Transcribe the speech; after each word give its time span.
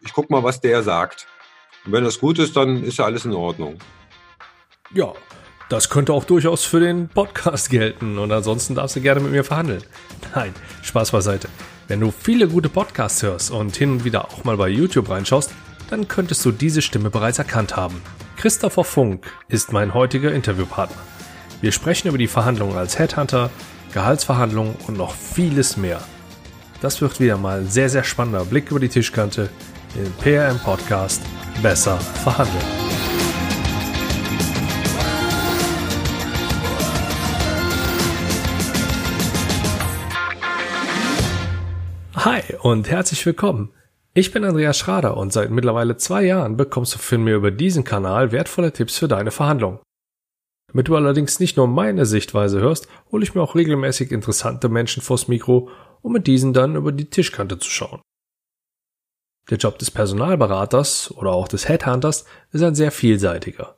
ich 0.00 0.12
guck 0.12 0.30
mal, 0.30 0.42
was 0.42 0.60
der 0.60 0.82
sagt. 0.82 1.26
Und 1.84 1.92
wenn 1.92 2.04
das 2.04 2.18
gut 2.18 2.38
ist, 2.38 2.56
dann 2.56 2.82
ist 2.84 2.98
ja 2.98 3.04
alles 3.04 3.24
in 3.24 3.32
Ordnung. 3.32 3.78
Ja, 4.92 5.12
das 5.68 5.88
könnte 5.90 6.12
auch 6.12 6.24
durchaus 6.24 6.64
für 6.64 6.80
den 6.80 7.08
Podcast 7.08 7.70
gelten 7.70 8.18
und 8.18 8.30
ansonsten 8.30 8.74
darfst 8.74 8.96
du 8.96 9.00
gerne 9.00 9.20
mit 9.20 9.32
mir 9.32 9.44
verhandeln. 9.44 9.82
Nein, 10.34 10.54
Spaß 10.82 11.10
beiseite. 11.10 11.48
Wenn 11.88 12.00
du 12.00 12.12
viele 12.12 12.48
gute 12.48 12.68
Podcasts 12.68 13.22
hörst 13.22 13.50
und 13.50 13.76
hin 13.76 13.92
und 13.92 14.04
wieder 14.04 14.26
auch 14.26 14.44
mal 14.44 14.56
bei 14.56 14.68
YouTube 14.68 15.08
reinschaust, 15.08 15.52
dann 15.90 16.08
könntest 16.08 16.44
du 16.44 16.52
diese 16.52 16.82
Stimme 16.82 17.10
bereits 17.10 17.38
erkannt 17.38 17.76
haben. 17.76 18.00
Christopher 18.36 18.84
Funk 18.84 19.26
ist 19.48 19.72
mein 19.72 19.94
heutiger 19.94 20.32
Interviewpartner. 20.32 21.02
Wir 21.60 21.72
sprechen 21.72 22.08
über 22.08 22.18
die 22.18 22.26
Verhandlungen 22.26 22.76
als 22.76 22.98
Headhunter, 22.98 23.50
Gehaltsverhandlungen 23.92 24.76
und 24.86 24.96
noch 24.96 25.14
vieles 25.14 25.76
mehr. 25.76 26.00
Das 26.80 27.00
wird 27.00 27.18
wieder 27.18 27.38
mal 27.38 27.60
ein 27.60 27.68
sehr, 27.68 27.88
sehr 27.88 28.04
spannender 28.04 28.44
Blick 28.44 28.70
über 28.70 28.80
die 28.80 28.88
Tischkante 28.88 29.48
im 29.94 30.12
PRM 30.14 30.58
Podcast 30.58 31.22
Besser 31.62 31.96
verhandeln. 31.98 32.64
Hi 42.16 42.42
und 42.60 42.90
herzlich 42.90 43.24
willkommen. 43.24 43.72
Ich 44.14 44.32
bin 44.32 44.44
Andreas 44.44 44.78
Schrader 44.78 45.16
und 45.16 45.32
seit 45.32 45.50
mittlerweile 45.50 45.96
zwei 45.96 46.24
Jahren 46.24 46.56
bekommst 46.56 46.94
du 46.94 46.98
von 46.98 47.22
mir 47.22 47.36
über 47.36 47.50
diesen 47.50 47.84
Kanal 47.84 48.32
wertvolle 48.32 48.72
Tipps 48.72 48.98
für 48.98 49.08
deine 49.08 49.30
Verhandlung. 49.30 49.80
Damit 50.68 50.88
du 50.88 50.96
allerdings 50.96 51.38
nicht 51.40 51.56
nur 51.56 51.68
meine 51.68 52.06
Sichtweise 52.06 52.60
hörst, 52.60 52.88
hole 53.12 53.22
ich 53.22 53.34
mir 53.34 53.42
auch 53.42 53.54
regelmäßig 53.54 54.10
interessante 54.10 54.68
Menschen 54.68 55.02
vors 55.02 55.28
Mikro, 55.28 55.70
um 56.02 56.12
mit 56.12 56.26
diesen 56.26 56.52
dann 56.52 56.76
über 56.76 56.92
die 56.92 57.08
Tischkante 57.08 57.58
zu 57.58 57.70
schauen. 57.70 58.00
Der 59.50 59.58
Job 59.58 59.78
des 59.78 59.90
Personalberaters 59.90 61.12
oder 61.12 61.32
auch 61.32 61.46
des 61.46 61.68
Headhunters 61.68 62.24
ist 62.52 62.62
ein 62.62 62.74
sehr 62.74 62.90
vielseitiger. 62.90 63.76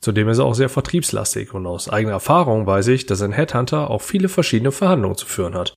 Zudem 0.00 0.28
ist 0.28 0.38
er 0.38 0.44
auch 0.44 0.54
sehr 0.54 0.68
vertriebslastig 0.68 1.54
und 1.54 1.66
aus 1.66 1.88
eigener 1.88 2.14
Erfahrung 2.14 2.66
weiß 2.66 2.88
ich, 2.88 3.06
dass 3.06 3.22
ein 3.22 3.32
Headhunter 3.32 3.90
auch 3.90 4.02
viele 4.02 4.28
verschiedene 4.28 4.72
Verhandlungen 4.72 5.16
zu 5.16 5.26
führen 5.26 5.54
hat. 5.54 5.74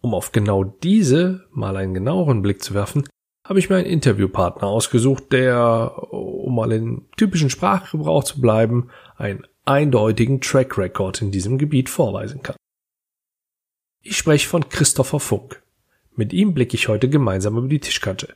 Um 0.00 0.14
auf 0.14 0.32
genau 0.32 0.64
diese 0.64 1.46
mal 1.50 1.76
einen 1.76 1.92
genaueren 1.92 2.40
Blick 2.40 2.62
zu 2.62 2.72
werfen, 2.72 3.06
habe 3.46 3.58
ich 3.58 3.68
mir 3.68 3.76
einen 3.76 3.86
Interviewpartner 3.86 4.66
ausgesucht, 4.66 5.32
der, 5.32 6.12
um 6.12 6.54
mal 6.54 6.72
in 6.72 7.08
typischen 7.16 7.50
Sprachgebrauch 7.50 8.24
zu 8.24 8.40
bleiben, 8.40 8.90
einen 9.16 9.46
eindeutigen 9.64 10.40
Track 10.40 10.78
Record 10.78 11.20
in 11.20 11.30
diesem 11.30 11.58
Gebiet 11.58 11.88
vorweisen 11.88 12.42
kann. 12.42 12.56
Ich 14.02 14.16
spreche 14.16 14.48
von 14.48 14.68
Christopher 14.68 15.20
Funk. 15.20 15.62
Mit 16.20 16.34
ihm 16.34 16.52
blicke 16.52 16.74
ich 16.74 16.88
heute 16.88 17.08
gemeinsam 17.08 17.56
über 17.56 17.68
die 17.68 17.80
Tischkante. 17.80 18.34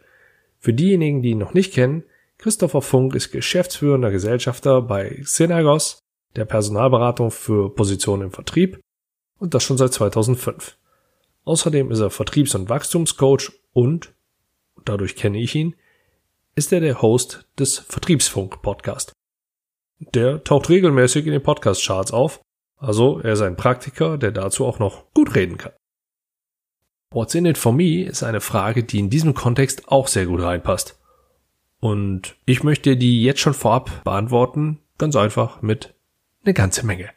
Für 0.58 0.72
diejenigen, 0.72 1.20
die 1.20 1.32
ihn 1.32 1.38
noch 1.38 1.52
nicht 1.52 1.74
kennen, 1.74 2.04
Christopher 2.38 2.80
Funk 2.80 3.14
ist 3.14 3.30
geschäftsführender 3.30 4.10
Gesellschafter 4.10 4.80
bei 4.80 5.20
Synagos, 5.22 5.98
der 6.34 6.46
Personalberatung 6.46 7.30
für 7.30 7.74
Positionen 7.74 8.22
im 8.22 8.30
Vertrieb, 8.30 8.80
und 9.38 9.52
das 9.52 9.64
schon 9.64 9.76
seit 9.76 9.92
2005. 9.92 10.78
Außerdem 11.44 11.90
ist 11.90 12.00
er 12.00 12.08
Vertriebs- 12.08 12.54
und 12.54 12.70
Wachstumscoach 12.70 13.52
und, 13.74 14.14
dadurch 14.86 15.14
kenne 15.14 15.38
ich 15.38 15.54
ihn, 15.54 15.76
ist 16.54 16.72
er 16.72 16.80
der 16.80 17.02
Host 17.02 17.46
des 17.58 17.80
Vertriebsfunk-Podcast. 17.80 19.12
Der 20.14 20.42
taucht 20.42 20.70
regelmäßig 20.70 21.26
in 21.26 21.32
den 21.32 21.42
Podcast-Charts 21.42 22.12
auf, 22.12 22.40
also 22.78 23.20
er 23.20 23.34
ist 23.34 23.42
ein 23.42 23.56
Praktiker, 23.56 24.16
der 24.16 24.32
dazu 24.32 24.64
auch 24.64 24.78
noch 24.78 25.12
gut 25.12 25.34
reden 25.34 25.58
kann. 25.58 25.72
What's 27.14 27.36
in 27.36 27.46
it 27.46 27.56
for 27.56 27.72
me 27.72 28.02
ist 28.02 28.24
eine 28.24 28.40
Frage, 28.40 28.82
die 28.82 28.98
in 28.98 29.08
diesem 29.08 29.34
Kontext 29.34 29.86
auch 29.86 30.08
sehr 30.08 30.26
gut 30.26 30.42
reinpasst. 30.42 30.98
Und 31.78 32.34
ich 32.44 32.64
möchte 32.64 32.96
die 32.96 33.22
jetzt 33.22 33.38
schon 33.38 33.54
vorab 33.54 34.02
beantworten, 34.02 34.80
ganz 34.98 35.14
einfach 35.14 35.62
mit 35.62 35.94
eine 36.42 36.54
ganze 36.54 36.84
Menge. 36.84 37.10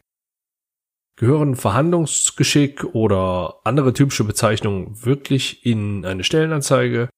Gehören 1.15 1.55
Verhandlungsgeschick 1.55 2.83
oder 2.93 3.55
andere 3.63 3.91
typische 3.91 4.23
Bezeichnungen 4.23 5.03
wirklich 5.03 5.65
in 5.65 6.05
eine 6.05 6.23
Stellenanzeige? 6.23 7.09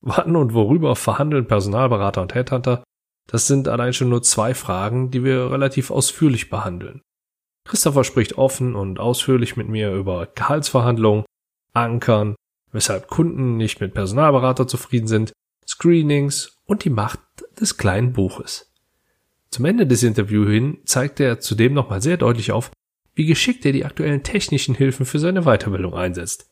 Wann 0.00 0.36
und 0.36 0.54
worüber 0.54 0.94
verhandeln 0.94 1.48
Personalberater 1.48 2.22
und 2.22 2.36
Headhunter? 2.36 2.84
Das 3.26 3.48
sind 3.48 3.66
allein 3.66 3.92
schon 3.92 4.10
nur 4.10 4.22
zwei 4.22 4.54
Fragen, 4.54 5.10
die 5.10 5.24
wir 5.24 5.50
relativ 5.50 5.90
ausführlich 5.90 6.50
behandeln. 6.50 7.02
Christopher 7.64 8.04
spricht 8.04 8.38
offen 8.38 8.76
und 8.76 9.00
ausführlich 9.00 9.56
mit 9.56 9.68
mir 9.68 9.92
über 9.92 10.26
Gehaltsverhandlungen, 10.26 11.24
Ankern, 11.72 12.34
weshalb 12.72 13.08
Kunden 13.08 13.56
nicht 13.56 13.80
mit 13.80 13.94
Personalberater 13.94 14.66
zufrieden 14.66 15.06
sind, 15.06 15.32
Screenings 15.66 16.58
und 16.64 16.84
die 16.84 16.90
Macht 16.90 17.20
des 17.60 17.76
kleinen 17.76 18.12
Buches. 18.12 18.72
Zum 19.50 19.64
Ende 19.64 19.86
des 19.86 20.02
Interviews 20.02 20.48
hin 20.48 20.78
zeigt 20.84 21.20
er 21.20 21.40
zudem 21.40 21.74
nochmal 21.74 22.02
sehr 22.02 22.16
deutlich 22.16 22.52
auf, 22.52 22.70
wie 23.14 23.26
geschickt 23.26 23.64
er 23.66 23.72
die 23.72 23.84
aktuellen 23.84 24.22
technischen 24.22 24.74
Hilfen 24.74 25.06
für 25.06 25.18
seine 25.18 25.42
Weiterbildung 25.42 25.94
einsetzt. 25.94 26.50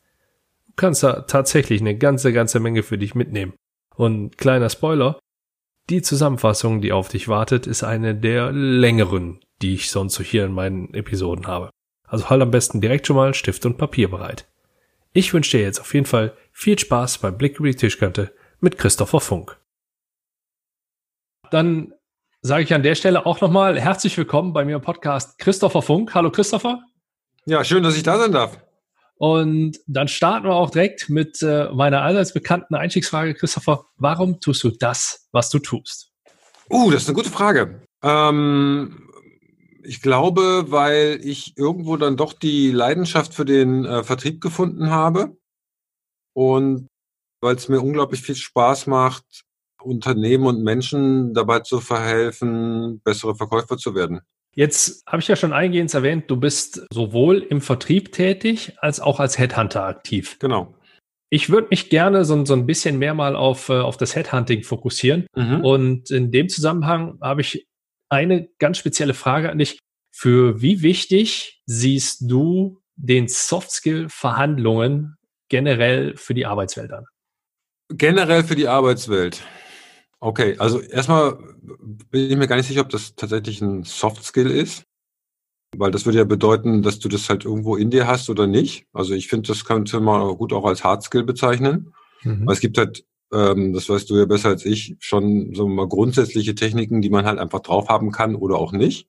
Du 0.67 0.73
kannst 0.75 1.03
da 1.03 1.21
tatsächlich 1.21 1.81
eine 1.81 1.97
ganze, 1.97 2.33
ganze 2.33 2.59
Menge 2.59 2.83
für 2.83 2.97
dich 2.97 3.15
mitnehmen. 3.15 3.53
Und 3.95 4.37
kleiner 4.37 4.69
Spoiler, 4.69 5.19
die 5.89 6.01
Zusammenfassung, 6.01 6.81
die 6.81 6.91
auf 6.91 7.07
dich 7.07 7.29
wartet, 7.29 7.65
ist 7.65 7.83
eine 7.83 8.13
der 8.13 8.51
längeren, 8.51 9.39
die 9.61 9.75
ich 9.75 9.89
sonst 9.89 10.15
so 10.15 10.23
hier 10.23 10.45
in 10.45 10.51
meinen 10.51 10.93
Episoden 10.93 11.47
habe. 11.47 11.69
Also 12.05 12.29
halt 12.29 12.41
am 12.41 12.51
besten 12.51 12.81
direkt 12.81 13.07
schon 13.07 13.15
mal 13.15 13.33
Stift 13.33 13.65
und 13.65 13.77
Papier 13.77 14.09
bereit. 14.09 14.47
Ich 15.17 15.33
wünsche 15.33 15.57
dir 15.57 15.63
jetzt 15.63 15.79
auf 15.79 15.95
jeden 15.95 16.05
Fall 16.05 16.37
viel 16.51 16.77
Spaß 16.77 17.17
beim 17.17 17.39
Blick 17.39 17.57
über 17.57 17.67
die 17.67 17.75
Tischkante 17.75 18.35
mit 18.59 18.77
Christopher 18.77 19.19
Funk. 19.19 19.57
Dann 21.49 21.91
sage 22.43 22.63
ich 22.65 22.71
an 22.71 22.83
der 22.83 22.93
Stelle 22.93 23.25
auch 23.25 23.41
nochmal 23.41 23.79
herzlich 23.79 24.15
willkommen 24.15 24.53
bei 24.53 24.63
mir 24.63 24.75
im 24.75 24.81
Podcast 24.83 25.39
Christopher 25.39 25.81
Funk. 25.81 26.13
Hallo 26.13 26.29
Christopher. 26.29 26.83
Ja, 27.45 27.63
schön, 27.63 27.81
dass 27.81 27.97
ich 27.97 28.03
da 28.03 28.19
sein 28.19 28.31
darf. 28.31 28.59
Und 29.15 29.79
dann 29.87 30.07
starten 30.07 30.45
wir 30.45 30.53
auch 30.53 30.69
direkt 30.69 31.09
mit 31.09 31.41
äh, 31.41 31.67
meiner 31.73 32.03
allseits 32.03 32.31
bekannten 32.31 32.75
Einstiegsfrage, 32.75 33.33
Christopher. 33.33 33.85
Warum 33.95 34.39
tust 34.39 34.63
du 34.63 34.69
das, 34.69 35.27
was 35.31 35.49
du 35.49 35.57
tust? 35.57 36.11
Uh, 36.69 36.91
das 36.91 37.01
ist 37.01 37.09
eine 37.09 37.15
gute 37.15 37.31
Frage. 37.31 37.81
Ähm, 38.03 39.06
ich 39.87 40.01
glaube, 40.01 40.65
weil 40.67 41.19
ich 41.23 41.57
irgendwo 41.57 41.95
dann 41.97 42.17
doch 42.17 42.33
die 42.33 42.71
Leidenschaft 42.71 43.33
für 43.33 43.45
den 43.45 43.85
äh, 43.85 44.03
Vertrieb 44.03 44.41
gefunden 44.41 44.89
habe 44.89 45.37
und 46.33 46.87
weil 47.41 47.55
es 47.55 47.69
mir 47.69 47.79
unglaublich 47.79 48.21
viel 48.21 48.35
Spaß 48.35 48.87
macht, 48.87 49.43
Unternehmen 49.81 50.45
und 50.45 50.63
Menschen 50.63 51.33
dabei 51.33 51.61
zu 51.61 51.79
verhelfen, 51.79 52.99
bessere 53.03 53.35
Verkäufer 53.35 53.77
zu 53.77 53.95
werden. 53.95 54.21
Jetzt 54.53 55.03
habe 55.07 55.21
ich 55.21 55.27
ja 55.27 55.35
schon 55.35 55.53
eingehend 55.53 55.93
erwähnt, 55.93 56.25
du 56.29 56.35
bist 56.35 56.85
sowohl 56.91 57.39
im 57.39 57.61
Vertrieb 57.61 58.11
tätig 58.11 58.73
als 58.79 58.99
auch 58.99 59.19
als 59.19 59.37
Headhunter 59.37 59.85
aktiv. 59.85 60.37
Genau. 60.39 60.73
Ich 61.29 61.49
würde 61.49 61.67
mich 61.69 61.89
gerne 61.89 62.25
so, 62.25 62.43
so, 62.43 62.53
ein 62.53 62.65
bisschen 62.65 62.97
mehr 62.97 63.13
mal 63.13 63.35
auf, 63.35 63.69
äh, 63.69 63.79
auf 63.79 63.97
das 63.97 64.15
Headhunting 64.15 64.63
fokussieren. 64.63 65.27
Mhm. 65.35 65.63
Und 65.63 66.09
in 66.09 66.31
dem 66.31 66.49
Zusammenhang 66.49 67.19
habe 67.21 67.41
ich 67.41 67.67
eine 68.09 68.49
ganz 68.59 68.77
spezielle 68.77 69.13
Frage 69.13 69.51
an 69.51 69.57
dich. 69.57 69.79
Für 70.11 70.61
wie 70.61 70.81
wichtig 70.81 71.61
siehst 71.65 72.29
du 72.29 72.81
den 72.95 73.27
Softskill-Verhandlungen 73.27 75.17
generell 75.49 76.15
für 76.17 76.33
die 76.33 76.45
Arbeitswelt 76.45 76.91
an? 76.91 77.05
Generell 77.89 78.43
für 78.43 78.55
die 78.55 78.67
Arbeitswelt. 78.67 79.43
Okay, 80.19 80.55
also 80.57 80.81
erstmal 80.81 81.37
bin 82.09 82.31
ich 82.31 82.35
mir 82.35 82.47
gar 82.47 82.55
nicht 82.55 82.67
sicher, 82.67 82.81
ob 82.81 82.89
das 82.89 83.15
tatsächlich 83.15 83.61
ein 83.61 83.83
Soft 83.83 84.23
Skill 84.23 84.49
ist, 84.49 84.83
weil 85.75 85.91
das 85.91 86.05
würde 86.05 86.17
ja 86.17 86.23
bedeuten, 86.23 86.81
dass 86.81 86.97
du 86.99 87.07
das 87.07 87.29
halt 87.29 87.45
irgendwo 87.45 87.75
in 87.75 87.91
dir 87.91 88.07
hast 88.07 88.29
oder 88.29 88.47
nicht. 88.47 88.87
Also 88.93 89.13
ich 89.13 89.27
finde, 89.27 89.47
das 89.47 89.63
könnte 89.63 89.99
man 89.99 90.35
gut 90.37 90.53
auch 90.53 90.65
als 90.65 90.83
Hard 90.83 91.03
Skill 91.03 91.23
bezeichnen. 91.23 91.93
Mhm. 92.23 92.47
Weil 92.47 92.53
es 92.53 92.61
gibt 92.61 92.77
halt, 92.77 93.05
ähm, 93.33 93.73
das 93.73 93.89
weißt 93.89 94.09
du 94.09 94.17
ja 94.17 94.25
besser 94.25 94.49
als 94.49 94.65
ich, 94.65 94.95
schon 94.99 95.53
so 95.53 95.67
mal 95.67 95.87
grundsätzliche 95.87 96.55
Techniken, 96.55 97.01
die 97.01 97.09
man 97.09 97.25
halt 97.25 97.39
einfach 97.39 97.61
drauf 97.61 97.89
haben 97.89 98.11
kann 98.11 98.35
oder 98.35 98.57
auch 98.57 98.71
nicht. 98.71 99.07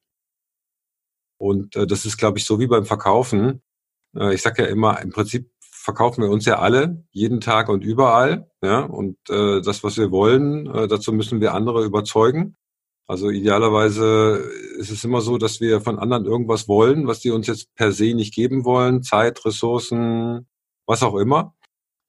Und 1.39 1.77
äh, 1.77 1.87
das 1.87 2.05
ist, 2.05 2.17
glaube 2.19 2.39
ich, 2.39 2.45
so 2.45 2.59
wie 2.59 2.67
beim 2.67 2.85
Verkaufen. 2.85 3.63
Äh, 4.17 4.35
ich 4.35 4.43
sage 4.43 4.65
ja 4.65 4.69
immer, 4.69 5.01
im 5.01 5.11
Prinzip 5.11 5.51
verkaufen 5.61 6.23
wir 6.23 6.31
uns 6.31 6.45
ja 6.45 6.59
alle 6.59 7.05
jeden 7.13 7.41
Tag 7.41 7.69
und 7.69 7.85
überall. 7.85 8.51
Ja, 8.63 8.81
und 8.81 9.17
äh, 9.31 9.61
das, 9.63 9.85
was 9.85 9.97
wir 9.97 10.11
wollen, 10.11 10.67
äh, 10.67 10.89
dazu 10.89 11.13
müssen 11.13 11.41
wir 11.41 11.55
andere 11.55 11.85
überzeugen. 11.85 12.57
Also 13.07 13.31
idealerweise 13.31 14.45
ist 14.79 14.91
es 14.91 15.03
immer 15.03 15.23
so, 15.23 15.39
dass 15.39 15.61
wir 15.63 15.81
von 15.81 15.99
anderen 15.99 16.27
irgendwas 16.27 16.69
wollen, 16.69 17.07
was 17.07 17.21
die 17.21 17.31
uns 17.31 17.47
jetzt 17.47 17.75
per 17.75 17.93
se 17.93 18.13
nicht 18.13 18.35
geben 18.35 18.67
wollen, 18.67 19.03
Zeit, 19.03 19.43
Ressourcen, 19.47 20.47
was 20.87 21.03
auch 21.03 21.17
immer. 21.17 21.55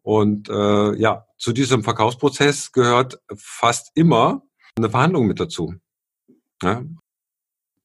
Und 0.01 0.50
äh, 0.50 0.96
ja, 0.96 1.25
zu 1.38 1.54
diesem 1.54 1.84
Verkaufsprozess 1.84 2.72
gehört 2.72 3.19
fast 3.36 3.92
immer 3.96 4.44
eine 4.75 4.90
Verhandlung 4.90 5.28
mit 5.28 5.40
dazu. 5.40 5.75
Ja? 6.63 6.84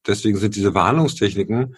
Deswegen 0.07 0.37
sind 0.37 0.55
diese 0.55 0.71
Verhandlungstechniken 0.71 1.75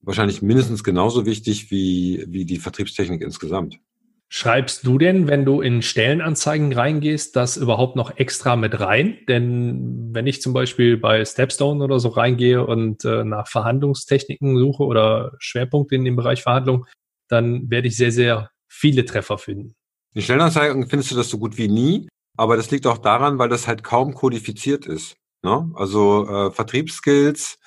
wahrscheinlich 0.00 0.42
mindestens 0.42 0.84
genauso 0.84 1.26
wichtig 1.26 1.70
wie, 1.70 2.24
wie 2.28 2.44
die 2.44 2.58
Vertriebstechnik 2.58 3.22
insgesamt. 3.22 3.80
Schreibst 4.28 4.84
du 4.84 4.98
denn, 4.98 5.28
wenn 5.28 5.44
du 5.44 5.60
in 5.60 5.82
Stellenanzeigen 5.82 6.72
reingehst, 6.72 7.36
das 7.36 7.56
überhaupt 7.56 7.94
noch 7.94 8.16
extra 8.16 8.56
mit 8.56 8.80
rein? 8.80 9.18
Denn 9.28 10.12
wenn 10.12 10.26
ich 10.26 10.42
zum 10.42 10.52
Beispiel 10.52 10.96
bei 10.96 11.24
Stepstone 11.24 11.82
oder 11.82 12.00
so 12.00 12.08
reingehe 12.08 12.66
und 12.66 13.04
äh, 13.04 13.22
nach 13.22 13.46
Verhandlungstechniken 13.46 14.58
suche 14.58 14.82
oder 14.82 15.32
Schwerpunkte 15.38 15.94
in 15.94 16.04
dem 16.04 16.16
Bereich 16.16 16.42
Verhandlung, 16.42 16.86
dann 17.28 17.70
werde 17.70 17.86
ich 17.86 17.96
sehr, 17.96 18.10
sehr 18.10 18.50
viele 18.76 19.04
Treffer 19.04 19.38
finden. 19.38 19.74
In 20.14 20.22
Stellenanzeigen 20.22 20.88
findest 20.88 21.10
du 21.10 21.16
das 21.16 21.28
so 21.28 21.38
gut 21.38 21.56
wie 21.58 21.68
nie, 21.68 22.08
aber 22.36 22.56
das 22.56 22.70
liegt 22.70 22.86
auch 22.86 22.98
daran, 22.98 23.38
weil 23.38 23.48
das 23.48 23.66
halt 23.66 23.82
kaum 23.82 24.14
kodifiziert 24.14 24.86
ist. 24.86 25.14
Ne? 25.42 25.70
Also 25.74 26.28
äh, 26.28 26.50
Vertriebsskills, 26.50 27.58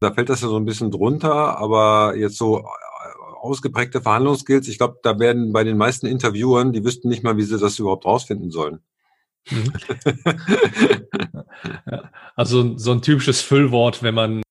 da 0.00 0.12
fällt 0.12 0.28
das 0.28 0.42
ja 0.42 0.48
so 0.48 0.56
ein 0.56 0.64
bisschen 0.64 0.90
drunter, 0.90 1.58
aber 1.58 2.16
jetzt 2.16 2.36
so 2.36 2.64
ausgeprägte 3.40 4.00
Verhandlungsskills. 4.00 4.68
Ich 4.68 4.78
glaube, 4.78 4.98
da 5.02 5.18
werden 5.18 5.52
bei 5.52 5.64
den 5.64 5.76
meisten 5.76 6.06
Interviewern, 6.06 6.72
die 6.72 6.84
wüssten 6.84 7.08
nicht 7.08 7.24
mal, 7.24 7.36
wie 7.36 7.42
sie 7.42 7.58
das 7.58 7.78
überhaupt 7.78 8.04
rausfinden 8.04 8.50
sollen. 8.50 8.80
Mhm. 9.50 9.72
Also 12.34 12.78
so 12.78 12.92
ein 12.92 13.02
typisches 13.02 13.40
Füllwort, 13.40 14.02
wenn 14.02 14.14
man 14.14 14.42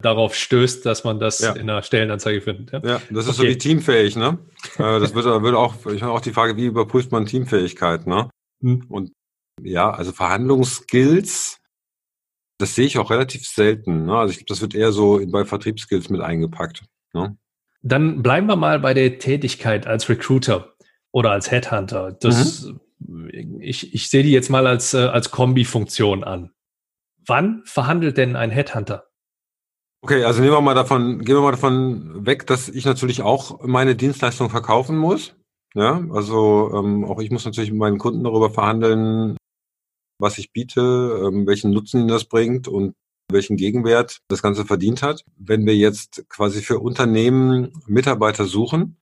darauf 0.00 0.34
stößt, 0.34 0.86
dass 0.86 1.04
man 1.04 1.18
das 1.18 1.40
ja. 1.40 1.52
in 1.52 1.68
einer 1.68 1.82
Stellenanzeige 1.82 2.40
findet. 2.40 2.72
Ja, 2.72 2.80
ja 2.84 3.02
das 3.10 3.26
ist 3.26 3.38
okay. 3.38 3.48
so 3.48 3.54
wie 3.54 3.58
teamfähig, 3.58 4.16
ne? 4.16 4.38
Äh, 4.78 5.00
das 5.00 5.14
wird, 5.14 5.24
wird 5.24 5.54
auch, 5.54 5.86
ich 5.86 6.02
habe 6.02 6.12
auch 6.12 6.20
die 6.20 6.32
Frage, 6.32 6.56
wie 6.56 6.66
überprüft 6.66 7.10
man 7.10 7.26
Teamfähigkeit, 7.26 8.06
ne? 8.06 8.28
Mhm. 8.60 8.84
Und 8.88 9.12
ja, 9.62 9.90
also 9.90 10.12
Verhandlungsskills, 10.12 11.58
das 12.58 12.74
sehe 12.74 12.86
ich 12.86 12.98
auch 12.98 13.10
relativ 13.10 13.46
selten. 13.46 14.06
Ne? 14.06 14.16
Also 14.16 14.32
ich 14.32 14.38
glaube, 14.38 14.48
das 14.48 14.60
wird 14.60 14.74
eher 14.74 14.92
so 14.92 15.20
bei 15.26 15.44
Vertriebsskills 15.44 16.10
mit 16.10 16.20
eingepackt. 16.20 16.84
Ne? 17.12 17.36
Dann 17.82 18.22
bleiben 18.22 18.46
wir 18.46 18.56
mal 18.56 18.80
bei 18.80 18.94
der 18.94 19.18
Tätigkeit 19.18 19.86
als 19.86 20.08
Recruiter 20.08 20.74
oder 21.12 21.30
als 21.30 21.50
Headhunter. 21.50 22.12
Das, 22.12 22.72
mhm. 22.98 23.60
ich, 23.60 23.94
ich 23.94 24.10
sehe 24.10 24.22
die 24.22 24.32
jetzt 24.32 24.50
mal 24.50 24.66
als, 24.66 24.94
äh, 24.94 24.98
als 24.98 25.30
Kombifunktion 25.30 26.24
an. 26.24 26.52
Wann 27.26 27.62
verhandelt 27.64 28.16
denn 28.16 28.36
ein 28.36 28.50
Headhunter? 28.50 29.07
Okay, 30.08 30.24
also 30.24 30.40
nehmen 30.40 30.54
wir 30.54 30.62
mal 30.62 30.74
davon, 30.74 31.22
gehen 31.22 31.36
wir 31.36 31.42
mal 31.42 31.50
davon 31.50 32.24
weg, 32.24 32.46
dass 32.46 32.70
ich 32.70 32.86
natürlich 32.86 33.20
auch 33.20 33.62
meine 33.62 33.94
Dienstleistung 33.94 34.48
verkaufen 34.48 34.96
muss. 34.96 35.34
Ja, 35.74 36.02
also 36.10 36.72
ähm, 36.74 37.04
auch 37.04 37.20
ich 37.20 37.30
muss 37.30 37.44
natürlich 37.44 37.70
mit 37.70 37.80
meinen 37.80 37.98
Kunden 37.98 38.24
darüber 38.24 38.48
verhandeln, 38.48 39.36
was 40.18 40.38
ich 40.38 40.50
biete, 40.50 40.80
ähm, 41.26 41.46
welchen 41.46 41.72
Nutzen 41.72 41.98
ihnen 41.98 42.08
das 42.08 42.24
bringt 42.24 42.68
und 42.68 42.94
welchen 43.30 43.58
Gegenwert 43.58 44.20
das 44.28 44.40
Ganze 44.40 44.64
verdient 44.64 45.02
hat. 45.02 45.26
Wenn 45.36 45.66
wir 45.66 45.76
jetzt 45.76 46.24
quasi 46.30 46.62
für 46.62 46.78
Unternehmen 46.78 47.70
Mitarbeiter 47.86 48.46
suchen, 48.46 48.96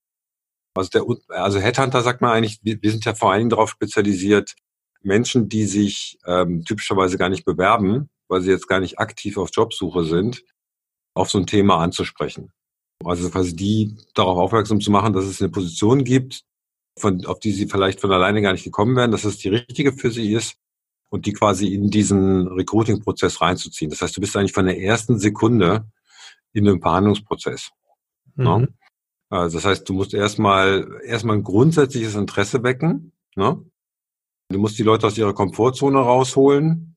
also 0.74 0.90
der, 0.92 1.04
also 1.40 1.60
Headhunter 1.60 2.02
sagt 2.02 2.20
man 2.20 2.32
eigentlich, 2.32 2.58
wir, 2.64 2.82
wir 2.82 2.90
sind 2.90 3.04
ja 3.04 3.14
vor 3.14 3.30
allen 3.30 3.42
Dingen 3.42 3.50
darauf 3.50 3.70
spezialisiert, 3.70 4.56
Menschen, 5.02 5.48
die 5.48 5.66
sich 5.66 6.18
ähm, 6.26 6.64
typischerweise 6.64 7.16
gar 7.16 7.28
nicht 7.28 7.44
bewerben, 7.44 8.08
weil 8.26 8.40
sie 8.40 8.50
jetzt 8.50 8.66
gar 8.66 8.80
nicht 8.80 8.98
aktiv 8.98 9.38
auf 9.38 9.50
Jobsuche 9.52 10.02
sind, 10.02 10.42
auf 11.16 11.30
so 11.30 11.38
ein 11.38 11.46
Thema 11.46 11.78
anzusprechen. 11.78 12.52
Also 13.04 13.28
quasi 13.30 13.56
die 13.56 13.96
darauf 14.14 14.38
aufmerksam 14.38 14.80
zu 14.80 14.90
machen, 14.90 15.12
dass 15.12 15.24
es 15.24 15.40
eine 15.40 15.50
Position 15.50 16.04
gibt, 16.04 16.42
von, 16.98 17.24
auf 17.26 17.40
die 17.40 17.52
sie 17.52 17.66
vielleicht 17.66 18.00
von 18.00 18.12
alleine 18.12 18.42
gar 18.42 18.52
nicht 18.52 18.64
gekommen 18.64 18.96
wären, 18.96 19.10
dass 19.10 19.24
es 19.24 19.38
die 19.38 19.48
richtige 19.48 19.92
für 19.92 20.10
sie 20.10 20.32
ist 20.32 20.56
und 21.10 21.26
die 21.26 21.32
quasi 21.32 21.68
in 21.68 21.90
diesen 21.90 22.48
Recruiting-Prozess 22.48 23.40
reinzuziehen. 23.40 23.90
Das 23.90 24.02
heißt, 24.02 24.16
du 24.16 24.20
bist 24.20 24.36
eigentlich 24.36 24.52
von 24.52 24.66
der 24.66 24.80
ersten 24.80 25.18
Sekunde 25.18 25.90
in 26.52 26.68
einem 26.68 26.80
Verhandlungsprozess. 26.80 27.70
Mhm. 28.34 28.44
Ne? 28.44 28.68
Also 29.28 29.58
das 29.58 29.64
heißt, 29.64 29.88
du 29.88 29.94
musst 29.94 30.14
erstmal 30.14 31.00
erstmal 31.04 31.36
ein 31.36 31.44
grundsätzliches 31.44 32.14
Interesse 32.14 32.62
wecken. 32.62 33.12
Ne? 33.34 33.62
Du 34.50 34.58
musst 34.58 34.78
die 34.78 34.84
Leute 34.84 35.06
aus 35.06 35.18
ihrer 35.18 35.34
Komfortzone 35.34 35.98
rausholen, 35.98 36.95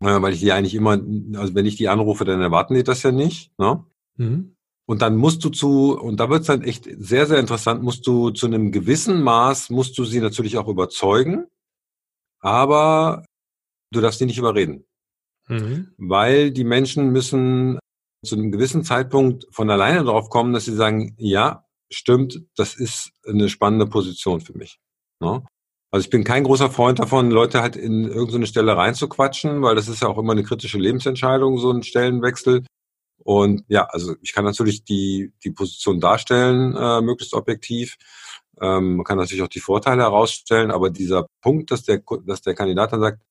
weil 0.00 0.32
ich 0.32 0.40
die 0.40 0.52
eigentlich 0.52 0.74
immer, 0.74 1.00
also 1.38 1.54
wenn 1.54 1.66
ich 1.66 1.76
die 1.76 1.88
anrufe, 1.88 2.24
dann 2.24 2.40
erwarten 2.40 2.74
die 2.74 2.84
das 2.84 3.02
ja 3.02 3.12
nicht. 3.12 3.52
Ne? 3.58 3.84
Mhm. 4.16 4.56
Und 4.86 5.02
dann 5.02 5.16
musst 5.16 5.44
du 5.44 5.50
zu, 5.50 5.96
und 5.98 6.18
da 6.18 6.30
wird 6.30 6.40
es 6.40 6.46
dann 6.48 6.62
echt 6.62 6.88
sehr, 6.98 7.26
sehr 7.26 7.38
interessant, 7.38 7.82
musst 7.82 8.06
du 8.06 8.30
zu 8.30 8.46
einem 8.46 8.72
gewissen 8.72 9.22
Maß, 9.22 9.70
musst 9.70 9.96
du 9.98 10.04
sie 10.04 10.20
natürlich 10.20 10.56
auch 10.58 10.68
überzeugen 10.68 11.46
aber 12.40 13.24
du 13.92 14.00
darfst 14.00 14.20
die 14.20 14.26
nicht 14.26 14.38
überreden. 14.38 14.86
Mhm. 15.48 15.92
Weil 15.96 16.50
die 16.50 16.64
Menschen 16.64 17.10
müssen 17.10 17.78
zu 18.24 18.36
einem 18.36 18.52
gewissen 18.52 18.84
Zeitpunkt 18.84 19.46
von 19.50 19.70
alleine 19.70 20.04
drauf 20.04 20.28
kommen, 20.28 20.52
dass 20.52 20.64
sie 20.64 20.74
sagen, 20.74 21.14
ja, 21.18 21.66
stimmt, 21.90 22.42
das 22.56 22.74
ist 22.74 23.12
eine 23.26 23.48
spannende 23.48 23.86
Position 23.86 24.40
für 24.40 24.56
mich. 24.56 24.78
Ne? 25.20 25.44
Also 25.90 26.04
ich 26.04 26.10
bin 26.10 26.22
kein 26.22 26.44
großer 26.44 26.70
Freund 26.70 27.00
davon, 27.00 27.30
Leute 27.30 27.62
halt 27.62 27.74
in 27.74 28.04
irgendeine 28.04 28.46
Stelle 28.46 28.76
reinzuquatschen, 28.76 29.62
weil 29.62 29.74
das 29.74 29.88
ist 29.88 30.02
ja 30.02 30.08
auch 30.08 30.18
immer 30.18 30.32
eine 30.32 30.44
kritische 30.44 30.78
Lebensentscheidung, 30.78 31.58
so 31.58 31.72
ein 31.72 31.82
Stellenwechsel. 31.82 32.64
Und 33.18 33.64
ja, 33.68 33.86
also 33.86 34.14
ich 34.22 34.32
kann 34.32 34.44
natürlich 34.44 34.84
die, 34.84 35.32
die 35.44 35.50
Position 35.50 36.00
darstellen, 36.00 36.76
äh, 36.76 37.00
möglichst 37.00 37.34
objektiv. 37.34 37.96
Ähm, 38.60 38.96
man 38.96 39.04
kann 39.04 39.18
natürlich 39.18 39.42
auch 39.42 39.48
die 39.48 39.60
Vorteile 39.60 40.02
herausstellen, 40.02 40.70
aber 40.70 40.90
dieser 40.90 41.26
Punkt, 41.42 41.70
dass 41.70 41.82
der, 41.82 42.02
dass 42.24 42.42
der 42.42 42.54
Kandidat 42.54 42.92
dann 42.92 43.00
sagt, 43.00 43.22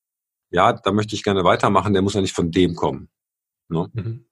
ja, 0.50 0.72
da 0.72 0.92
möchte 0.92 1.14
ich 1.14 1.22
gerne 1.22 1.44
weitermachen, 1.44 1.92
der 1.92 2.02
muss 2.02 2.14
ja 2.14 2.20
nicht 2.20 2.34
von 2.34 2.50
dem 2.50 2.74
kommen. 2.74 3.08
Ne? 3.68 3.88
Mhm. 3.92 4.26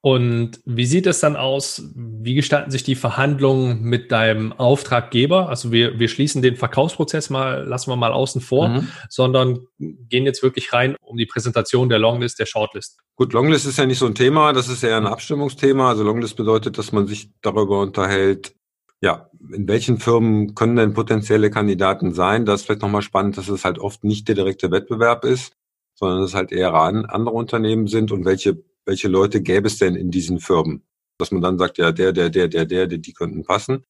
Und 0.00 0.60
wie 0.64 0.86
sieht 0.86 1.06
es 1.06 1.18
dann 1.18 1.34
aus? 1.34 1.82
Wie 1.94 2.34
gestalten 2.34 2.70
sich 2.70 2.84
die 2.84 2.94
Verhandlungen 2.94 3.82
mit 3.82 4.12
deinem 4.12 4.52
Auftraggeber? 4.52 5.48
Also 5.48 5.72
wir, 5.72 5.98
wir 5.98 6.08
schließen 6.08 6.40
den 6.40 6.56
Verkaufsprozess 6.56 7.30
mal, 7.30 7.64
lassen 7.66 7.90
wir 7.90 7.96
mal 7.96 8.12
außen 8.12 8.40
vor, 8.40 8.68
mhm. 8.68 8.88
sondern 9.08 9.66
gehen 9.78 10.24
jetzt 10.24 10.42
wirklich 10.42 10.72
rein 10.72 10.94
um 11.00 11.16
die 11.16 11.26
Präsentation 11.26 11.88
der 11.88 11.98
Longlist, 11.98 12.38
der 12.38 12.46
Shortlist. 12.46 12.98
Gut, 13.16 13.32
Longlist 13.32 13.66
ist 13.66 13.78
ja 13.78 13.86
nicht 13.86 13.98
so 13.98 14.06
ein 14.06 14.14
Thema, 14.14 14.52
das 14.52 14.68
ist 14.68 14.84
eher 14.84 14.96
ein 14.96 15.06
Abstimmungsthema. 15.06 15.88
Also 15.88 16.04
Longlist 16.04 16.36
bedeutet, 16.36 16.78
dass 16.78 16.92
man 16.92 17.08
sich 17.08 17.30
darüber 17.42 17.80
unterhält, 17.80 18.54
ja, 19.00 19.30
in 19.52 19.68
welchen 19.68 19.98
Firmen 19.98 20.54
können 20.54 20.76
denn 20.76 20.94
potenzielle 20.94 21.50
Kandidaten 21.50 22.12
sein? 22.12 22.44
Das 22.46 22.60
ist 22.60 22.66
vielleicht 22.66 22.82
nochmal 22.82 23.02
spannend, 23.02 23.36
dass 23.36 23.48
es 23.48 23.64
halt 23.64 23.78
oft 23.78 24.04
nicht 24.04 24.28
der 24.28 24.34
direkte 24.34 24.70
Wettbewerb 24.70 25.24
ist, 25.24 25.56
sondern 25.94 26.22
es 26.22 26.34
halt 26.34 26.52
eher 26.52 26.74
andere 26.74 27.34
Unternehmen 27.34 27.86
sind 27.86 28.12
und 28.12 28.24
welche, 28.24 28.62
welche 28.88 29.08
Leute 29.08 29.42
gäbe 29.42 29.66
es 29.66 29.76
denn 29.76 29.94
in 29.94 30.10
diesen 30.10 30.40
Firmen? 30.40 30.82
Dass 31.18 31.30
man 31.30 31.42
dann 31.42 31.58
sagt, 31.58 31.76
ja, 31.76 31.92
der, 31.92 32.12
der, 32.12 32.30
der, 32.30 32.48
der, 32.48 32.64
der, 32.64 32.86
die 32.86 33.12
könnten 33.12 33.44
passen. 33.44 33.84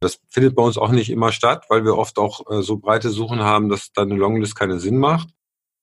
Das 0.00 0.20
findet 0.28 0.56
bei 0.56 0.62
uns 0.62 0.76
auch 0.76 0.90
nicht 0.90 1.10
immer 1.10 1.30
statt, 1.32 1.66
weil 1.68 1.84
wir 1.84 1.96
oft 1.96 2.18
auch 2.18 2.50
äh, 2.50 2.60
so 2.60 2.76
breite 2.76 3.10
Suchen 3.10 3.40
haben, 3.40 3.68
dass 3.68 3.92
dann 3.92 4.10
eine 4.10 4.18
Longlist 4.18 4.56
keinen 4.56 4.80
Sinn 4.80 4.98
macht. 4.98 5.28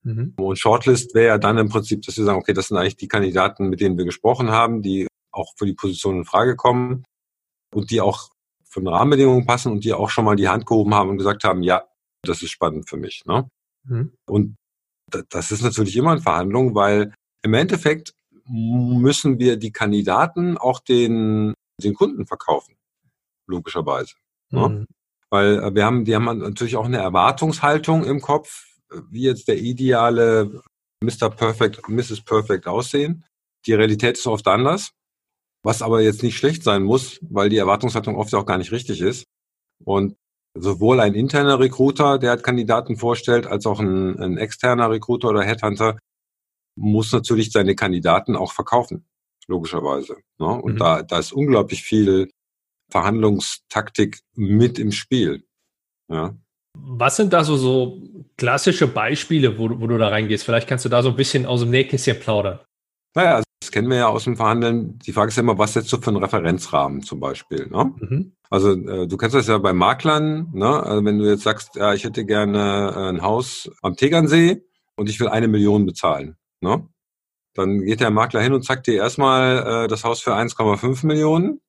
Mhm. 0.03 0.33
Und 0.37 0.59
Shortlist 0.59 1.15
wäre 1.15 1.27
ja 1.27 1.37
dann 1.37 1.57
im 1.57 1.69
Prinzip, 1.69 2.01
dass 2.03 2.17
wir 2.17 2.25
sagen, 2.25 2.39
okay, 2.39 2.53
das 2.53 2.67
sind 2.67 2.77
eigentlich 2.77 2.97
die 2.97 3.07
Kandidaten, 3.07 3.69
mit 3.69 3.79
denen 3.79 3.97
wir 3.97 4.05
gesprochen 4.05 4.51
haben, 4.51 4.81
die 4.81 5.07
auch 5.31 5.53
für 5.57 5.65
die 5.65 5.73
Position 5.73 6.17
in 6.17 6.25
Frage 6.25 6.57
kommen 6.57 7.05
und 7.73 7.91
die 7.91 8.01
auch 8.01 8.29
von 8.65 8.87
Rahmenbedingungen 8.87 9.45
passen 9.45 9.71
und 9.71 9.85
die 9.85 9.93
auch 9.93 10.09
schon 10.09 10.25
mal 10.25 10.35
die 10.35 10.49
Hand 10.49 10.65
gehoben 10.65 10.93
haben 10.93 11.09
und 11.09 11.17
gesagt 11.17 11.45
haben, 11.45 11.63
ja, 11.63 11.85
das 12.23 12.43
ist 12.43 12.51
spannend 12.51 12.89
für 12.89 12.97
mich. 12.97 13.23
Ne? 13.25 13.47
Mhm. 13.85 14.13
Und 14.27 14.55
das 15.29 15.51
ist 15.51 15.61
natürlich 15.61 15.95
immer 15.95 16.11
eine 16.11 16.21
Verhandlung, 16.21 16.75
weil 16.75 17.13
im 17.41 17.53
Endeffekt 17.53 18.13
müssen 18.53 19.39
wir 19.39 19.57
die 19.57 19.71
Kandidaten 19.71 20.59
auch 20.59 20.79
den, 20.79 21.55
den 21.81 21.95
Kunden 21.95 22.27
verkaufen, 22.27 22.75
logischerweise. 23.47 24.13
Ne? 24.51 24.69
Mhm. 24.69 24.75
Ne? 24.75 24.85
Weil 25.31 25.63
äh, 25.63 25.73
wir 25.73 25.85
haben, 25.85 26.05
die 26.05 26.15
haben 26.15 26.25
natürlich 26.39 26.75
auch 26.75 26.85
eine 26.85 26.99
Erwartungshaltung 26.99 28.03
im 28.03 28.21
Kopf, 28.21 28.77
wie 29.09 29.23
jetzt 29.23 29.47
der 29.47 29.57
ideale 29.57 30.61
Mr. 31.03 31.31
Perfect, 31.31 31.89
Mrs. 31.89 32.21
Perfect 32.21 32.67
aussehen. 32.67 33.25
Die 33.65 33.73
Realität 33.73 34.17
ist 34.17 34.27
oft 34.27 34.47
anders. 34.47 34.91
Was 35.63 35.81
aber 35.81 36.01
jetzt 36.01 36.21
nicht 36.21 36.37
schlecht 36.37 36.63
sein 36.63 36.83
muss, 36.83 37.19
weil 37.21 37.49
die 37.49 37.57
Erwartungshaltung 37.57 38.17
oft 38.17 38.35
auch 38.35 38.45
gar 38.45 38.57
nicht 38.57 38.71
richtig 38.71 39.01
ist. 39.01 39.25
Und 39.83 40.15
sowohl 40.53 40.99
ein 40.99 41.15
interner 41.15 41.59
Recruiter, 41.59 42.19
der 42.19 42.31
halt 42.31 42.43
Kandidaten 42.43 42.97
vorstellt, 42.97 43.47
als 43.47 43.65
auch 43.65 43.79
ein, 43.79 44.19
ein 44.19 44.37
externer 44.37 44.91
Recruiter 44.91 45.29
oder 45.29 45.41
Headhunter 45.41 45.97
muss 46.75 47.11
natürlich 47.11 47.51
seine 47.51 47.75
Kandidaten 47.75 48.35
auch 48.35 48.51
verkaufen, 48.51 49.05
logischerweise. 49.47 50.17
Ne? 50.39 50.47
Und 50.47 50.73
mhm. 50.73 50.79
da, 50.79 51.03
da 51.03 51.19
ist 51.19 51.31
unglaublich 51.31 51.83
viel 51.83 52.29
Verhandlungstaktik 52.89 54.21
mit 54.35 54.79
im 54.79 54.91
Spiel. 54.91 55.43
Ja. 56.09 56.35
Was 56.77 57.17
sind 57.17 57.33
da 57.33 57.43
so, 57.43 57.55
so 57.55 58.01
klassische 58.37 58.87
Beispiele, 58.87 59.57
wo, 59.57 59.69
wo 59.79 59.87
du 59.87 59.97
da 59.97 60.09
reingehst? 60.09 60.43
Vielleicht 60.43 60.67
kannst 60.67 60.85
du 60.85 60.89
da 60.89 61.03
so 61.03 61.09
ein 61.09 61.15
bisschen 61.15 61.45
aus 61.45 61.61
dem 61.61 61.69
Nähkästchen 61.69 62.19
plaudern. 62.19 62.59
Naja, 63.15 63.35
also 63.35 63.43
das 63.61 63.71
kennen 63.71 63.89
wir 63.89 63.97
ja 63.97 64.07
aus 64.07 64.23
dem 64.23 64.35
Verhandeln. 64.35 64.97
Die 64.99 65.13
Frage 65.13 65.29
ist 65.29 65.35
ja 65.37 65.43
immer, 65.43 65.57
was 65.57 65.73
setzt 65.73 65.93
du 65.93 65.97
für 65.97 66.07
einen 66.07 66.17
Referenzrahmen 66.17 67.03
zum 67.03 67.19
Beispiel? 67.19 67.67
Ne? 67.67 67.93
Mhm. 67.99 68.33
Also 68.49 68.73
äh, 68.73 69.07
du 69.07 69.17
kennst 69.17 69.35
das 69.35 69.47
ja 69.47 69.57
bei 69.57 69.73
Maklern, 69.73 70.49
ne? 70.53 70.83
also 70.83 71.05
wenn 71.05 71.19
du 71.19 71.29
jetzt 71.29 71.43
sagst, 71.43 71.75
ja, 71.75 71.93
ich 71.93 72.03
hätte 72.03 72.25
gerne 72.25 72.95
ein 72.95 73.21
Haus 73.21 73.71
am 73.81 73.95
Tegernsee 73.95 74.63
und 74.95 75.09
ich 75.09 75.19
will 75.19 75.27
eine 75.27 75.47
Million 75.47 75.85
bezahlen. 75.85 76.35
Ne? 76.63 76.87
Dann 77.53 77.81
geht 77.81 77.99
der 77.99 78.09
Makler 78.09 78.41
hin 78.41 78.53
und 78.53 78.63
zeigt 78.63 78.87
dir 78.87 78.95
erstmal 78.95 79.85
äh, 79.85 79.87
das 79.87 80.03
Haus 80.03 80.21
für 80.21 80.33
1,5 80.33 81.05
Millionen, 81.05 81.61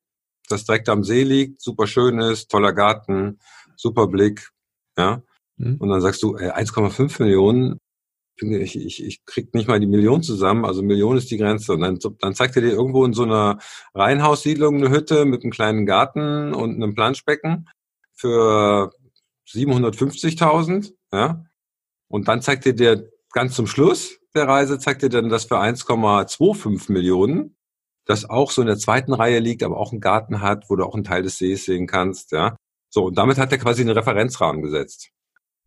das 0.49 0.65
direkt 0.65 0.89
am 0.89 1.03
See 1.03 1.23
liegt, 1.23 1.61
super 1.61 1.85
schön 1.85 2.19
ist, 2.19 2.49
toller 2.49 2.73
Garten, 2.73 3.39
super 3.75 4.07
Blick, 4.07 4.49
ja. 4.97 5.21
Mhm. 5.57 5.75
Und 5.77 5.89
dann 5.89 6.01
sagst 6.01 6.23
du, 6.23 6.37
1,5 6.37 7.21
Millionen, 7.21 7.79
ich, 8.37 8.75
ich, 8.75 9.03
ich 9.03 9.25
krieg 9.25 9.53
nicht 9.53 9.67
mal 9.67 9.79
die 9.79 9.87
Million 9.87 10.23
zusammen, 10.23 10.65
also 10.65 10.81
Million 10.81 11.17
ist 11.17 11.29
die 11.31 11.37
Grenze. 11.37 11.73
Und 11.73 11.81
dann, 11.81 11.99
dann 12.19 12.35
zeigt 12.35 12.55
er 12.55 12.61
dir 12.61 12.73
irgendwo 12.73 13.05
in 13.05 13.13
so 13.13 13.23
einer 13.23 13.59
Reihenhaussiedlung 13.93 14.75
eine 14.75 14.89
Hütte 14.89 15.25
mit 15.25 15.43
einem 15.43 15.51
kleinen 15.51 15.85
Garten 15.85 16.53
und 16.53 16.75
einem 16.75 16.95
Planschbecken 16.95 17.69
für 18.13 18.91
750.000, 19.47 20.93
ja. 21.13 21.45
Und 22.07 22.27
dann 22.27 22.41
zeigt 22.41 22.65
er 22.65 22.73
dir 22.73 23.09
ganz 23.31 23.55
zum 23.55 23.67
Schluss 23.67 24.19
der 24.35 24.47
Reise, 24.47 24.79
zeigt 24.79 25.03
er 25.03 25.09
dann 25.09 25.29
das 25.29 25.45
für 25.45 25.59
1,25 25.59 26.91
Millionen, 26.91 27.55
das 28.05 28.29
auch 28.29 28.51
so 28.51 28.61
in 28.61 28.67
der 28.67 28.77
zweiten 28.77 29.13
Reihe 29.13 29.39
liegt, 29.39 29.63
aber 29.63 29.77
auch 29.77 29.91
einen 29.91 30.01
Garten 30.01 30.41
hat, 30.41 30.69
wo 30.69 30.75
du 30.75 30.83
auch 30.85 30.93
einen 30.93 31.03
Teil 31.03 31.23
des 31.23 31.37
Sees 31.37 31.65
sehen 31.65 31.87
kannst, 31.87 32.31
ja. 32.31 32.55
So, 32.89 33.05
und 33.05 33.17
damit 33.17 33.37
hat 33.37 33.51
er 33.51 33.57
quasi 33.57 33.81
einen 33.81 33.97
Referenzrahmen 33.97 34.61
gesetzt. 34.61 35.09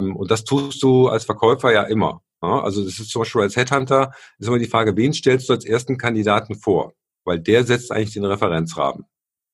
Und 0.00 0.30
das 0.30 0.44
tust 0.44 0.82
du 0.82 1.08
als 1.08 1.25
Verkäufer 1.25 1.72
ja 1.72 1.82
immer. 1.82 2.22
Ja, 2.42 2.60
also 2.60 2.84
das 2.84 2.98
ist 3.00 3.10
zum 3.10 3.22
Beispiel 3.22 3.42
als 3.42 3.56
Headhunter 3.56 4.12
ist 4.38 4.46
immer 4.46 4.60
die 4.60 4.66
Frage, 4.66 4.96
wen 4.96 5.12
stellst 5.12 5.48
du 5.48 5.54
als 5.54 5.64
ersten 5.64 5.98
Kandidaten 5.98 6.54
vor? 6.54 6.94
Weil 7.25 7.40
der 7.40 7.64
setzt 7.64 7.90
eigentlich 7.90 8.14
den 8.14 8.25
Referenzrahmen. 8.25 9.04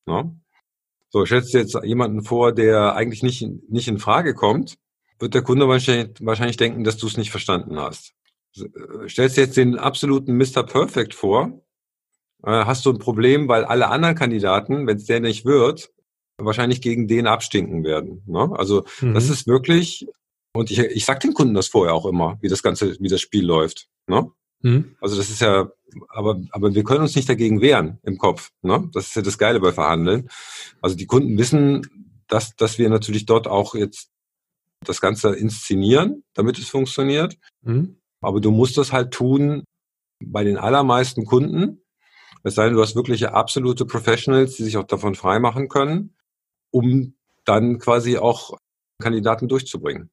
Ja? 0.07 0.31
So, 1.09 1.25
stellst 1.25 1.55
du 1.55 1.59
jetzt 1.59 1.79
jemanden 1.83 2.23
vor, 2.23 2.53
der 2.53 2.95
eigentlich 2.95 3.23
nicht, 3.23 3.43
nicht 3.71 3.89
in 3.89 3.99
Frage 3.99 4.35
kommt, 4.35 4.77
wird 5.19 5.35
der 5.35 5.43
Kunde 5.43 5.67
wahrscheinlich, 5.67 6.15
wahrscheinlich 6.21 6.59
denken, 6.59 6.85
dass 6.85 6.99
du 6.99 7.07
es 7.07 7.17
nicht 7.17 7.31
verstanden 7.31 7.79
hast. 7.81 8.13
Äh, 8.57 9.09
stellst 9.09 9.37
du 9.37 9.41
jetzt 9.41 9.57
den 9.57 9.79
absoluten 9.79 10.37
Mr. 10.37 10.63
Perfect 10.63 11.15
vor, 11.15 11.63
äh, 12.45 12.51
hast 12.51 12.87
du 12.87 12.91
ein 12.91 12.99
Problem, 12.99 13.49
weil 13.49 13.65
alle 13.65 13.89
anderen 13.89 14.15
Kandidaten, 14.15 14.87
wenn 14.87 14.97
es 14.97 15.07
der 15.07 15.21
nicht 15.21 15.45
wird, 15.45 15.91
wahrscheinlich 16.39 16.81
gegen 16.81 17.07
den 17.07 17.27
abstinken 17.27 17.85
werden. 17.85 18.23
Ne? 18.27 18.51
Also 18.57 18.85
mhm. 19.01 19.15
das 19.15 19.29
ist 19.31 19.47
wirklich 19.47 20.07
und 20.57 20.71
ich, 20.71 20.79
ich 20.79 21.05
sag 21.05 21.21
den 21.21 21.35
Kunden 21.35 21.55
das 21.55 21.67
vorher 21.67 21.95
auch 21.95 22.07
immer, 22.07 22.39
wie 22.41 22.49
das 22.49 22.63
Ganze, 22.63 22.97
wie 23.01 23.09
das 23.09 23.21
Spiel 23.21 23.45
läuft. 23.45 23.89
Ne? 24.07 24.31
Mhm. 24.63 24.97
Also 25.01 25.17
das 25.17 25.29
ist 25.29 25.41
ja, 25.41 25.71
aber, 26.09 26.41
aber 26.51 26.75
wir 26.75 26.85
können 26.85 27.03
uns 27.03 27.17
nicht 27.17 27.29
dagegen 27.29 27.61
wehren 27.61 27.99
im 28.05 28.19
Kopf. 28.19 28.51
Ne? 28.63 28.89
Das 28.93 29.09
ist 29.09 29.17
ja 29.17 29.23
das 29.23 29.37
Geile 29.37 29.59
bei 29.59 29.73
Verhandeln. 29.73 30.29
Also 30.81 30.97
die 30.97 31.07
Kunden 31.07 31.37
wissen, 31.39 32.15
dass, 32.29 32.55
dass 32.55 32.79
wir 32.79 32.89
natürlich 32.89 33.27
dort 33.27 33.49
auch 33.49 33.75
jetzt 33.75 34.11
das 34.85 35.01
Ganze 35.01 35.35
inszenieren, 35.35 36.23
damit 36.35 36.59
es 36.59 36.69
funktioniert. 36.69 37.37
Mhm. 37.63 37.97
Aber 38.25 38.41
du 38.41 38.51
musst 38.51 38.79
das 38.79 38.93
halt 38.93 39.13
tun 39.13 39.65
bei 40.25 40.45
den 40.45 40.57
allermeisten 40.57 41.25
Kunden. 41.25 41.83
Es 42.43 42.55
sei 42.55 42.67
denn, 42.67 42.75
du 42.75 42.83
hast 42.83 42.97
wirklich 42.97 43.27
absolute 43.29 43.87
Professionals, 43.87 44.57
die 44.57 44.65
sich 44.65 44.77
auch 44.77 44.85
davon 44.85 45.15
freimachen 45.15 45.69
können, 45.69 46.15
um 46.71 47.15
dann 47.45 47.79
quasi 47.79 48.19
auch 48.19 48.57
Kandidaten 49.01 49.49
durchzubringen. 49.49 50.11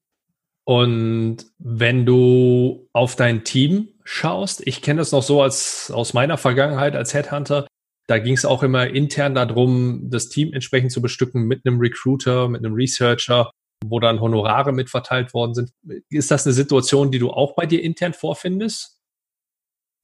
Und 0.64 1.38
wenn 1.58 2.06
du 2.06 2.88
auf 2.94 3.16
dein 3.16 3.44
Team 3.44 3.90
schaust, 4.04 4.66
ich 4.66 4.82
kenne 4.82 5.00
das 5.00 5.12
noch 5.12 5.24
so 5.24 5.42
als 5.42 5.92
aus 5.92 6.14
meiner 6.14 6.38
Vergangenheit 6.38 6.96
als 6.96 7.14
Headhunter, 7.14 7.68
da 8.08 8.20
ging 8.20 8.34
es 8.34 8.46
auch 8.46 8.64
immer 8.64 8.88
intern 8.88 9.36
darum, 9.36 10.10
das 10.10 10.30
Team 10.30 10.54
entsprechend 10.54 10.92
zu 10.92 11.02
bestücken 11.02 11.44
mit 11.44 11.66
einem 11.66 11.80
Recruiter, 11.80 12.48
mit 12.48 12.64
einem 12.64 12.74
Researcher, 12.74 13.52
wo 13.86 14.00
dann 14.00 14.22
Honorare 14.22 14.72
mitverteilt 14.72 15.34
worden 15.34 15.54
sind. 15.54 15.74
Ist 16.10 16.32
das 16.32 16.46
eine 16.46 16.54
Situation, 16.54 17.12
die 17.12 17.20
du 17.20 17.32
auch 17.32 17.56
bei 17.56 17.66
dir 17.66 17.84
intern 17.84 18.14
vorfindest? 18.14 19.00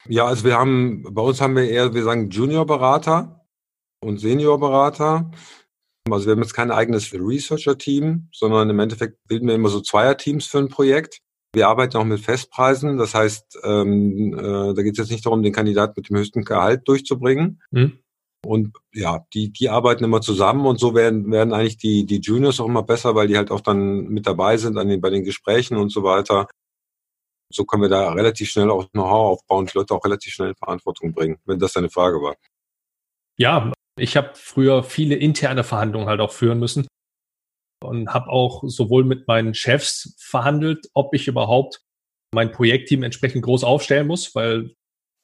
Ja, 0.06 0.26
also 0.26 0.44
wir 0.44 0.58
haben, 0.58 1.04
bei 1.10 1.22
uns 1.22 1.40
haben 1.40 1.56
wir 1.56 1.68
eher, 1.68 1.94
wir 1.94 2.04
sagen 2.04 2.30
Junior-Berater 2.30 3.46
und 4.00 4.18
Senior-Berater. 4.18 5.30
Also 6.10 6.26
wir 6.26 6.32
haben 6.32 6.42
jetzt 6.42 6.54
kein 6.54 6.70
eigenes 6.70 7.12
Researcher-Team, 7.12 8.28
sondern 8.32 8.70
im 8.70 8.78
Endeffekt 8.78 9.18
bilden 9.26 9.48
wir 9.48 9.54
immer 9.54 9.68
so 9.68 9.80
Zweier-Teams 9.80 10.46
für 10.46 10.58
ein 10.58 10.68
Projekt. 10.68 11.20
Wir 11.54 11.68
arbeiten 11.68 11.96
auch 11.96 12.04
mit 12.04 12.20
Festpreisen. 12.20 12.98
Das 12.98 13.14
heißt, 13.14 13.58
ähm, 13.64 14.34
äh, 14.34 14.74
da 14.74 14.82
geht 14.82 14.92
es 14.92 14.98
jetzt 14.98 15.10
nicht 15.10 15.26
darum, 15.26 15.42
den 15.42 15.52
Kandidaten 15.52 15.94
mit 15.96 16.08
dem 16.08 16.16
höchsten 16.16 16.44
Gehalt 16.44 16.86
durchzubringen. 16.86 17.60
Mhm. 17.70 17.98
Und 18.46 18.76
ja, 18.94 19.26
die, 19.34 19.50
die 19.50 19.68
arbeiten 19.68 20.04
immer 20.04 20.20
zusammen 20.20 20.66
und 20.66 20.78
so 20.78 20.94
werden, 20.94 21.30
werden 21.30 21.52
eigentlich 21.52 21.76
die, 21.76 22.06
die 22.06 22.20
Juniors 22.20 22.60
auch 22.60 22.66
immer 22.66 22.84
besser, 22.84 23.14
weil 23.14 23.26
die 23.26 23.36
halt 23.36 23.50
auch 23.50 23.60
dann 23.60 24.04
mit 24.08 24.26
dabei 24.26 24.56
sind 24.56 24.78
an 24.78 24.88
den, 24.88 25.00
bei 25.00 25.10
den 25.10 25.24
Gesprächen 25.24 25.76
und 25.76 25.90
so 25.90 26.02
weiter. 26.04 26.46
So 27.52 27.64
können 27.64 27.82
wir 27.82 27.88
da 27.88 28.12
relativ 28.12 28.50
schnell 28.50 28.70
auch 28.70 28.88
Know-how 28.90 29.38
aufbauen, 29.38 29.66
die 29.66 29.76
Leute 29.76 29.94
auch 29.94 30.04
relativ 30.04 30.32
schnell 30.32 30.50
in 30.50 30.54
Verantwortung 30.54 31.12
bringen, 31.12 31.38
wenn 31.46 31.58
das 31.58 31.72
deine 31.72 31.90
Frage 31.90 32.20
war. 32.20 32.36
Ja, 33.38 33.72
ich 33.98 34.16
habe 34.16 34.30
früher 34.34 34.84
viele 34.84 35.16
interne 35.16 35.64
Verhandlungen 35.64 36.08
halt 36.08 36.20
auch 36.20 36.32
führen 36.32 36.58
müssen 36.58 36.86
und 37.82 38.12
habe 38.12 38.30
auch 38.30 38.62
sowohl 38.66 39.04
mit 39.04 39.26
meinen 39.26 39.54
Chefs 39.54 40.14
verhandelt, 40.18 40.88
ob 40.94 41.14
ich 41.14 41.26
überhaupt 41.26 41.80
mein 42.34 42.52
Projektteam 42.52 43.02
entsprechend 43.02 43.42
groß 43.42 43.64
aufstellen 43.64 44.06
muss, 44.06 44.34
weil 44.34 44.74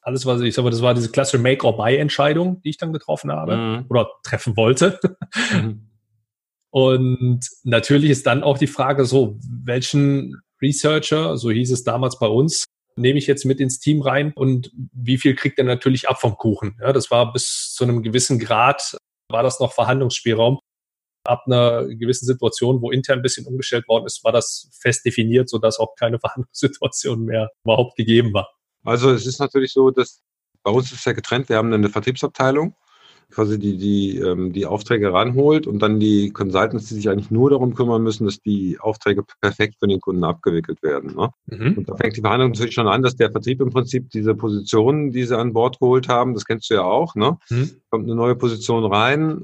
alles, 0.05 0.27
was 0.27 0.41
ich 0.43 0.55
sage, 0.55 0.71
das 0.71 0.83
war 0.83 0.95
diese 0.95 1.11
klassische 1.11 1.43
Make-or-Buy-Entscheidung, 1.43 2.61
die 2.63 2.71
ich 2.71 2.77
dann 2.77 2.93
getroffen 2.93 3.33
habe 3.33 3.57
mhm. 3.57 3.87
oder 3.89 4.09
treffen 4.23 4.57
wollte. 4.57 5.01
Mhm. 5.53 5.89
Und 6.71 7.49
natürlich 7.63 8.11
ist 8.11 8.27
dann 8.27 8.43
auch 8.43 8.59
die 8.59 8.67
Frage 8.67 9.05
so, 9.05 9.39
welchen 9.49 10.43
Researcher, 10.61 11.37
so 11.37 11.53
hieß 11.53 11.71
es 11.71 11.85
damals 11.85 12.19
bei 12.19 12.27
uns, 12.27 12.65
nehme 12.97 13.17
ich 13.19 13.29
jetzt 13.29 13.45
mit 13.45 13.61
ins 13.61 13.79
Team 13.79 14.03
rein 14.03 14.33
und 14.35 14.73
wie 14.93 15.17
viel 15.17 15.37
kriegt 15.37 15.59
er 15.59 15.65
natürlich 15.65 16.09
ab 16.09 16.21
vom 16.21 16.37
Kuchen? 16.37 16.77
Ja, 16.81 16.93
das 16.93 17.13
war 17.13 17.33
bis 17.33 17.73
zu 17.75 17.85
einem 17.85 18.03
gewissen 18.03 18.41
Grad, 18.41 18.97
war 19.31 19.45
das 19.45 19.61
noch 19.61 19.73
Verhandlungsspielraum. 19.73 20.59
Ab 21.25 21.45
einer 21.47 21.87
gewissen 21.87 22.27
Situation, 22.27 22.83
wo 22.83 22.91
intern 22.91 23.21
ein 23.21 23.23
bisschen 23.23 23.47
umgestellt 23.47 23.87
worden 23.87 24.07
ist, 24.07 24.25
war 24.25 24.33
das 24.33 24.69
fest 24.81 25.07
definiert, 25.07 25.49
sodass 25.49 25.79
auch 25.79 25.95
keine 25.95 26.19
Verhandlungssituation 26.21 27.25
mehr 27.25 27.51
überhaupt 27.65 27.97
gegeben 27.97 28.35
war. 28.35 28.51
Also 28.85 29.11
es 29.11 29.27
ist 29.27 29.41
natürlich 29.41 29.73
so, 29.73 29.91
dass 29.91 30.23
bei 30.63 30.71
uns 30.71 30.93
ist 30.93 31.05
ja 31.05 31.13
getrennt, 31.13 31.49
wir 31.49 31.57
haben 31.57 31.73
eine 31.73 31.89
Vertriebsabteilung 31.89 32.75
quasi 33.31 33.59
die, 33.59 33.77
die, 33.77 34.19
ähm, 34.19 34.53
die 34.53 34.67
Aufträge 34.67 35.13
ranholt 35.13 35.67
und 35.67 35.81
dann 35.81 35.99
die 35.99 36.31
Consultants, 36.31 36.89
die 36.89 36.95
sich 36.95 37.09
eigentlich 37.09 37.31
nur 37.31 37.51
darum 37.51 37.75
kümmern 37.75 38.03
müssen, 38.03 38.27
dass 38.27 38.39
die 38.41 38.79
Aufträge 38.81 39.25
perfekt 39.41 39.77
für 39.81 39.89
den 39.89 40.01
Kunden 40.01 40.25
abgewickelt 40.25 40.83
werden. 40.83 41.15
Ne? 41.15 41.31
Mhm. 41.47 41.79
Und 41.79 41.89
da 41.89 41.97
fängt 41.97 42.17
die 42.17 42.21
Verhandlung 42.21 42.53
natürlich 42.53 42.75
schon 42.75 42.89
an, 42.89 43.03
dass 43.03 43.17
der 43.17 43.31
Vertrieb 43.31 43.61
im 43.61 43.71
Prinzip 43.71 44.11
diese 44.11 44.35
Positionen, 44.35 45.11
die 45.11 45.25
sie 45.25 45.37
an 45.37 45.53
Bord 45.53 45.81
geholt 45.81 46.09
haben, 46.09 46.35
das 46.35 46.45
kennst 46.45 46.71
du 46.71 46.75
ja 46.75 46.83
auch, 46.83 47.15
ne? 47.15 47.37
Mhm. 47.51 47.71
kommt 47.91 48.05
eine 48.05 48.15
neue 48.15 48.37
Position 48.37 48.85
rein, 48.85 49.43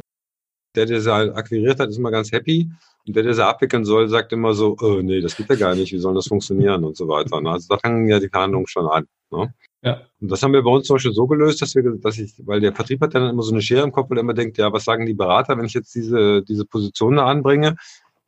der, 0.75 0.87
der 0.87 1.01
sie 1.01 1.13
akquiriert 1.13 1.81
hat, 1.81 1.89
ist 1.89 1.99
immer 1.99 2.11
ganz 2.11 2.33
happy. 2.33 2.71
Und 3.07 3.17
der, 3.17 3.23
der 3.23 3.35
sie 3.35 3.45
abwickeln 3.45 3.85
soll, 3.85 4.09
sagt 4.09 4.33
immer 4.33 4.55
so, 4.55 4.77
oh, 4.81 5.01
nee, 5.03 5.21
das 5.21 5.37
geht 5.37 5.49
ja 5.49 5.57
gar 5.57 5.75
nicht, 5.75 5.93
wie 5.93 5.99
soll 5.99 6.15
das 6.15 6.29
funktionieren 6.29 6.85
und 6.85 6.97
so 6.97 7.09
weiter. 7.09 7.41
Ne? 7.41 7.51
Also 7.51 7.67
da 7.69 7.79
fangen 7.79 8.09
ja 8.09 8.21
die 8.21 8.29
Verhandlungen 8.29 8.67
schon 8.67 8.87
an. 8.87 9.07
Ne? 9.31 9.53
Ja. 9.83 10.03
Und 10.21 10.31
das 10.31 10.43
haben 10.43 10.53
wir 10.53 10.63
bei 10.63 10.71
uns 10.71 10.87
zum 10.87 10.97
Beispiel 10.97 11.13
so 11.13 11.27
gelöst, 11.27 11.63
dass 11.63 11.75
wir, 11.75 11.83
dass 11.97 12.19
ich, 12.19 12.35
weil 12.45 12.61
der 12.61 12.75
Vertrieb 12.75 13.01
hat 13.01 13.15
dann 13.15 13.31
immer 13.31 13.43
so 13.43 13.53
eine 13.53 13.63
Schere 13.63 13.83
im 13.83 13.93
Kopf, 13.93 14.11
weil 14.11 14.19
er 14.19 14.23
immer 14.23 14.35
denkt, 14.35 14.59
ja, 14.59 14.73
was 14.73 14.85
sagen 14.85 15.07
die 15.07 15.15
Berater, 15.15 15.57
wenn 15.57 15.65
ich 15.65 15.75
jetzt 15.75 15.95
diese, 15.95 16.43
diese 16.43 16.67
Position 16.67 17.17
da 17.17 17.27
anbringe, 17.27 17.77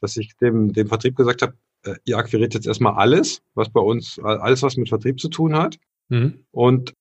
dass 0.00 0.16
ich 0.16 0.34
dem, 0.38 0.72
dem 0.72 0.88
Vertrieb 0.88 1.16
gesagt 1.16 1.42
habe, 1.42 1.54
äh, 1.84 1.94
ihr 2.04 2.16
akquiriert 2.16 2.54
jetzt 2.54 2.66
erstmal 2.66 2.94
alles, 2.94 3.42
was 3.54 3.70
bei 3.70 3.80
uns, 3.80 4.18
alles, 4.20 4.62
was 4.62 4.76
mit 4.76 4.88
Vertrieb 4.88 5.20
zu 5.20 5.28
tun 5.28 5.54
hat. 5.56 5.76
Mhm. 6.08 6.44
Und 6.50 6.94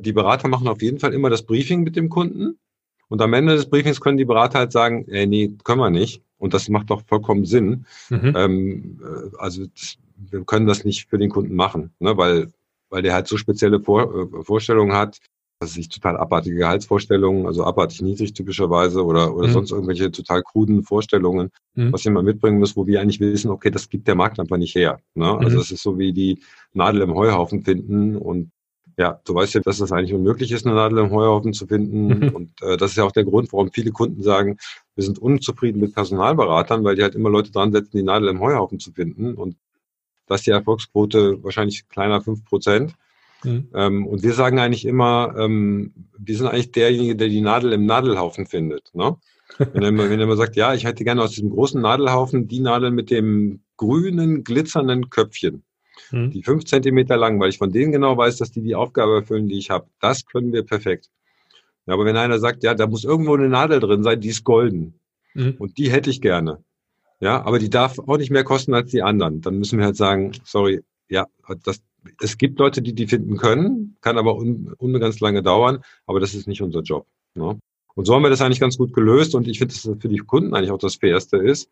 die 0.00 0.12
Berater 0.12 0.48
machen 0.48 0.68
auf 0.68 0.82
jeden 0.82 0.98
Fall 0.98 1.14
immer 1.14 1.30
das 1.30 1.44
Briefing 1.44 1.82
mit 1.82 1.96
dem 1.96 2.08
Kunden. 2.08 2.58
Und 3.08 3.22
am 3.22 3.32
Ende 3.32 3.56
des 3.56 3.68
Briefings 3.68 4.00
können 4.00 4.18
die 4.18 4.24
Berater 4.24 4.58
halt 4.58 4.72
sagen, 4.72 5.06
ey, 5.08 5.26
nee, 5.26 5.52
können 5.64 5.80
wir 5.80 5.90
nicht. 5.90 6.22
Und 6.38 6.54
das 6.54 6.68
macht 6.68 6.90
doch 6.90 7.02
vollkommen 7.06 7.44
Sinn. 7.44 7.86
Mhm. 8.10 8.32
Ähm, 8.36 9.00
äh, 9.02 9.36
also 9.38 9.66
das, 9.66 9.96
wir 10.16 10.44
können 10.44 10.66
das 10.66 10.84
nicht 10.84 11.08
für 11.08 11.18
den 11.18 11.30
Kunden 11.30 11.54
machen, 11.54 11.90
ne? 11.98 12.16
weil 12.16 12.52
weil 12.90 13.02
der 13.02 13.14
halt 13.14 13.26
so 13.26 13.36
spezielle 13.36 13.80
Vor 13.80 14.14
äh, 14.14 14.44
Vorstellungen 14.44 14.94
hat, 14.94 15.18
dass 15.60 15.72
sich 15.72 15.88
total 15.88 16.16
abartige 16.16 16.56
Gehaltsvorstellungen, 16.56 17.46
also 17.46 17.64
abartig 17.64 18.00
niedrig 18.00 18.32
typischerweise 18.32 19.04
oder, 19.04 19.34
oder 19.34 19.48
mhm. 19.48 19.52
sonst 19.52 19.72
irgendwelche 19.72 20.10
total 20.12 20.42
kruden 20.42 20.84
Vorstellungen, 20.84 21.50
mhm. 21.74 21.92
was 21.92 22.04
jemand 22.04 22.26
mitbringen 22.26 22.60
muss, 22.60 22.76
wo 22.76 22.86
wir 22.86 23.00
eigentlich 23.00 23.18
wissen, 23.18 23.50
okay, 23.50 23.70
das 23.70 23.88
gibt 23.88 24.06
der 24.06 24.14
Markt 24.14 24.38
einfach 24.38 24.56
nicht 24.56 24.74
her. 24.76 25.00
Ne? 25.14 25.26
Also 25.26 25.56
mhm. 25.56 25.62
es 25.62 25.72
ist 25.72 25.82
so 25.82 25.98
wie 25.98 26.12
die 26.12 26.40
Nadel 26.74 27.02
im 27.02 27.14
Heuhaufen 27.14 27.62
finden 27.62 28.16
und 28.16 28.52
ja, 28.98 29.20
du 29.24 29.34
weißt 29.34 29.54
ja, 29.54 29.60
dass 29.60 29.78
das 29.78 29.92
eigentlich 29.92 30.12
unmöglich 30.12 30.50
ist, 30.50 30.66
eine 30.66 30.74
Nadel 30.74 30.98
im 30.98 31.10
Heuhaufen 31.10 31.52
zu 31.52 31.68
finden. 31.68 32.08
Mhm. 32.08 32.28
Und 32.30 32.62
äh, 32.62 32.76
das 32.76 32.90
ist 32.90 32.96
ja 32.96 33.04
auch 33.04 33.12
der 33.12 33.24
Grund, 33.24 33.52
warum 33.52 33.70
viele 33.72 33.92
Kunden 33.92 34.22
sagen, 34.22 34.58
wir 34.96 35.04
sind 35.04 35.20
unzufrieden 35.20 35.80
mit 35.80 35.94
Personalberatern, 35.94 36.82
weil 36.82 36.96
die 36.96 37.02
halt 37.02 37.14
immer 37.14 37.30
Leute 37.30 37.52
dran 37.52 37.72
setzen, 37.72 37.96
die 37.96 38.02
Nadel 38.02 38.28
im 38.28 38.40
Heuhaufen 38.40 38.80
zu 38.80 38.92
finden. 38.92 39.34
Und 39.34 39.56
da 40.26 40.34
ist 40.34 40.46
die 40.46 40.50
Erfolgsquote 40.50 41.42
wahrscheinlich 41.44 41.88
kleiner 41.88 42.20
fünf 42.20 42.44
Prozent. 42.44 42.94
Mhm. 43.44 43.68
Ähm, 43.72 44.06
und 44.08 44.24
wir 44.24 44.32
sagen 44.32 44.58
eigentlich 44.58 44.84
immer, 44.84 45.32
ähm, 45.38 45.92
wir 46.18 46.36
sind 46.36 46.48
eigentlich 46.48 46.72
derjenige, 46.72 47.14
der 47.14 47.28
die 47.28 47.40
Nadel 47.40 47.72
im 47.72 47.86
Nadelhaufen 47.86 48.46
findet. 48.46 48.90
Ne? 48.94 49.16
Wenn, 49.58 49.82
er 49.82 49.90
immer, 49.90 50.10
wenn 50.10 50.18
er 50.18 50.24
immer 50.24 50.36
sagt, 50.36 50.56
ja, 50.56 50.74
ich 50.74 50.84
hätte 50.84 51.04
gerne 51.04 51.22
aus 51.22 51.30
diesem 51.30 51.50
großen 51.50 51.80
Nadelhaufen 51.80 52.48
die 52.48 52.60
Nadel 52.60 52.90
mit 52.90 53.10
dem 53.10 53.60
grünen, 53.76 54.42
glitzernden 54.42 55.08
Köpfchen, 55.08 55.62
mhm. 56.10 56.30
die 56.30 56.42
fünf 56.42 56.64
Zentimeter 56.64 57.16
lang, 57.16 57.40
weil 57.40 57.50
ich 57.50 57.58
von 57.58 57.72
denen 57.72 57.92
genau 57.92 58.16
weiß, 58.16 58.36
dass 58.36 58.50
die 58.50 58.62
die 58.62 58.74
Aufgabe 58.74 59.16
erfüllen, 59.16 59.48
die 59.48 59.58
ich 59.58 59.70
habe. 59.70 59.86
Das 60.00 60.26
können 60.26 60.52
wir 60.52 60.64
perfekt. 60.64 61.10
Ja, 61.86 61.94
aber 61.94 62.04
wenn 62.04 62.16
einer 62.16 62.38
sagt, 62.38 62.62
ja, 62.62 62.74
da 62.74 62.86
muss 62.86 63.04
irgendwo 63.04 63.34
eine 63.34 63.48
Nadel 63.48 63.80
drin 63.80 64.02
sein, 64.02 64.20
die 64.20 64.28
ist 64.28 64.44
golden. 64.44 65.00
Mhm. 65.34 65.56
Und 65.58 65.78
die 65.78 65.90
hätte 65.90 66.10
ich 66.10 66.20
gerne 66.20 66.62
Ja, 67.20 67.42
aber 67.42 67.58
die 67.58 67.70
darf 67.70 67.98
auch 67.98 68.18
nicht 68.18 68.30
mehr 68.30 68.44
kosten 68.44 68.74
als 68.74 68.90
die 68.90 69.02
anderen. 69.02 69.40
Dann 69.40 69.58
müssen 69.58 69.78
wir 69.78 69.86
halt 69.86 69.96
sagen, 69.96 70.32
sorry, 70.44 70.82
ja, 71.08 71.26
das, 71.64 71.80
es 72.20 72.38
gibt 72.38 72.58
Leute, 72.58 72.82
die 72.82 72.94
die 72.94 73.06
finden 73.06 73.36
können, 73.36 73.96
kann 74.00 74.18
aber 74.18 74.36
un, 74.36 74.74
unbegrenzt 74.78 75.20
lange 75.20 75.42
dauern, 75.42 75.82
aber 76.06 76.20
das 76.20 76.34
ist 76.34 76.46
nicht 76.46 76.62
unser 76.62 76.82
Job. 76.82 77.06
Ne? 77.34 77.58
Und 77.94 78.04
so 78.04 78.14
haben 78.14 78.22
wir 78.22 78.30
das 78.30 78.42
eigentlich 78.42 78.60
ganz 78.60 78.76
gut 78.78 78.92
gelöst 78.92 79.34
und 79.34 79.48
ich 79.48 79.58
finde, 79.58 79.74
dass 79.74 79.82
das 79.82 79.96
für 79.98 80.08
die 80.08 80.18
Kunden 80.18 80.54
eigentlich 80.54 80.70
auch 80.70 80.78
das 80.78 80.96
Fairste 80.96 81.38
ist, 81.38 81.70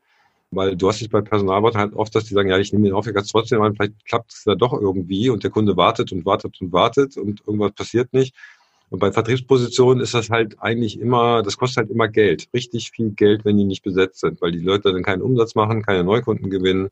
weil 0.50 0.76
du 0.76 0.88
hast 0.88 1.02
es 1.02 1.08
bei 1.08 1.20
Personalworten 1.20 1.78
halt 1.78 1.94
oft, 1.94 2.14
dass 2.14 2.24
die 2.24 2.34
sagen, 2.34 2.48
ja, 2.48 2.58
ich 2.58 2.72
nehme 2.72 2.88
den 2.88 3.14
jetzt 3.14 3.30
trotzdem 3.30 3.62
an, 3.62 3.74
vielleicht 3.74 4.04
klappt 4.06 4.32
es 4.32 4.44
da 4.44 4.54
doch 4.54 4.72
irgendwie 4.72 5.28
und 5.30 5.42
der 5.42 5.50
Kunde 5.50 5.76
wartet 5.76 6.12
und 6.12 6.24
wartet 6.24 6.60
und 6.60 6.72
wartet 6.72 7.16
und 7.16 7.40
irgendwas 7.46 7.72
passiert 7.72 8.12
nicht. 8.12 8.34
Und 8.88 9.00
bei 9.00 9.10
Vertriebspositionen 9.10 10.02
ist 10.02 10.14
das 10.14 10.30
halt 10.30 10.60
eigentlich 10.60 11.00
immer, 11.00 11.42
das 11.42 11.56
kostet 11.56 11.78
halt 11.78 11.90
immer 11.90 12.08
Geld, 12.08 12.48
richtig 12.54 12.92
viel 12.92 13.10
Geld, 13.10 13.44
wenn 13.44 13.58
die 13.58 13.64
nicht 13.64 13.82
besetzt 13.82 14.20
sind, 14.20 14.40
weil 14.40 14.52
die 14.52 14.60
Leute 14.60 14.92
dann 14.92 15.02
keinen 15.02 15.22
Umsatz 15.22 15.56
machen, 15.56 15.82
keine 15.82 16.04
Neukunden 16.04 16.50
gewinnen. 16.50 16.90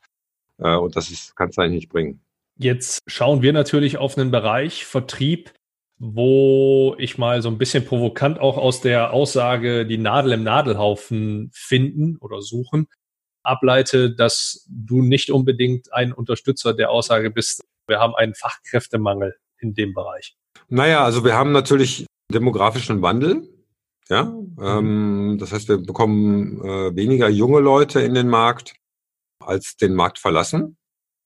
Äh, 0.59 0.75
und 0.77 0.97
das 0.97 1.33
kannst 1.37 1.57
du 1.57 1.63
eigentlich 1.63 1.83
nicht 1.83 1.89
bringen. 1.91 2.21
Jetzt 2.57 3.03
schauen 3.07 3.43
wir 3.43 3.53
natürlich 3.53 3.97
auf 3.97 4.19
einen 4.19 4.31
Bereich 4.31 4.85
Vertrieb, 4.85 5.53
wo 5.99 6.97
ich 6.99 7.19
mal 7.19 7.43
so 7.43 7.49
ein 7.49 7.59
bisschen 7.59 7.85
provokant 7.85 8.41
auch 8.41 8.59
aus 8.59 8.81
der 8.81 9.13
Aussage 9.13 9.87
die 9.87 9.99
Nadel 9.99 10.33
im 10.33 10.43
Nadelhaufen 10.43 11.51
finden 11.53 12.17
oder 12.19 12.43
suchen, 12.43 12.89
ableite, 13.45 14.15
dass 14.15 14.67
du 14.69 15.03
nicht 15.03 15.31
unbedingt 15.31 15.93
ein 15.93 16.13
Unterstützer 16.13 16.75
der 16.75 16.91
Aussage 16.91 17.31
bist, 17.31 17.63
wir 17.87 18.01
haben 18.01 18.15
einen 18.15 18.35
Fachkräftemangel 18.35 19.37
in 19.59 19.75
dem 19.75 19.95
Bereich. 19.95 20.37
Naja, 20.69 21.05
also 21.05 21.25
wir 21.25 21.35
haben 21.35 21.53
natürlich 21.53 22.07
demografischen 22.33 23.03
Wandel. 23.03 23.49
Ja, 24.09 24.25
mhm. 24.25 24.57
ähm, 24.61 25.37
das 25.39 25.53
heißt, 25.53 25.69
wir 25.69 25.79
bekommen 25.79 26.61
äh, 26.63 26.95
weniger 26.97 27.29
junge 27.29 27.61
Leute 27.61 28.01
in 28.01 28.15
den 28.15 28.29
Markt, 28.29 28.75
als 29.41 29.77
den 29.77 29.95
Markt 29.95 30.19
verlassen. 30.19 30.77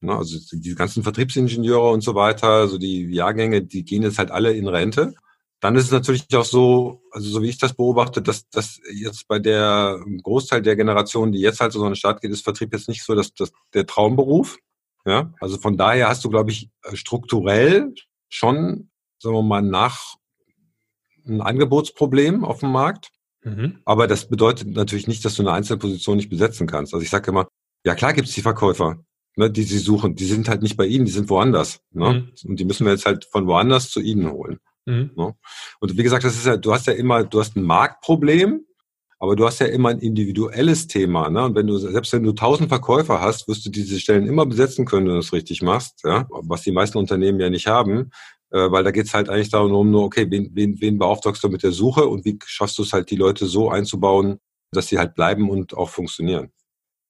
Ne, 0.01 0.15
also 0.15 0.39
die 0.53 0.75
ganzen 0.77 1.03
Vertriebsingenieure 1.03 1.91
und 1.91 2.03
so 2.03 2.15
weiter, 2.15 2.49
also 2.49 2.79
die 2.79 3.13
Jahrgänge, 3.13 3.63
die 3.63 3.85
gehen 3.85 4.03
jetzt 4.03 4.19
halt 4.19 4.31
alle 4.31 4.53
in 4.53 4.69
Rente. 4.69 5.15
Dann 5.61 5.75
ist 5.75 5.87
es 5.87 5.91
natürlich 5.91 6.25
auch 6.37 6.45
so, 6.45 7.03
also 7.11 7.29
so 7.29 7.43
wie 7.43 7.49
ich 7.49 7.59
das 7.59 7.75
beobachte, 7.75 8.23
dass, 8.23 8.49
dass 8.51 8.81
jetzt 8.93 9.27
bei 9.27 9.39
der 9.39 10.01
Großteil 10.23 10.63
der 10.63 10.77
Generation, 10.77 11.33
die 11.33 11.41
jetzt 11.41 11.61
halt 11.61 11.73
so 11.73 11.81
an 11.83 11.91
den 11.91 11.97
Start 11.97 12.21
geht, 12.21 12.31
ist 12.31 12.45
Vertrieb 12.45 12.73
jetzt 12.73 12.89
nicht 12.89 13.05
so 13.05 13.15
dass, 13.15 13.35
dass 13.35 13.51
der 13.75 13.87
Traumberuf. 13.87 14.59
Ja, 15.05 15.33
also 15.41 15.59
von 15.59 15.77
daher 15.77 16.09
hast 16.09 16.25
du, 16.25 16.29
glaube 16.29 16.51
ich, 16.51 16.69
strukturell 16.93 17.95
schon 18.29 18.91
sagen 19.19 19.35
wir 19.35 19.43
mal, 19.43 19.63
nach 19.63 20.17
ein 21.27 21.41
Angebotsproblem 21.41 22.45
auf 22.45 22.61
dem 22.61 22.73
Markt. 22.73 23.11
Mhm. 23.43 23.81
Aber 23.85 24.07
das 24.07 24.29
bedeutet 24.29 24.69
natürlich 24.69 25.07
nicht, 25.07 25.25
dass 25.25 25.35
du 25.35 25.43
eine 25.43 25.53
Einzelposition 25.53 26.17
nicht 26.17 26.31
besetzen 26.31 26.67
kannst. 26.67 26.95
Also 26.95 27.03
ich 27.03 27.11
sage 27.11 27.31
immer, 27.31 27.49
ja 27.85 27.95
klar 27.95 28.13
gibt's 28.13 28.35
die 28.35 28.43
Verkäufer, 28.43 29.05
ne, 29.37 29.51
die 29.51 29.63
sie 29.63 29.79
suchen. 29.79 30.15
Die 30.15 30.25
sind 30.25 30.49
halt 30.49 30.63
nicht 30.63 30.77
bei 30.77 30.87
ihnen, 30.87 31.05
die 31.05 31.13
sind 31.13 31.29
woanders. 31.29 31.81
Ne? 31.91 32.29
Mhm. 32.45 32.51
Und 32.51 32.61
die 32.61 32.65
müssen 32.65 32.87
wir 32.87 32.93
jetzt 32.93 33.07
halt 33.07 33.27
von 33.27 33.47
woanders 33.47 33.91
zu 33.91 34.01
ihnen 34.01 34.31
holen. 34.31 34.59
Mhm. 34.89 35.11
Ne? 35.17 35.35
Und 35.81 35.97
wie 35.97 36.03
gesagt, 36.03 36.25
das 36.25 36.37
ist 36.37 36.47
ja, 36.47 36.57
du 36.57 36.73
hast 36.73 36.87
ja 36.87 36.95
immer, 36.95 37.25
du 37.25 37.41
hast 37.41 37.57
ein 37.57 37.63
Marktproblem, 37.63 38.65
aber 39.19 39.37
du 39.37 39.47
hast 39.47 39.59
ja 39.59 39.67
immer 39.67 39.91
ein 39.91 39.99
individuelles 39.99 40.87
Thema. 40.87 41.29
Ne? 41.29 41.45
Und 41.45 41.55
wenn 41.55 41.67
du, 41.67 41.77
selbst 41.77 42.13
wenn 42.13 42.23
du 42.23 42.33
tausend 42.33 42.69
Verkäufer 42.69 43.21
hast, 43.21 43.49
wirst 43.49 43.67
du 43.67 43.71
diese 43.71 43.99
Stellen 44.01 44.27
immer 44.27 44.47
besetzen 44.47 44.85
können, 44.85 45.07
wenn 45.07 45.15
du 45.15 45.21
das 45.21 45.33
richtig 45.33 45.63
machst, 45.63 46.01
ja? 46.05 46.27
was 46.31 46.63
die 46.63 46.73
meisten 46.73 46.99
Unternehmen 46.99 47.41
ja 47.41 47.51
nicht 47.51 47.67
haben 47.67 48.11
äh, 48.51 48.71
weil 48.71 48.85
da 48.85 48.91
geht's 48.91 49.15
halt 49.15 49.29
eigentlich 49.29 49.51
darum, 49.51 49.91
nur, 49.91 50.05
okay, 50.05 50.27
wen, 50.31 50.51
wen, 50.55 50.81
wen 50.81 50.99
beauftragst 50.99 51.43
du 51.45 51.49
mit 51.49 51.63
der 51.63 51.73
Suche 51.73 52.07
und 52.07 52.25
wie 52.25 52.39
schaffst 52.45 52.79
du 52.79 52.83
es 52.83 52.93
halt, 52.93 53.11
die 53.11 53.17
Leute 53.17 53.47
so 53.47 53.69
einzubauen, 53.71 54.39
dass 54.73 54.89
sie 54.89 54.99
halt 54.99 55.15
bleiben 55.15 55.51
und 55.51 55.75
auch 55.75 55.91
funktionieren. 55.91 56.51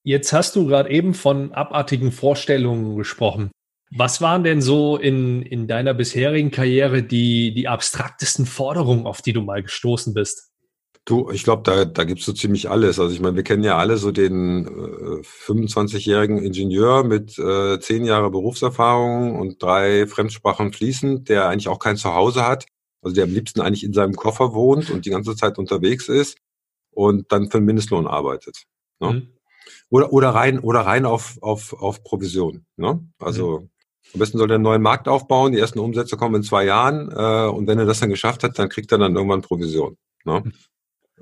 Jetzt 0.04 0.32
hast 0.32 0.56
du 0.56 0.66
gerade 0.66 0.90
eben 0.90 1.14
von 1.14 1.52
abartigen 1.52 2.12
Vorstellungen 2.12 2.97
gesprochen. 2.97 3.50
Was 3.90 4.21
waren 4.21 4.45
denn 4.45 4.61
so 4.61 4.97
in, 4.97 5.42
in 5.42 5.66
deiner 5.66 5.95
bisherigen 5.95 6.50
Karriere 6.50 7.02
die, 7.02 7.54
die 7.54 7.69
abstraktesten 7.69 8.45
Forderungen, 8.45 9.06
auf 9.06 9.23
die 9.23 9.32
du 9.32 9.41
mal 9.43 9.63
gestoßen 9.63 10.13
bist? 10.15 10.50
Du, 11.06 11.30
ich 11.30 11.43
glaube, 11.43 11.63
da, 11.63 11.86
da 11.86 12.04
gibt's 12.04 12.26
so 12.26 12.34
ziemlich 12.34 12.69
alles. 12.69 13.00
Also 13.00 13.15
ich 13.15 13.21
meine, 13.21 13.34
wir 13.34 13.43
kennen 13.43 13.65
ja 13.65 13.78
alle 13.78 13.97
so 13.97 14.10
den 14.10 14.67
äh, 14.67 15.23
25-jährigen 15.23 16.36
Ingenieur 16.36 17.02
mit 17.02 17.39
äh, 17.39 17.80
zehn 17.80 18.04
Jahre 18.04 18.30
Berufserfahrung 18.30 19.41
und 19.41 19.63
drei 19.63 20.06
Fremdsprachen 20.06 20.75
fließend, 20.75 21.30
der 21.30 21.49
eigentlich 21.49 21.69
auch 21.69 21.78
kein 21.78 21.97
Zuhause 21.97 22.47
hat, 22.47 22.67
also 23.00 23.15
der 23.15 23.25
am 23.25 23.32
liebsten 23.32 23.63
eigentlich 23.63 23.84
in 23.84 23.95
seinem 23.95 24.17
Koffer 24.17 24.52
wohnt 24.52 24.91
und 24.91 25.06
die 25.06 25.10
ganze 25.10 25.34
Zeit 25.34 25.56
unterwegs 25.56 26.10
ist 26.10 26.36
und 26.91 27.32
dann 27.32 27.50
für 27.50 27.56
einen 27.56 27.67
Mindestlohn 27.67 28.06
arbeitet. 28.06 28.65
Ne? 29.00 29.13
Mhm. 29.13 29.28
Oder, 29.89 30.13
oder 30.13 30.30
rein, 30.30 30.58
oder 30.58 30.80
rein 30.80 31.06
auf, 31.06 31.39
auf, 31.41 31.73
auf 31.73 32.04
Provision. 32.04 32.67
Ne? 32.76 33.02
Also 33.19 33.60
mhm. 33.60 33.71
Am 34.14 34.21
besten 34.21 34.38
soll 34.38 34.50
er 34.50 34.54
einen 34.54 34.64
neuen 34.64 34.82
Markt 34.82 35.08
aufbauen, 35.08 35.52
die 35.52 35.58
ersten 35.58 35.78
Umsätze 35.78 36.16
kommen 36.16 36.36
in 36.36 36.42
zwei 36.42 36.64
Jahren 36.64 37.10
äh, 37.10 37.49
und 37.50 37.66
wenn 37.66 37.78
er 37.78 37.86
das 37.86 38.00
dann 38.00 38.10
geschafft 38.10 38.42
hat, 38.42 38.58
dann 38.58 38.68
kriegt 38.68 38.90
er 38.92 38.99
dann 38.99 39.14
irgendwann 39.16 39.42
Provision. 39.42 39.97
Ne? 40.25 40.42
Mhm 40.44 40.52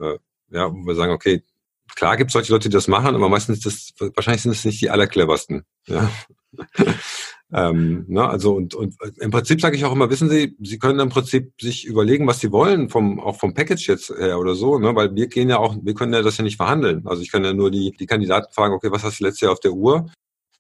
äh, 0.00 0.18
ja, 0.50 0.72
wo 0.72 0.86
wir 0.86 0.94
sagen, 0.94 1.12
okay, 1.12 1.42
klar 1.94 2.16
gibt 2.16 2.30
es 2.30 2.32
solche 2.32 2.52
Leute, 2.52 2.68
die 2.68 2.74
das 2.74 2.88
machen, 2.88 3.14
aber 3.14 3.28
meistens 3.28 3.60
das, 3.60 3.92
wahrscheinlich 4.14 4.42
sind 4.42 4.52
es 4.52 4.64
nicht 4.64 4.80
die 4.80 4.90
allercleversten. 4.90 5.64
Ja. 5.86 6.10
ähm, 7.52 8.04
ne, 8.08 8.28
also 8.28 8.54
und, 8.54 8.74
und 8.74 8.96
im 9.18 9.30
Prinzip 9.30 9.60
sage 9.60 9.76
ich 9.76 9.84
auch 9.84 9.92
immer, 9.92 10.10
wissen 10.10 10.28
Sie, 10.28 10.56
Sie 10.60 10.78
können 10.78 11.00
im 11.00 11.08
Prinzip 11.08 11.52
sich 11.60 11.84
überlegen, 11.84 12.26
was 12.26 12.40
Sie 12.40 12.52
wollen, 12.52 12.88
vom, 12.88 13.20
auch 13.20 13.38
vom 13.38 13.54
Package 13.54 13.88
jetzt 13.88 14.10
her 14.10 14.38
oder 14.38 14.54
so, 14.54 14.78
ne, 14.78 14.94
weil 14.94 15.14
wir 15.14 15.26
gehen 15.26 15.50
ja 15.50 15.58
auch, 15.58 15.76
wir 15.80 15.94
können 15.94 16.12
ja 16.12 16.22
das 16.22 16.38
ja 16.38 16.44
nicht 16.44 16.56
verhandeln. 16.56 17.06
Also 17.06 17.22
ich 17.22 17.30
kann 17.30 17.44
ja 17.44 17.52
nur 17.52 17.70
die, 17.70 17.92
die 17.98 18.06
Kandidaten 18.06 18.52
fragen, 18.52 18.74
okay, 18.74 18.90
was 18.90 19.04
hast 19.04 19.20
du 19.20 19.24
letztes 19.24 19.42
Jahr 19.42 19.52
auf 19.52 19.60
der 19.60 19.72
Uhr? 19.72 20.10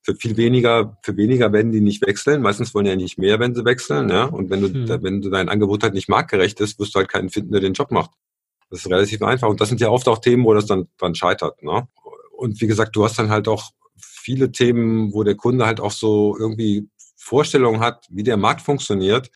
Für 0.06 0.14
viel 0.14 0.36
weniger, 0.36 0.96
für 1.02 1.16
weniger 1.16 1.52
werden 1.52 1.72
die 1.72 1.80
nicht 1.80 2.06
wechseln. 2.06 2.40
Meistens 2.40 2.72
wollen 2.74 2.86
ja 2.86 2.94
nicht 2.94 3.18
mehr, 3.18 3.40
wenn 3.40 3.56
sie 3.56 3.64
wechseln, 3.64 4.08
ja. 4.08 4.26
Und 4.26 4.50
wenn 4.50 4.60
du, 4.60 4.68
hm. 4.68 5.02
wenn 5.02 5.20
du 5.20 5.30
dein 5.30 5.48
Angebot 5.48 5.82
halt 5.82 5.94
nicht 5.94 6.08
marktgerecht 6.08 6.60
ist, 6.60 6.78
wirst 6.78 6.94
du 6.94 7.00
halt 7.00 7.08
keinen 7.08 7.28
finden, 7.28 7.50
der 7.50 7.60
den 7.60 7.72
Job 7.72 7.90
macht. 7.90 8.12
Das 8.70 8.80
ist 8.80 8.90
relativ 8.90 9.20
einfach. 9.22 9.48
Und 9.48 9.60
das 9.60 9.68
sind 9.68 9.80
ja 9.80 9.88
oft 9.88 10.06
auch 10.06 10.18
Themen, 10.18 10.44
wo 10.44 10.54
das 10.54 10.66
dann 10.66 10.86
dran 10.96 11.16
scheitert. 11.16 11.60
Ne? 11.60 11.88
Und 12.36 12.60
wie 12.60 12.68
gesagt, 12.68 12.94
du 12.94 13.04
hast 13.04 13.18
dann 13.18 13.30
halt 13.30 13.48
auch 13.48 13.72
viele 13.96 14.52
Themen, 14.52 15.12
wo 15.12 15.24
der 15.24 15.34
Kunde 15.34 15.66
halt 15.66 15.80
auch 15.80 15.90
so 15.90 16.36
irgendwie 16.38 16.88
Vorstellungen 17.16 17.80
hat, 17.80 18.06
wie 18.08 18.22
der 18.22 18.36
Markt 18.36 18.60
funktioniert, 18.60 19.32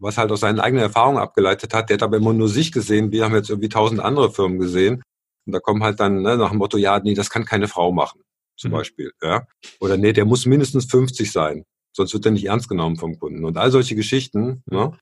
was 0.00 0.18
halt 0.18 0.30
aus 0.32 0.40
seinen 0.40 0.60
eigenen 0.60 0.82
Erfahrungen 0.82 1.18
abgeleitet 1.18 1.72
hat. 1.72 1.88
Der 1.88 1.94
hat 1.94 2.02
aber 2.02 2.18
immer 2.18 2.34
nur 2.34 2.48
sich 2.48 2.72
gesehen. 2.72 3.10
Wir 3.10 3.24
haben 3.24 3.34
jetzt 3.34 3.48
irgendwie 3.48 3.70
tausend 3.70 4.00
andere 4.00 4.30
Firmen 4.30 4.58
gesehen. 4.58 5.02
Und 5.46 5.52
da 5.54 5.60
kommen 5.60 5.82
halt 5.82 5.98
dann 5.98 6.20
ne, 6.22 6.36
nach 6.36 6.50
dem 6.50 6.58
Motto, 6.58 6.76
ja, 6.76 6.98
nee, 7.00 7.14
das 7.14 7.30
kann 7.30 7.46
keine 7.46 7.68
Frau 7.68 7.92
machen, 7.92 8.20
zum 8.60 8.70
mhm. 8.70 8.76
Beispiel. 8.76 9.12
Ja? 9.22 9.46
Oder 9.80 9.96
nee, 9.96 10.12
der 10.12 10.24
muss 10.24 10.46
mindestens 10.46 10.84
50 10.86 11.32
sein. 11.32 11.64
Sonst 11.92 12.14
wird 12.14 12.26
er 12.26 12.32
nicht 12.32 12.46
ernst 12.46 12.68
genommen 12.68 12.96
vom 12.96 13.18
Kunden. 13.18 13.44
Und 13.44 13.56
all 13.56 13.70
solche 13.70 13.96
Geschichten, 13.96 14.62
ne? 14.66 14.92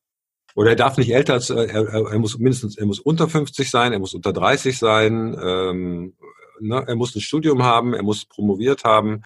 Oder 0.54 0.70
er 0.70 0.76
darf 0.76 0.96
nicht 0.96 1.12
älter 1.12 1.34
als, 1.34 1.50
äh, 1.50 1.66
er, 1.66 1.86
er 1.86 2.18
muss 2.18 2.38
mindestens, 2.38 2.78
er 2.78 2.86
muss 2.86 2.98
unter 2.98 3.28
50 3.28 3.70
sein, 3.70 3.92
er 3.92 3.98
muss 3.98 4.14
unter 4.14 4.32
30 4.32 4.78
sein, 4.78 5.36
ähm, 5.40 6.14
ne, 6.58 6.82
er 6.84 6.96
muss 6.96 7.14
ein 7.14 7.20
Studium 7.20 7.62
haben, 7.62 7.94
er 7.94 8.02
muss 8.02 8.24
promoviert 8.24 8.82
haben. 8.82 9.22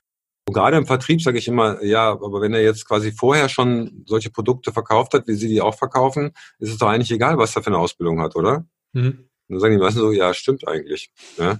Und 0.46 0.54
gerade 0.54 0.76
im 0.76 0.86
Vertrieb 0.86 1.22
sage 1.22 1.38
ich 1.38 1.48
immer, 1.48 1.82
ja, 1.82 2.10
aber 2.10 2.40
wenn 2.40 2.52
er 2.52 2.62
jetzt 2.62 2.86
quasi 2.86 3.12
vorher 3.12 3.48
schon 3.48 4.02
solche 4.06 4.30
Produkte 4.30 4.72
verkauft 4.72 5.14
hat, 5.14 5.28
wie 5.28 5.34
sie 5.34 5.48
die 5.48 5.60
auch 5.60 5.76
verkaufen, 5.76 6.32
ist 6.58 6.70
es 6.70 6.78
doch 6.78 6.88
eigentlich 6.88 7.12
egal, 7.12 7.38
was 7.38 7.54
er 7.54 7.62
für 7.62 7.68
eine 7.68 7.78
Ausbildung 7.78 8.20
hat, 8.20 8.34
oder? 8.36 8.66
Mhm. 8.92 9.28
Dann 9.52 9.60
sagen 9.60 9.74
die 9.74 9.82
meisten 9.82 10.00
so, 10.00 10.12
ja, 10.12 10.34
stimmt 10.34 10.66
eigentlich. 10.66 11.10
Ja? 11.38 11.58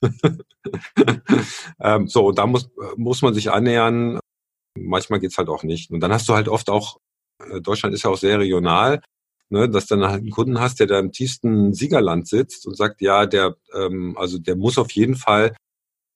ähm, 1.80 2.08
so, 2.08 2.26
und 2.26 2.38
da 2.38 2.46
muss, 2.46 2.70
muss 2.96 3.22
man 3.22 3.34
sich 3.34 3.50
annähern. 3.50 4.20
Manchmal 4.78 5.20
geht's 5.20 5.38
halt 5.38 5.48
auch 5.48 5.64
nicht. 5.64 5.90
Und 5.90 6.00
dann 6.00 6.12
hast 6.12 6.28
du 6.28 6.34
halt 6.34 6.48
oft 6.48 6.70
auch, 6.70 6.98
äh, 7.38 7.60
Deutschland 7.60 7.94
ist 7.94 8.04
ja 8.04 8.10
auch 8.10 8.16
sehr 8.16 8.38
regional 8.38 9.02
ne, 9.52 9.68
dass 9.68 9.86
dann 9.86 10.02
halt 10.02 10.22
einen 10.22 10.30
Kunden 10.30 10.58
hast, 10.58 10.80
der 10.80 10.86
da 10.86 10.98
im 10.98 11.12
tiefsten 11.12 11.74
Siegerland 11.74 12.26
sitzt 12.26 12.66
und 12.66 12.76
sagt, 12.76 13.02
ja, 13.02 13.26
der, 13.26 13.56
ähm, 13.74 14.16
also 14.16 14.38
der 14.38 14.56
muss 14.56 14.78
auf 14.78 14.90
jeden 14.92 15.14
Fall, 15.14 15.54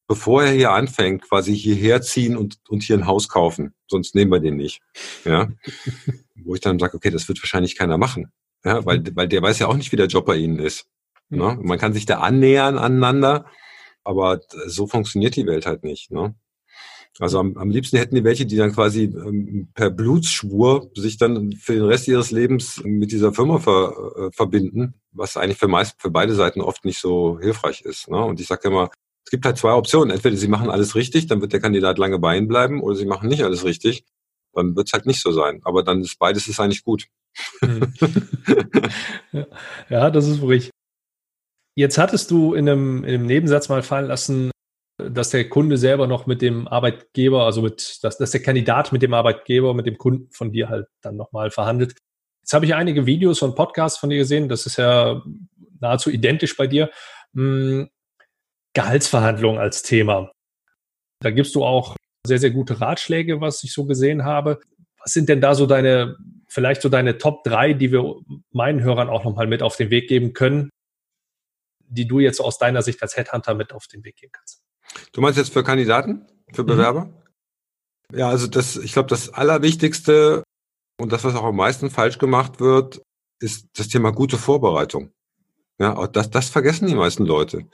bevor 0.08 0.42
er 0.42 0.52
hier 0.52 0.72
anfängt, 0.72 1.22
quasi 1.22 1.54
hierher 1.54 2.00
ziehen 2.00 2.36
und, 2.36 2.58
und 2.68 2.82
hier 2.82 2.96
ein 2.96 3.06
Haus 3.06 3.28
kaufen. 3.28 3.74
Sonst 3.88 4.14
nehmen 4.14 4.32
wir 4.32 4.40
den 4.40 4.56
nicht. 4.56 4.80
Ja. 5.24 5.48
Wo 6.34 6.54
ich 6.54 6.62
dann 6.62 6.78
sage, 6.78 6.96
okay, 6.96 7.10
das 7.10 7.28
wird 7.28 7.42
wahrscheinlich 7.42 7.76
keiner 7.76 7.98
machen. 7.98 8.32
Ja, 8.64 8.84
weil, 8.86 9.04
weil 9.14 9.28
der 9.28 9.42
weiß 9.42 9.58
ja 9.58 9.68
auch 9.68 9.76
nicht, 9.76 9.92
wie 9.92 9.96
der 9.96 10.06
Job 10.06 10.24
bei 10.24 10.36
ihnen 10.36 10.58
ist. 10.58 10.86
Ne? 11.28 11.58
Man 11.60 11.78
kann 11.78 11.92
sich 11.92 12.06
da 12.06 12.20
annähern 12.20 12.78
aneinander, 12.78 13.46
aber 14.04 14.40
so 14.66 14.86
funktioniert 14.86 15.36
die 15.36 15.46
Welt 15.46 15.66
halt 15.66 15.82
nicht. 15.82 16.10
Ne? 16.10 16.34
Also 17.18 17.38
am, 17.38 17.56
am 17.56 17.70
liebsten 17.70 17.96
hätten 17.96 18.14
die 18.14 18.24
welche, 18.24 18.46
die 18.46 18.56
dann 18.56 18.72
quasi 18.72 19.04
ähm, 19.04 19.68
per 19.74 19.90
Blutsschwur 19.90 20.90
sich 20.94 21.16
dann 21.16 21.52
für 21.52 21.74
den 21.74 21.84
Rest 21.84 22.08
ihres 22.08 22.30
Lebens 22.30 22.82
mit 22.84 23.10
dieser 23.10 23.32
Firma 23.32 23.58
ver, 23.58 24.12
äh, 24.16 24.30
verbinden, 24.32 24.94
was 25.12 25.36
eigentlich 25.36 25.58
für 25.58 25.68
meist 25.68 25.96
für 25.98 26.10
beide 26.10 26.34
Seiten 26.34 26.60
oft 26.60 26.84
nicht 26.84 27.00
so 27.00 27.38
hilfreich 27.40 27.80
ist. 27.82 28.08
Ne? 28.08 28.22
Und 28.22 28.40
ich 28.40 28.46
sage 28.46 28.68
immer, 28.68 28.90
es 29.24 29.30
gibt 29.30 29.46
halt 29.46 29.56
zwei 29.56 29.72
Optionen. 29.72 30.10
Entweder 30.10 30.36
sie 30.36 30.48
machen 30.48 30.70
alles 30.70 30.94
richtig, 30.94 31.26
dann 31.26 31.40
wird 31.40 31.52
der 31.52 31.60
Kandidat 31.60 31.98
lange 31.98 32.18
bei 32.18 32.36
ihnen 32.36 32.48
bleiben, 32.48 32.82
oder 32.82 32.96
sie 32.96 33.06
machen 33.06 33.28
nicht 33.28 33.42
alles 33.42 33.64
richtig, 33.64 34.04
dann 34.52 34.76
wird 34.76 34.88
es 34.88 34.92
halt 34.92 35.06
nicht 35.06 35.20
so 35.20 35.32
sein. 35.32 35.60
Aber 35.64 35.82
dann 35.82 36.02
ist 36.02 36.18
beides 36.18 36.48
ist 36.48 36.60
eigentlich 36.60 36.84
gut. 36.84 37.06
Hm. 37.60 37.92
ja, 39.88 40.10
das 40.10 40.28
ist 40.28 40.42
ruhig. 40.42 40.70
Jetzt 41.76 41.98
hattest 41.98 42.30
du 42.30 42.54
in 42.54 42.68
einem, 42.68 43.04
in 43.04 43.14
einem 43.14 43.26
Nebensatz 43.26 43.68
mal 43.68 43.82
fallen 43.82 44.06
lassen, 44.06 44.50
dass 44.96 45.28
der 45.28 45.46
Kunde 45.48 45.76
selber 45.76 46.06
noch 46.06 46.26
mit 46.26 46.40
dem 46.40 46.66
Arbeitgeber, 46.66 47.44
also 47.44 47.60
mit, 47.60 47.98
dass, 48.02 48.16
dass 48.16 48.30
der 48.30 48.42
Kandidat 48.42 48.92
mit 48.92 49.02
dem 49.02 49.12
Arbeitgeber, 49.12 49.74
mit 49.74 49.84
dem 49.84 49.98
Kunden 49.98 50.30
von 50.32 50.52
dir 50.52 50.70
halt 50.70 50.86
dann 51.02 51.16
nochmal 51.16 51.50
verhandelt. 51.50 51.94
Jetzt 52.40 52.54
habe 52.54 52.64
ich 52.64 52.74
einige 52.74 53.04
Videos 53.04 53.42
und 53.42 53.56
Podcasts 53.56 53.98
von 53.98 54.08
dir 54.08 54.16
gesehen, 54.16 54.48
das 54.48 54.64
ist 54.64 54.78
ja 54.78 55.22
nahezu 55.80 56.10
identisch 56.10 56.56
bei 56.56 56.66
dir. 56.66 56.90
Hm, 57.34 57.90
Gehaltsverhandlungen 58.72 59.60
als 59.60 59.82
Thema. 59.82 60.32
Da 61.20 61.30
gibst 61.30 61.54
du 61.54 61.64
auch 61.64 61.96
sehr, 62.26 62.38
sehr 62.38 62.50
gute 62.50 62.80
Ratschläge, 62.80 63.40
was 63.42 63.62
ich 63.64 63.72
so 63.72 63.84
gesehen 63.84 64.24
habe. 64.24 64.60
Was 64.98 65.12
sind 65.12 65.28
denn 65.28 65.42
da 65.42 65.54
so 65.54 65.66
deine, 65.66 66.16
vielleicht 66.48 66.80
so 66.80 66.88
deine 66.88 67.18
Top 67.18 67.44
3, 67.44 67.74
die 67.74 67.92
wir 67.92 68.16
meinen 68.50 68.82
Hörern 68.82 69.10
auch 69.10 69.24
nochmal 69.24 69.46
mit 69.46 69.62
auf 69.62 69.76
den 69.76 69.90
Weg 69.90 70.08
geben 70.08 70.32
können, 70.32 70.70
die 71.88 72.06
du 72.06 72.20
jetzt 72.20 72.40
aus 72.40 72.58
deiner 72.58 72.82
Sicht 72.82 73.02
als 73.02 73.16
Headhunter 73.16 73.54
mit 73.54 73.72
auf 73.72 73.86
den 73.86 74.04
Weg 74.04 74.16
geben 74.16 74.32
kannst? 74.32 74.62
Du 75.12 75.20
meinst 75.20 75.38
jetzt 75.38 75.52
für 75.52 75.64
Kandidaten, 75.64 76.26
für 76.52 76.62
mhm. 76.62 76.66
Bewerber? 76.66 77.04
Mhm. 77.06 78.18
Ja, 78.18 78.28
also 78.28 78.46
das, 78.46 78.76
ich 78.76 78.92
glaube, 78.92 79.08
das 79.08 79.30
Allerwichtigste 79.30 80.44
und 80.98 81.12
das, 81.12 81.24
was 81.24 81.34
auch 81.34 81.44
am 81.44 81.56
meisten 81.56 81.90
falsch 81.90 82.18
gemacht 82.18 82.60
wird, 82.60 83.02
ist 83.40 83.66
das 83.76 83.88
Thema 83.88 84.12
gute 84.12 84.38
Vorbereitung. 84.38 85.12
Ja, 85.78 86.06
das, 86.06 86.30
das 86.30 86.48
vergessen 86.48 86.86
die 86.86 86.94
meisten 86.94 87.26
Leute. 87.26 87.68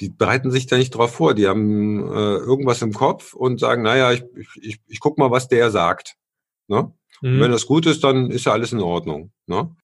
Die 0.00 0.10
bereiten 0.10 0.50
sich 0.50 0.66
da 0.66 0.76
nicht 0.76 0.90
drauf 0.90 1.14
vor. 1.14 1.34
Die 1.34 1.48
haben 1.48 2.06
äh, 2.06 2.36
irgendwas 2.36 2.82
im 2.82 2.92
Kopf 2.92 3.32
und 3.32 3.58
sagen, 3.58 3.82
naja, 3.82 4.12
ich, 4.12 4.22
ich, 4.60 4.80
ich 4.86 5.00
guck 5.00 5.18
mal, 5.18 5.30
was 5.30 5.48
der 5.48 5.70
sagt. 5.70 6.16
Ne? 6.68 6.92
Mhm. 7.20 7.40
wenn 7.40 7.50
das 7.50 7.66
gut 7.66 7.86
ist, 7.86 8.04
dann 8.04 8.30
ist 8.30 8.46
ja 8.46 8.52
alles 8.52 8.72
in 8.72 8.80
Ordnung. 8.80 9.32
Ne? 9.46 9.74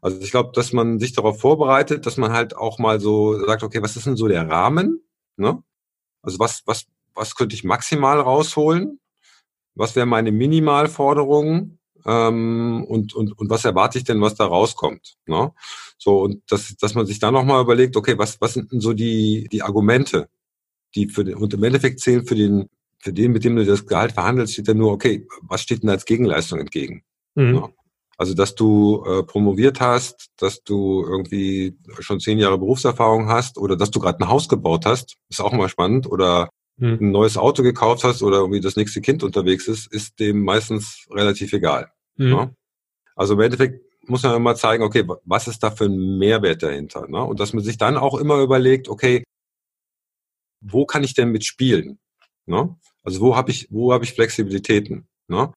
Also 0.00 0.20
ich 0.20 0.30
glaube, 0.30 0.50
dass 0.54 0.72
man 0.72 0.98
sich 0.98 1.12
darauf 1.12 1.40
vorbereitet, 1.40 2.06
dass 2.06 2.16
man 2.16 2.32
halt 2.32 2.56
auch 2.56 2.78
mal 2.78 3.00
so 3.00 3.38
sagt, 3.46 3.62
okay, 3.62 3.82
was 3.82 3.96
ist 3.96 4.06
denn 4.06 4.16
so 4.16 4.28
der 4.28 4.48
Rahmen? 4.48 5.02
Ne? 5.36 5.62
Also 6.22 6.38
was, 6.38 6.62
was, 6.66 6.86
was 7.14 7.34
könnte 7.34 7.54
ich 7.54 7.64
maximal 7.64 8.20
rausholen? 8.20 9.00
Was 9.74 9.96
wäre 9.96 10.06
meine 10.06 10.32
Minimalforderung? 10.32 11.78
Ähm, 12.04 12.84
und, 12.88 13.14
und, 13.14 13.38
und 13.38 13.50
was 13.50 13.64
erwarte 13.64 13.98
ich 13.98 14.04
denn, 14.04 14.20
was 14.20 14.34
da 14.34 14.46
rauskommt? 14.46 15.16
Ne? 15.26 15.52
So, 15.98 16.20
und 16.20 16.42
dass, 16.50 16.76
dass 16.76 16.94
man 16.94 17.06
sich 17.06 17.18
dann 17.18 17.34
nochmal 17.34 17.62
überlegt, 17.62 17.96
okay, 17.96 18.16
was, 18.18 18.40
was 18.40 18.54
sind 18.54 18.72
denn 18.72 18.80
so 18.80 18.92
die, 18.92 19.48
die 19.50 19.62
Argumente, 19.62 20.28
die 20.94 21.08
für 21.08 21.24
den, 21.24 21.34
und 21.34 21.54
im 21.54 21.62
Endeffekt 21.64 22.00
zählen 22.00 22.24
für 22.24 22.36
den, 22.36 22.68
für 22.98 23.12
den, 23.12 23.32
mit 23.32 23.44
dem 23.44 23.56
du 23.56 23.64
das 23.64 23.86
Gehalt 23.86 24.12
verhandelst, 24.12 24.54
steht 24.54 24.68
dann 24.68 24.78
nur, 24.78 24.92
okay, 24.92 25.26
was 25.42 25.62
steht 25.62 25.82
denn 25.82 25.90
als 25.90 26.04
Gegenleistung 26.04 26.60
entgegen? 26.60 27.02
Mhm. 27.34 27.52
Ne? 27.52 27.68
Also, 28.18 28.34
dass 28.34 28.56
du 28.56 29.04
äh, 29.06 29.22
promoviert 29.22 29.80
hast, 29.80 30.30
dass 30.38 30.64
du 30.64 31.04
irgendwie 31.06 31.78
schon 32.00 32.18
zehn 32.18 32.38
Jahre 32.38 32.58
Berufserfahrung 32.58 33.28
hast 33.28 33.58
oder 33.58 33.76
dass 33.76 33.92
du 33.92 34.00
gerade 34.00 34.18
ein 34.18 34.28
Haus 34.28 34.48
gebaut 34.48 34.86
hast, 34.86 35.16
ist 35.28 35.40
auch 35.40 35.52
mal 35.52 35.68
spannend. 35.68 36.10
Oder 36.10 36.50
hm. 36.78 36.98
ein 37.00 37.10
neues 37.12 37.36
Auto 37.36 37.62
gekauft 37.62 38.02
hast 38.02 38.22
oder 38.22 38.38
irgendwie 38.38 38.60
das 38.60 38.74
nächste 38.74 39.00
Kind 39.00 39.22
unterwegs 39.22 39.68
ist, 39.68 39.92
ist 39.92 40.18
dem 40.18 40.42
meistens 40.42 41.06
relativ 41.12 41.52
egal. 41.52 41.92
Hm. 42.16 42.30
Ne? 42.30 42.54
Also 43.14 43.34
im 43.34 43.40
Endeffekt 43.40 43.84
muss 44.08 44.24
man 44.24 44.34
immer 44.34 44.56
zeigen, 44.56 44.82
okay, 44.82 45.06
was 45.24 45.46
ist 45.46 45.62
da 45.62 45.70
für 45.70 45.84
ein 45.84 46.18
Mehrwert 46.18 46.62
dahinter? 46.62 47.06
Ne? 47.08 47.22
Und 47.22 47.38
dass 47.38 47.52
man 47.52 47.62
sich 47.62 47.78
dann 47.78 47.96
auch 47.96 48.18
immer 48.18 48.40
überlegt, 48.40 48.88
okay, 48.88 49.22
wo 50.60 50.86
kann 50.86 51.04
ich 51.04 51.14
denn 51.14 51.30
mitspielen? 51.30 51.98
Ne? 52.46 52.76
Also 53.04 53.20
wo 53.20 53.36
habe 53.36 53.50
ich, 53.50 53.68
wo 53.70 53.92
habe 53.92 54.04
ich 54.04 54.14
Flexibilitäten? 54.14 55.06
Ne? 55.28 55.52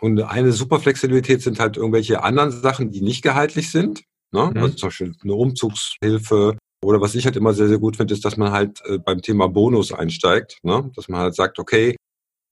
Und 0.00 0.20
eine 0.22 0.52
super 0.52 0.80
Flexibilität 0.80 1.42
sind 1.42 1.60
halt 1.60 1.76
irgendwelche 1.76 2.22
anderen 2.22 2.50
Sachen, 2.50 2.90
die 2.90 3.00
nicht 3.00 3.22
gehaltlich 3.22 3.70
sind. 3.70 4.02
Ne? 4.32 4.50
Mhm. 4.52 4.62
Also 4.62 4.74
zum 4.74 4.88
Beispiel 4.88 5.14
eine 5.22 5.34
Umzugshilfe. 5.34 6.58
Oder 6.82 7.00
was 7.00 7.14
ich 7.14 7.24
halt 7.24 7.36
immer 7.36 7.54
sehr, 7.54 7.68
sehr 7.68 7.78
gut 7.78 7.96
finde, 7.96 8.12
ist, 8.12 8.24
dass 8.24 8.36
man 8.36 8.52
halt 8.52 8.82
äh, 8.86 8.98
beim 8.98 9.22
Thema 9.22 9.48
Bonus 9.48 9.92
einsteigt. 9.92 10.58
Ne? 10.62 10.90
Dass 10.94 11.08
man 11.08 11.20
halt 11.20 11.34
sagt, 11.34 11.58
okay, 11.58 11.96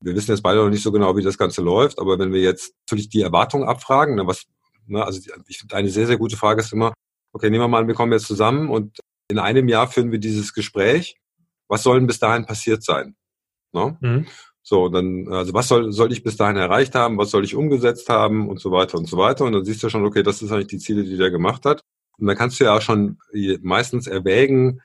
wir 0.02 0.14
wissen 0.14 0.30
jetzt 0.30 0.42
beide 0.42 0.60
noch 0.60 0.70
nicht 0.70 0.82
so 0.82 0.92
genau, 0.92 1.16
wie 1.16 1.22
das 1.22 1.38
Ganze 1.38 1.62
läuft, 1.62 1.98
aber 1.98 2.18
wenn 2.18 2.32
wir 2.32 2.40
jetzt 2.40 2.74
natürlich 2.86 3.08
die 3.08 3.22
Erwartungen 3.22 3.68
abfragen, 3.68 4.16
ne, 4.16 4.26
was, 4.26 4.44
ne, 4.86 5.04
also 5.04 5.20
ich 5.46 5.58
finde 5.58 5.76
eine 5.76 5.88
sehr, 5.90 6.06
sehr 6.06 6.18
gute 6.18 6.36
Frage 6.36 6.60
ist 6.60 6.72
immer, 6.72 6.92
okay, 7.32 7.50
nehmen 7.50 7.62
wir 7.62 7.68
mal 7.68 7.80
an, 7.80 7.88
wir 7.88 7.94
kommen 7.94 8.12
jetzt 8.12 8.26
zusammen 8.26 8.68
und 8.68 8.98
in 9.28 9.38
einem 9.38 9.68
Jahr 9.68 9.88
führen 9.88 10.12
wir 10.12 10.18
dieses 10.18 10.52
Gespräch. 10.52 11.16
Was 11.68 11.84
soll 11.84 11.98
denn 11.98 12.06
bis 12.06 12.18
dahin 12.18 12.44
passiert 12.44 12.82
sein? 12.82 13.16
Ne? 13.72 13.96
Mhm. 14.00 14.26
So, 14.62 14.88
dann, 14.88 15.26
also 15.28 15.54
was 15.54 15.68
soll, 15.68 15.92
soll 15.92 16.12
ich 16.12 16.22
bis 16.22 16.36
dahin 16.36 16.56
erreicht 16.56 16.94
haben, 16.94 17.18
was 17.18 17.30
soll 17.30 17.44
ich 17.44 17.56
umgesetzt 17.56 18.08
haben 18.08 18.48
und 18.48 18.60
so 18.60 18.70
weiter 18.70 18.96
und 18.96 19.08
so 19.08 19.16
weiter. 19.16 19.44
Und 19.44 19.52
dann 19.52 19.64
siehst 19.64 19.82
du 19.82 19.88
schon, 19.88 20.04
okay, 20.04 20.22
das 20.22 20.40
ist 20.40 20.52
eigentlich 20.52 20.68
die 20.68 20.78
Ziele, 20.78 21.02
die 21.02 21.16
der 21.16 21.30
gemacht 21.30 21.64
hat. 21.64 21.82
Und 22.18 22.26
dann 22.28 22.36
kannst 22.36 22.60
du 22.60 22.64
ja 22.64 22.76
auch 22.76 22.82
schon 22.82 23.18
meistens 23.62 24.06
erwägen, 24.06 24.80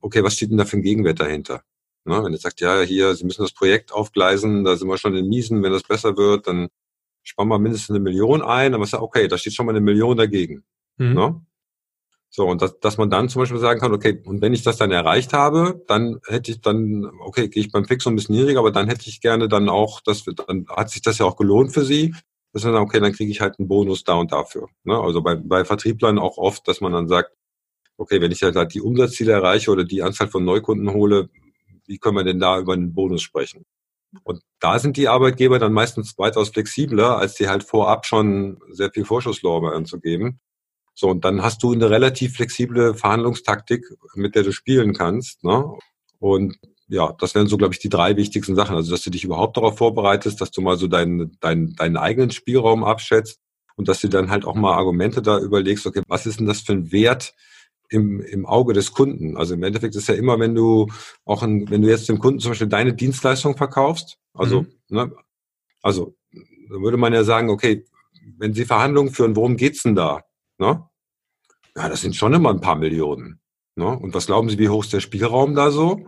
okay, 0.00 0.22
was 0.22 0.34
steht 0.34 0.50
denn 0.50 0.58
da 0.58 0.64
für 0.66 0.76
ein 0.76 0.82
Gegenwert 0.82 1.20
dahinter? 1.20 1.62
Ne, 2.04 2.22
wenn 2.22 2.32
du 2.32 2.38
sagst, 2.38 2.60
ja, 2.60 2.82
hier, 2.82 3.14
Sie 3.16 3.24
müssen 3.24 3.42
das 3.42 3.52
Projekt 3.52 3.92
aufgleisen, 3.92 4.64
da 4.64 4.76
sind 4.76 4.86
wir 4.86 4.98
schon 4.98 5.16
in 5.16 5.28
Miesen, 5.28 5.62
wenn 5.62 5.72
das 5.72 5.82
besser 5.82 6.16
wird, 6.16 6.46
dann 6.46 6.68
sparen 7.24 7.48
wir 7.48 7.58
mindestens 7.58 7.90
eine 7.90 7.98
Million 7.98 8.42
ein, 8.42 8.72
dann 8.72 8.80
du, 8.80 9.00
okay, 9.00 9.26
da 9.26 9.36
steht 9.36 9.54
schon 9.54 9.66
mal 9.66 9.72
eine 9.72 9.80
Million 9.80 10.16
dagegen. 10.16 10.62
Mhm. 10.98 11.14
Ne? 11.14 11.45
So, 12.30 12.46
und 12.46 12.60
das, 12.60 12.78
dass 12.80 12.98
man 12.98 13.08
dann 13.08 13.28
zum 13.28 13.40
Beispiel 13.40 13.60
sagen 13.60 13.80
kann, 13.80 13.92
okay, 13.92 14.22
und 14.24 14.42
wenn 14.42 14.52
ich 14.52 14.62
das 14.62 14.76
dann 14.76 14.90
erreicht 14.90 15.32
habe, 15.32 15.82
dann 15.86 16.20
hätte 16.26 16.50
ich 16.50 16.60
dann, 16.60 17.06
okay, 17.20 17.48
gehe 17.48 17.62
ich 17.62 17.72
beim 17.72 17.86
Fixum 17.86 18.12
ein 18.12 18.16
bisschen 18.16 18.34
niedriger, 18.34 18.58
aber 18.58 18.72
dann 18.72 18.88
hätte 18.88 19.08
ich 19.08 19.20
gerne 19.20 19.48
dann 19.48 19.68
auch, 19.68 20.00
dass 20.00 20.24
dann 20.24 20.66
hat 20.68 20.90
sich 20.90 21.02
das 21.02 21.18
ja 21.18 21.26
auch 21.26 21.36
gelohnt 21.36 21.72
für 21.72 21.84
Sie, 21.84 22.14
dass 22.52 22.64
man 22.64 22.72
sagt, 22.74 22.84
okay, 22.84 23.00
dann 23.00 23.12
kriege 23.12 23.30
ich 23.30 23.40
halt 23.40 23.58
einen 23.58 23.68
Bonus 23.68 24.04
da 24.04 24.14
und 24.14 24.32
dafür. 24.32 24.68
Ne? 24.84 24.98
Also 24.98 25.22
bei, 25.22 25.36
bei 25.36 25.64
Vertrieblern 25.64 26.18
auch 26.18 26.36
oft, 26.36 26.66
dass 26.68 26.80
man 26.80 26.92
dann 26.92 27.08
sagt, 27.08 27.32
okay, 27.96 28.20
wenn 28.20 28.32
ich 28.32 28.42
halt 28.42 28.74
die 28.74 28.80
Umsatzziele 28.80 29.32
erreiche 29.32 29.70
oder 29.70 29.84
die 29.84 30.02
Anzahl 30.02 30.28
von 30.28 30.44
Neukunden 30.44 30.92
hole, 30.92 31.30
wie 31.86 31.98
können 31.98 32.16
wir 32.16 32.24
denn 32.24 32.40
da 32.40 32.58
über 32.58 32.74
einen 32.74 32.94
Bonus 32.94 33.22
sprechen? 33.22 33.64
Und 34.24 34.42
da 34.60 34.78
sind 34.78 34.96
die 34.96 35.08
Arbeitgeber 35.08 35.58
dann 35.58 35.72
meistens 35.72 36.16
weitaus 36.18 36.50
flexibler, 36.50 37.18
als 37.18 37.34
die 37.34 37.48
halt 37.48 37.64
vorab 37.64 38.06
schon 38.06 38.58
sehr 38.70 38.90
viel 38.90 39.04
Vorschusslorbeeren 39.04 39.84
zu 39.84 40.00
geben. 40.00 40.40
So, 40.98 41.10
und 41.10 41.26
dann 41.26 41.42
hast 41.42 41.62
du 41.62 41.72
eine 41.72 41.90
relativ 41.90 42.36
flexible 42.36 42.94
Verhandlungstaktik, 42.94 43.84
mit 44.14 44.34
der 44.34 44.44
du 44.44 44.52
spielen 44.52 44.94
kannst. 44.94 45.44
Ne? 45.44 45.64
Und 46.18 46.58
ja, 46.88 47.12
das 47.18 47.34
wären 47.34 47.48
so, 47.48 47.58
glaube 47.58 47.74
ich, 47.74 47.80
die 47.80 47.90
drei 47.90 48.16
wichtigsten 48.16 48.54
Sachen. 48.54 48.74
Also, 48.74 48.92
dass 48.92 49.02
du 49.02 49.10
dich 49.10 49.22
überhaupt 49.22 49.58
darauf 49.58 49.76
vorbereitest, 49.76 50.40
dass 50.40 50.50
du 50.50 50.62
mal 50.62 50.78
so 50.78 50.86
deinen, 50.86 51.36
deinen, 51.40 51.74
deinen 51.76 51.98
eigenen 51.98 52.30
Spielraum 52.30 52.82
abschätzt 52.82 53.40
und 53.76 53.88
dass 53.88 54.00
du 54.00 54.08
dann 54.08 54.30
halt 54.30 54.46
auch 54.46 54.54
mal 54.54 54.72
Argumente 54.72 55.20
da 55.20 55.38
überlegst, 55.38 55.86
okay, 55.86 56.00
was 56.08 56.24
ist 56.24 56.40
denn 56.40 56.46
das 56.46 56.60
für 56.60 56.72
ein 56.72 56.90
Wert 56.92 57.34
im, 57.90 58.22
im 58.22 58.46
Auge 58.46 58.72
des 58.72 58.92
Kunden? 58.92 59.36
Also 59.36 59.52
im 59.52 59.62
Endeffekt 59.64 59.96
ist 59.96 60.08
ja 60.08 60.14
immer, 60.14 60.38
wenn 60.38 60.54
du 60.54 60.86
auch, 61.26 61.42
ein, 61.42 61.68
wenn 61.68 61.82
du 61.82 61.90
jetzt 61.90 62.08
dem 62.08 62.18
Kunden 62.18 62.40
zum 62.40 62.52
Beispiel 62.52 62.68
deine 62.68 62.94
Dienstleistung 62.94 63.54
verkaufst, 63.54 64.16
also, 64.32 64.62
mhm. 64.62 64.68
ne, 64.88 65.12
also, 65.82 66.16
da 66.32 66.80
würde 66.80 66.96
man 66.96 67.12
ja 67.12 67.22
sagen, 67.22 67.50
okay, 67.50 67.84
wenn 68.38 68.54
Sie 68.54 68.64
Verhandlungen 68.64 69.12
führen, 69.12 69.36
worum 69.36 69.58
geht's 69.58 69.82
denn 69.82 69.94
da? 69.94 70.22
Ne? 70.58 70.88
Ja, 71.76 71.88
das 71.88 72.00
sind 72.00 72.16
schon 72.16 72.34
immer 72.34 72.50
ein 72.50 72.60
paar 72.60 72.76
Millionen. 72.76 73.40
Ne? 73.74 73.86
Und 73.86 74.14
was 74.14 74.26
glauben 74.26 74.48
Sie, 74.48 74.58
wie 74.58 74.68
hoch 74.68 74.84
ist 74.84 74.92
der 74.92 75.00
Spielraum 75.00 75.54
da 75.54 75.70
so? 75.70 76.06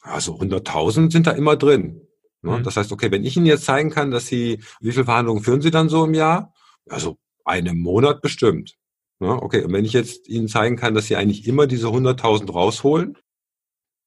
Also 0.00 0.38
100.000 0.38 1.12
sind 1.12 1.26
da 1.26 1.32
immer 1.32 1.56
drin. 1.56 2.06
Ne? 2.42 2.58
Mhm. 2.58 2.62
Das 2.64 2.76
heißt, 2.76 2.92
okay, 2.92 3.10
wenn 3.10 3.24
ich 3.24 3.36
Ihnen 3.36 3.46
jetzt 3.46 3.64
zeigen 3.64 3.90
kann, 3.90 4.10
dass 4.10 4.26
Sie, 4.26 4.62
wie 4.80 4.92
viele 4.92 5.04
Verhandlungen 5.04 5.42
führen 5.42 5.60
Sie 5.60 5.70
dann 5.70 5.88
so 5.88 6.04
im 6.04 6.14
Jahr? 6.14 6.54
Also 6.88 7.18
einen 7.44 7.78
Monat 7.78 8.22
bestimmt. 8.22 8.76
Ne? 9.18 9.30
Okay, 9.30 9.64
und 9.64 9.72
wenn 9.72 9.84
ich 9.84 9.92
jetzt 9.92 10.28
Ihnen 10.28 10.48
zeigen 10.48 10.76
kann, 10.76 10.94
dass 10.94 11.06
Sie 11.06 11.16
eigentlich 11.16 11.46
immer 11.46 11.66
diese 11.66 11.88
100.000 11.88 12.50
rausholen, 12.50 13.18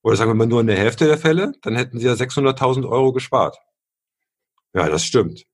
oder 0.01 0.17
sagen 0.17 0.31
wir 0.31 0.35
mal 0.35 0.47
nur 0.47 0.61
in 0.61 0.67
der 0.67 0.77
Hälfte 0.77 1.05
der 1.05 1.17
Fälle, 1.17 1.53
dann 1.61 1.75
hätten 1.75 1.99
Sie 1.99 2.07
ja 2.07 2.13
600.000 2.13 2.89
Euro 2.89 3.13
gespart. 3.13 3.57
Ja, 4.73 4.89
das 4.89 5.05
stimmt. 5.05 5.45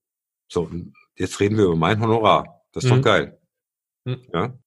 So, 0.48 0.70
jetzt 1.16 1.38
reden 1.38 1.56
wir 1.58 1.66
über 1.66 1.76
mein 1.76 2.00
Honorar. 2.00 2.59
Das 2.72 2.84
ist 2.84 2.90
mhm. 2.90 2.96
doch 2.96 3.02
geil. 3.02 3.38
Mhm. 4.04 4.22
Ja. 4.32 4.58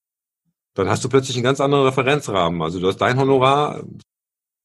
Dann 0.75 0.89
hast 0.89 1.03
du 1.03 1.09
plötzlich 1.09 1.35
einen 1.37 1.43
ganz 1.43 1.59
anderen 1.61 1.85
Referenzrahmen. 1.85 2.61
Also 2.61 2.79
du 2.79 2.87
hast 2.87 2.97
dein 2.97 3.19
Honorar, 3.19 3.83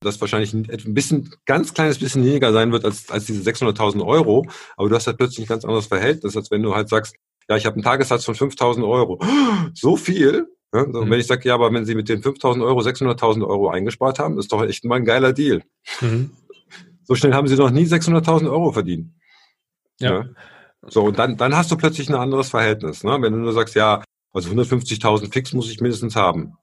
das 0.01 0.21
wahrscheinlich 0.21 0.55
ein 0.55 0.95
bisschen, 0.95 1.31
ganz 1.45 1.75
kleines 1.75 1.99
bisschen 1.99 2.25
weniger 2.25 2.53
sein 2.53 2.73
wird 2.73 2.85
als, 2.85 3.11
als 3.11 3.27
diese 3.27 3.49
600.000 3.49 4.05
Euro, 4.07 4.47
aber 4.77 4.89
du 4.89 4.95
hast 4.95 5.07
halt 5.07 5.19
plötzlich 5.19 5.47
ein 5.47 5.49
ganz 5.49 5.65
anderes 5.65 5.87
Verhältnis, 5.87 6.37
als 6.37 6.51
wenn 6.51 6.63
du 6.63 6.75
halt 6.75 6.89
sagst, 6.89 7.17
ja, 7.49 7.57
ich 7.57 7.67
habe 7.67 7.75
einen 7.75 7.83
Tagessatz 7.83 8.25
von 8.25 8.35
5.000 8.35 8.87
Euro. 8.89 9.21
So 9.75 9.97
viel? 9.97 10.47
Ja, 10.75 10.83
und 10.83 10.95
mhm. 10.95 11.11
wenn 11.11 11.21
ich 11.21 11.27
sage, 11.27 11.49
ja, 11.49 11.55
aber 11.55 11.73
wenn 11.73 11.85
Sie 11.85 11.95
mit 11.95 12.09
den 12.09 12.23
5.000 12.23 12.65
Euro 12.65 12.81
600.000 12.81 13.47
Euro 13.47 13.71
eingespart 13.71 14.19
haben, 14.19 14.39
ist 14.39 14.53
doch 14.53 14.63
echt 14.63 14.85
mal 14.85 14.97
ein 14.97 15.05
geiler 15.05 15.33
Deal. 15.33 15.63
Mhm. 16.01 16.31
So 17.05 17.15
schnell 17.15 17.35
haben 17.35 17.49
Sie 17.49 17.57
noch 17.57 17.71
nie 17.71 17.85
600.000 17.85 18.51
Euro 18.51 18.73
verdient. 18.73 19.13
Ja. 19.99 20.11
ja. 20.11 20.25
So, 20.87 21.05
und 21.05 21.19
dann, 21.19 21.37
dann 21.37 21.57
hast 21.57 21.71
du 21.71 21.77
plötzlich 21.77 22.09
ein 22.09 22.15
anderes 22.15 22.51
Verhältnis. 22.51 23.05
Ne? 23.05 23.19
Wenn 23.21 23.33
du 23.33 23.39
nur 23.39 23.53
sagst, 23.53 23.75
ja, 23.75 24.03
also 24.33 24.51
150.000 24.51 25.33
Fix 25.33 25.53
muss 25.53 25.71
ich 25.71 25.81
mindestens 25.81 26.17
haben. 26.17 26.57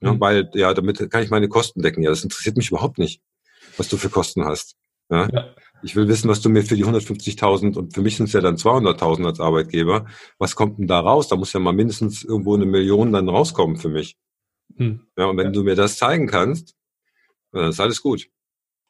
Ja, 0.00 0.14
mhm. 0.14 0.20
Weil, 0.20 0.50
ja, 0.54 0.72
damit 0.74 1.10
kann 1.10 1.22
ich 1.22 1.30
meine 1.30 1.48
Kosten 1.48 1.82
decken. 1.82 2.02
Ja, 2.02 2.10
das 2.10 2.24
interessiert 2.24 2.56
mich 2.56 2.70
überhaupt 2.70 2.98
nicht, 2.98 3.20
was 3.76 3.88
du 3.88 3.96
für 3.96 4.08
Kosten 4.08 4.44
hast. 4.44 4.76
Ja? 5.10 5.28
ja. 5.32 5.54
Ich 5.82 5.96
will 5.96 6.08
wissen, 6.08 6.30
was 6.30 6.40
du 6.40 6.48
mir 6.48 6.62
für 6.62 6.76
die 6.76 6.84
150.000 6.84 7.76
und 7.76 7.94
für 7.94 8.00
mich 8.00 8.16
sind 8.16 8.26
es 8.26 8.32
ja 8.32 8.40
dann 8.40 8.56
200.000 8.56 9.26
als 9.26 9.40
Arbeitgeber. 9.40 10.06
Was 10.38 10.56
kommt 10.56 10.78
denn 10.78 10.86
da 10.86 11.00
raus? 11.00 11.28
Da 11.28 11.36
muss 11.36 11.52
ja 11.52 11.60
mal 11.60 11.74
mindestens 11.74 12.24
irgendwo 12.24 12.54
eine 12.54 12.64
Million 12.64 13.12
dann 13.12 13.28
rauskommen 13.28 13.76
für 13.76 13.90
mich. 13.90 14.16
Mhm. 14.76 15.06
Ja, 15.18 15.26
und 15.26 15.36
wenn 15.36 15.46
ja. 15.46 15.52
du 15.52 15.62
mir 15.62 15.74
das 15.74 15.98
zeigen 15.98 16.26
kannst, 16.26 16.74
Das 17.52 17.76
ist 17.76 17.80
alles 17.80 18.02
gut. 18.02 18.28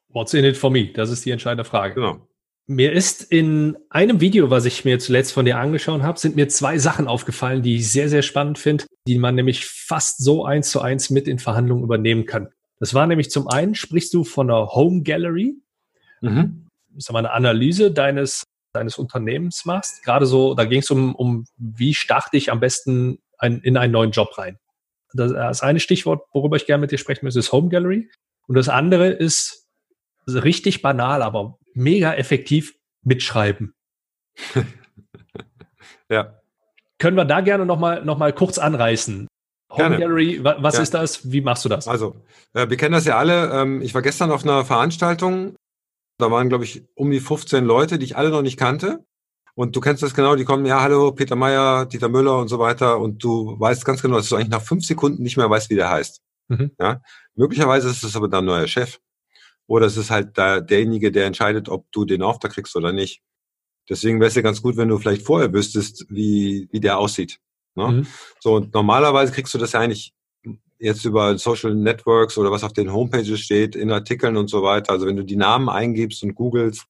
What's 0.09 0.33
in 0.33 0.45
it 0.45 0.57
for 0.57 0.71
me? 0.71 0.93
Das 0.93 1.11
ist 1.11 1.25
die 1.25 1.31
entscheidende 1.31 1.65
Frage. 1.65 1.95
Genau. 1.95 2.27
Mir 2.67 2.93
ist 2.93 3.23
in 3.23 3.77
einem 3.91 4.21
Video, 4.21 4.49
was 4.49 4.65
ich 4.65 4.87
mir 4.87 4.99
zuletzt 4.99 5.33
von 5.33 5.45
dir 5.45 5.59
angeschaut 5.59 6.03
habe, 6.03 6.19
sind 6.19 6.35
mir 6.35 6.49
zwei 6.49 6.79
Sachen 6.79 7.09
aufgefallen, 7.09 7.63
die 7.63 7.77
ich 7.77 7.93
sehr, 7.93 8.09
sehr 8.09 8.23
spannend 8.23 8.59
finde, 8.59 8.87
die 9.07 9.19
man 9.19 9.35
nämlich 9.35 9.67
fast 9.67 10.25
so 10.25 10.47
eins 10.47 10.71
zu 10.71 10.81
eins 10.81 11.11
mit 11.11 11.29
in 11.29 11.39
Verhandlungen 11.39 11.85
übernehmen 11.85 12.25
kann. 12.25 12.49
Das 12.81 12.95
war 12.95 13.07
nämlich 13.07 13.31
zum 13.31 13.49
einen, 13.49 13.75
sprichst 13.75 14.15
du 14.15 14.25
von 14.25 14.51
einer 14.51 14.69
Home 14.69 15.03
Gallery, 15.03 15.57
mhm. 16.23 16.67
sag 16.97 17.13
mal, 17.13 17.19
eine 17.19 17.33
Analyse 17.33 17.93
deines, 17.93 18.45
deines 18.73 18.97
Unternehmens 18.97 19.67
machst. 19.67 20.03
Gerade 20.03 20.25
so, 20.25 20.55
da 20.55 20.65
ging 20.65 20.81
es 20.81 20.91
um, 20.91 21.15
um, 21.15 21.47
wie 21.59 21.93
starte 21.93 22.39
ich 22.39 22.51
am 22.51 22.61
besten 22.61 23.19
ein, 23.37 23.61
in 23.61 23.77
einen 23.77 23.93
neuen 23.93 24.11
Job 24.11 24.39
rein. 24.39 24.59
Das, 25.13 25.33
das 25.33 25.63
eine 25.63 25.81
Stichwort, 25.81 26.27
worüber 26.33 26.57
ich 26.57 26.65
gerne 26.65 26.81
mit 26.81 26.93
dir 26.93 26.99
sprechen 26.99 27.27
möchte, 27.27 27.41
ist 27.41 27.53
Home 27.53 27.69
Gallery. 27.69 28.09
Und 28.47 28.55
das 28.57 28.71
andere 28.71 29.09
ist 29.09 29.69
richtig 30.27 30.81
banal, 30.81 31.23
aber 31.23 31.59
mega 31.75 32.15
effektiv 32.15 32.75
mitschreiben. 33.03 33.75
ja. 36.09 36.41
Können 36.99 37.17
wir 37.17 37.25
da 37.25 37.41
gerne 37.41 37.67
nochmal 37.67 38.05
noch 38.05 38.19
mal 38.19 38.33
kurz 38.33 38.59
anreißen? 38.59 39.27
Home. 39.71 39.99
Gallery, 39.99 40.43
was 40.43 40.77
ja. 40.77 40.83
ist 40.83 40.95
das? 40.95 41.33
Wie 41.33 41.41
machst 41.41 41.65
du 41.65 41.69
das? 41.69 41.89
Also, 41.89 42.17
äh, 42.53 42.69
wir 42.69 42.77
kennen 42.77 42.93
das 42.93 43.07
ja 43.07 43.19
alle. 43.19 43.51
Ähm, 43.51 43.83
ich 43.83 43.95
war 43.95 44.03
gestern 44.03 44.31
auf 44.31 44.45
einer 44.45 44.65
Veranstaltung. 44.65 45.57
Da 46.19 46.31
waren, 46.31 46.49
glaube 46.49 46.65
ich, 46.65 46.85
um 46.95 47.11
die 47.11 47.21
15 47.21 47.65
Leute, 47.65 47.99
die 47.99 48.05
ich 48.05 48.17
alle 48.17 48.31
noch 48.31 48.43
nicht 48.43 48.57
kannte. 48.57 49.05
Und 49.57 49.75
du 49.77 49.81
kennst 49.81 50.03
das 50.03 50.15
genau, 50.15 50.37
die 50.37 50.45
kommen, 50.45 50.67
ja, 50.67 50.81
hallo, 50.81 51.13
Peter 51.13 51.37
Meyer, 51.37 51.87
Dieter 51.87 52.09
Müller 52.09 52.39
und 52.39 52.49
so 52.49 52.59
weiter. 52.59 52.99
Und 52.99 53.23
du 53.23 53.59
weißt 53.59 53.85
ganz 53.85 54.03
genau, 54.03 54.17
dass 54.17 54.29
du 54.29 54.37
eigentlich 54.37 54.49
nach 54.49 54.63
fünf 54.63 54.85
Sekunden 54.85 55.23
nicht 55.23 55.37
mehr 55.37 55.51
weißt, 55.51 55.71
wie 55.71 55.77
der 55.77 55.91
heißt. 55.91 56.21
Mhm. 56.49 56.73
Ja? 56.81 57.01
Möglicherweise 57.35 57.89
ist 57.89 58.03
es 58.03 58.17
aber 58.17 58.29
dein 58.29 58.45
neuer 58.45 58.67
Chef. 58.67 58.99
Oder 59.67 59.87
es 59.87 59.97
ist 59.97 60.11
halt 60.11 60.37
da 60.37 60.61
derjenige, 60.61 61.11
der 61.11 61.27
entscheidet, 61.27 61.69
ob 61.69 61.91
du 61.93 62.05
den 62.05 62.23
Auftrag 62.23 62.53
kriegst 62.53 62.77
oder 62.77 62.93
nicht. 62.93 63.23
Deswegen 63.89 64.21
wäre 64.21 64.29
es 64.29 64.35
ja 64.35 64.43
ganz 64.43 64.63
gut, 64.63 64.77
wenn 64.77 64.89
du 64.89 64.99
vielleicht 64.99 65.23
vorher 65.23 65.53
wüsstest, 65.53 66.07
wie, 66.09 66.69
wie 66.71 66.81
der 66.81 66.99
aussieht. 66.99 67.39
Ne? 67.75 67.89
Mhm. 67.89 68.07
So, 68.41 68.55
und 68.55 68.75
normalerweise 68.75 69.33
kriegst 69.33 69.55
du 69.55 69.59
das 69.59 69.73
ja 69.73 69.81
eigentlich 69.81 70.15
jetzt 70.79 71.05
über 71.05 71.39
Social 71.39 71.75
Networks 71.75 72.37
oder 72.37 72.51
was 72.51 72.65
auf 72.65 72.73
den 72.73 72.93
Homepages 72.93 73.41
steht, 73.41 73.77
in 73.77 73.91
Artikeln 73.91 74.37
und 74.37 74.49
so 74.49 74.63
weiter. 74.63 74.93
Also 74.93 75.07
wenn 75.07 75.17
du 75.17 75.25
die 75.25 75.37
Namen 75.37 75.69
eingibst 75.69 76.23
und 76.23 76.35
googelst, 76.35 76.85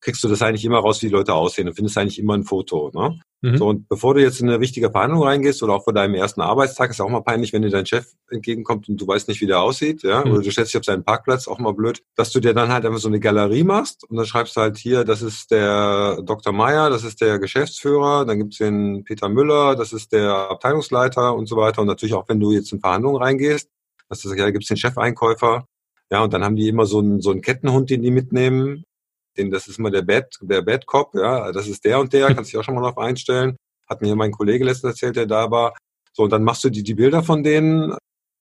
kriegst 0.00 0.22
du 0.22 0.28
das 0.28 0.42
eigentlich 0.42 0.64
immer 0.64 0.78
raus, 0.78 1.02
wie 1.02 1.06
die 1.06 1.12
Leute 1.12 1.34
aussehen 1.34 1.68
und 1.68 1.74
findest 1.74 1.98
eigentlich 1.98 2.18
immer 2.18 2.34
ein 2.34 2.44
Foto. 2.44 2.90
Ne? 2.94 3.18
Mhm. 3.40 3.56
So, 3.56 3.68
und 3.68 3.88
bevor 3.88 4.14
du 4.14 4.20
jetzt 4.20 4.40
in 4.40 4.48
eine 4.48 4.60
wichtige 4.60 4.90
Verhandlung 4.90 5.22
reingehst 5.22 5.62
oder 5.62 5.74
auch 5.74 5.84
vor 5.84 5.92
deinem 5.92 6.14
ersten 6.14 6.40
Arbeitstag, 6.40 6.90
ist 6.90 7.00
auch 7.00 7.08
mal 7.08 7.22
peinlich, 7.22 7.52
wenn 7.52 7.62
dir 7.62 7.70
dein 7.70 7.86
Chef 7.86 8.06
entgegenkommt 8.30 8.88
und 8.88 9.00
du 9.00 9.06
weißt 9.06 9.28
nicht, 9.28 9.40
wie 9.40 9.46
der 9.46 9.60
aussieht, 9.60 10.02
ja, 10.02 10.24
mhm. 10.24 10.32
oder 10.32 10.42
du 10.42 10.50
stellst 10.50 10.72
dich 10.72 10.78
auf 10.78 10.84
seinen 10.84 11.04
Parkplatz, 11.04 11.46
auch 11.46 11.58
mal 11.58 11.72
blöd, 11.72 12.02
dass 12.16 12.30
du 12.30 12.40
dir 12.40 12.54
dann 12.54 12.72
halt 12.72 12.84
einfach 12.84 12.98
so 12.98 13.08
eine 13.08 13.20
Galerie 13.20 13.64
machst 13.64 14.04
und 14.08 14.16
dann 14.16 14.26
schreibst 14.26 14.56
du 14.56 14.60
halt 14.60 14.76
hier, 14.76 15.04
das 15.04 15.22
ist 15.22 15.50
der 15.50 16.20
Dr. 16.22 16.52
Meier, 16.52 16.90
das 16.90 17.04
ist 17.04 17.20
der 17.20 17.38
Geschäftsführer, 17.38 18.24
dann 18.24 18.38
gibt's 18.38 18.58
den 18.58 19.04
Peter 19.04 19.28
Müller, 19.28 19.76
das 19.76 19.92
ist 19.92 20.12
der 20.12 20.32
Abteilungsleiter 20.50 21.34
und 21.34 21.46
so 21.46 21.56
weiter 21.56 21.80
und 21.80 21.88
natürlich 21.88 22.14
auch, 22.14 22.28
wenn 22.28 22.40
du 22.40 22.52
jetzt 22.52 22.72
in 22.72 22.80
Verhandlungen 22.80 23.22
reingehst, 23.22 23.68
dass 24.08 24.20
du 24.20 24.28
sagst, 24.28 24.40
ja, 24.40 24.46
da 24.46 24.50
gibt's 24.50 24.68
den 24.68 24.76
Chefeinkäufer, 24.76 25.66
ja, 26.10 26.24
und 26.24 26.32
dann 26.32 26.42
haben 26.42 26.56
die 26.56 26.68
immer 26.68 26.86
so 26.86 27.00
einen, 27.00 27.20
so 27.20 27.30
einen 27.30 27.42
Kettenhund, 27.42 27.90
den 27.90 28.02
die 28.02 28.10
mitnehmen, 28.10 28.84
den, 29.38 29.50
das 29.50 29.68
ist 29.68 29.78
mal 29.78 29.90
der 29.90 30.02
Bad, 30.02 30.38
der 30.42 30.62
Bad 30.62 30.86
Cop, 30.86 31.14
ja, 31.14 31.52
das 31.52 31.68
ist 31.68 31.84
der 31.84 32.00
und 32.00 32.12
der, 32.12 32.26
kannst 32.34 32.52
dich 32.52 32.58
auch 32.58 32.64
schon 32.64 32.74
mal 32.74 32.82
drauf 32.82 32.98
einstellen. 32.98 33.56
Hat 33.88 34.02
mir 34.02 34.14
mein 34.16 34.32
Kollege 34.32 34.64
letztens 34.64 34.94
erzählt, 34.94 35.16
der 35.16 35.26
da 35.26 35.50
war. 35.50 35.74
So, 36.12 36.24
und 36.24 36.32
dann 36.32 36.44
machst 36.44 36.64
du 36.64 36.70
die, 36.70 36.82
die 36.82 36.94
Bilder 36.94 37.22
von 37.22 37.42
denen, 37.42 37.94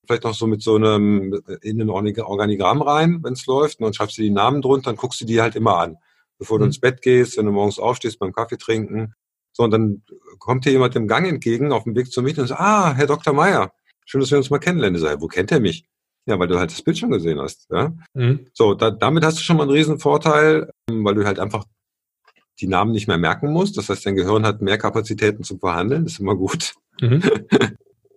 vielleicht 0.05 0.23
noch 0.23 0.33
so 0.33 0.47
mit 0.47 0.61
so 0.61 0.75
einem, 0.75 1.41
in 1.61 1.81
ein 1.81 1.89
Organigramm 1.89 2.81
rein, 2.81 3.19
wenn 3.23 3.33
es 3.33 3.45
läuft, 3.45 3.79
und 3.79 3.85
dann 3.85 3.93
schreibst 3.93 4.17
du 4.17 4.21
die 4.21 4.29
Namen 4.29 4.61
drunter, 4.61 4.89
dann 4.89 4.95
guckst 4.97 5.21
du 5.21 5.25
die 5.25 5.41
halt 5.41 5.55
immer 5.55 5.77
an. 5.77 5.97
Bevor 6.39 6.57
mhm. 6.57 6.61
du 6.61 6.65
ins 6.67 6.79
Bett 6.79 7.01
gehst, 7.01 7.37
wenn 7.37 7.45
du 7.45 7.51
morgens 7.51 7.79
aufstehst 7.79 8.19
beim 8.19 8.33
Kaffee 8.33 8.57
trinken. 8.57 9.13
So, 9.53 9.63
und 9.63 9.71
dann 9.71 10.03
kommt 10.39 10.65
dir 10.65 10.71
jemand 10.71 10.95
im 10.95 11.07
Gang 11.07 11.27
entgegen, 11.27 11.71
auf 11.71 11.83
dem 11.83 11.95
Weg 11.95 12.11
zum 12.11 12.25
Meeting 12.25 12.43
und 12.43 12.47
sagt, 12.47 12.61
ah, 12.61 12.93
Herr 12.93 13.07
Dr. 13.07 13.33
Meier, 13.33 13.71
schön, 14.05 14.21
dass 14.21 14.31
wir 14.31 14.37
uns 14.37 14.49
mal 14.49 14.59
kennenlernen. 14.59 14.99
Sage, 14.99 15.21
wo 15.21 15.27
kennt 15.27 15.51
er 15.51 15.59
mich? 15.59 15.85
Ja, 16.27 16.37
weil 16.37 16.47
du 16.47 16.59
halt 16.59 16.71
das 16.71 16.81
Bild 16.81 16.97
schon 16.97 17.09
gesehen 17.09 17.39
hast. 17.39 17.67
Ja? 17.71 17.93
Mhm. 18.13 18.47
So, 18.53 18.73
da, 18.73 18.91
damit 18.91 19.23
hast 19.23 19.39
du 19.39 19.43
schon 19.43 19.57
mal 19.57 19.63
einen 19.63 19.71
riesen 19.71 19.97
Vorteil, 19.97 20.69
weil 20.91 21.15
du 21.15 21.25
halt 21.25 21.39
einfach 21.39 21.65
die 22.59 22.67
Namen 22.67 22.91
nicht 22.91 23.07
mehr 23.07 23.17
merken 23.17 23.51
musst. 23.51 23.77
Das 23.77 23.89
heißt, 23.89 24.05
dein 24.05 24.15
Gehirn 24.15 24.45
hat 24.45 24.61
mehr 24.61 24.77
Kapazitäten 24.77 25.43
zum 25.43 25.59
Verhandeln, 25.59 26.03
das 26.03 26.13
ist 26.13 26.19
immer 26.19 26.35
gut. 26.35 26.73
Mhm. 27.01 27.23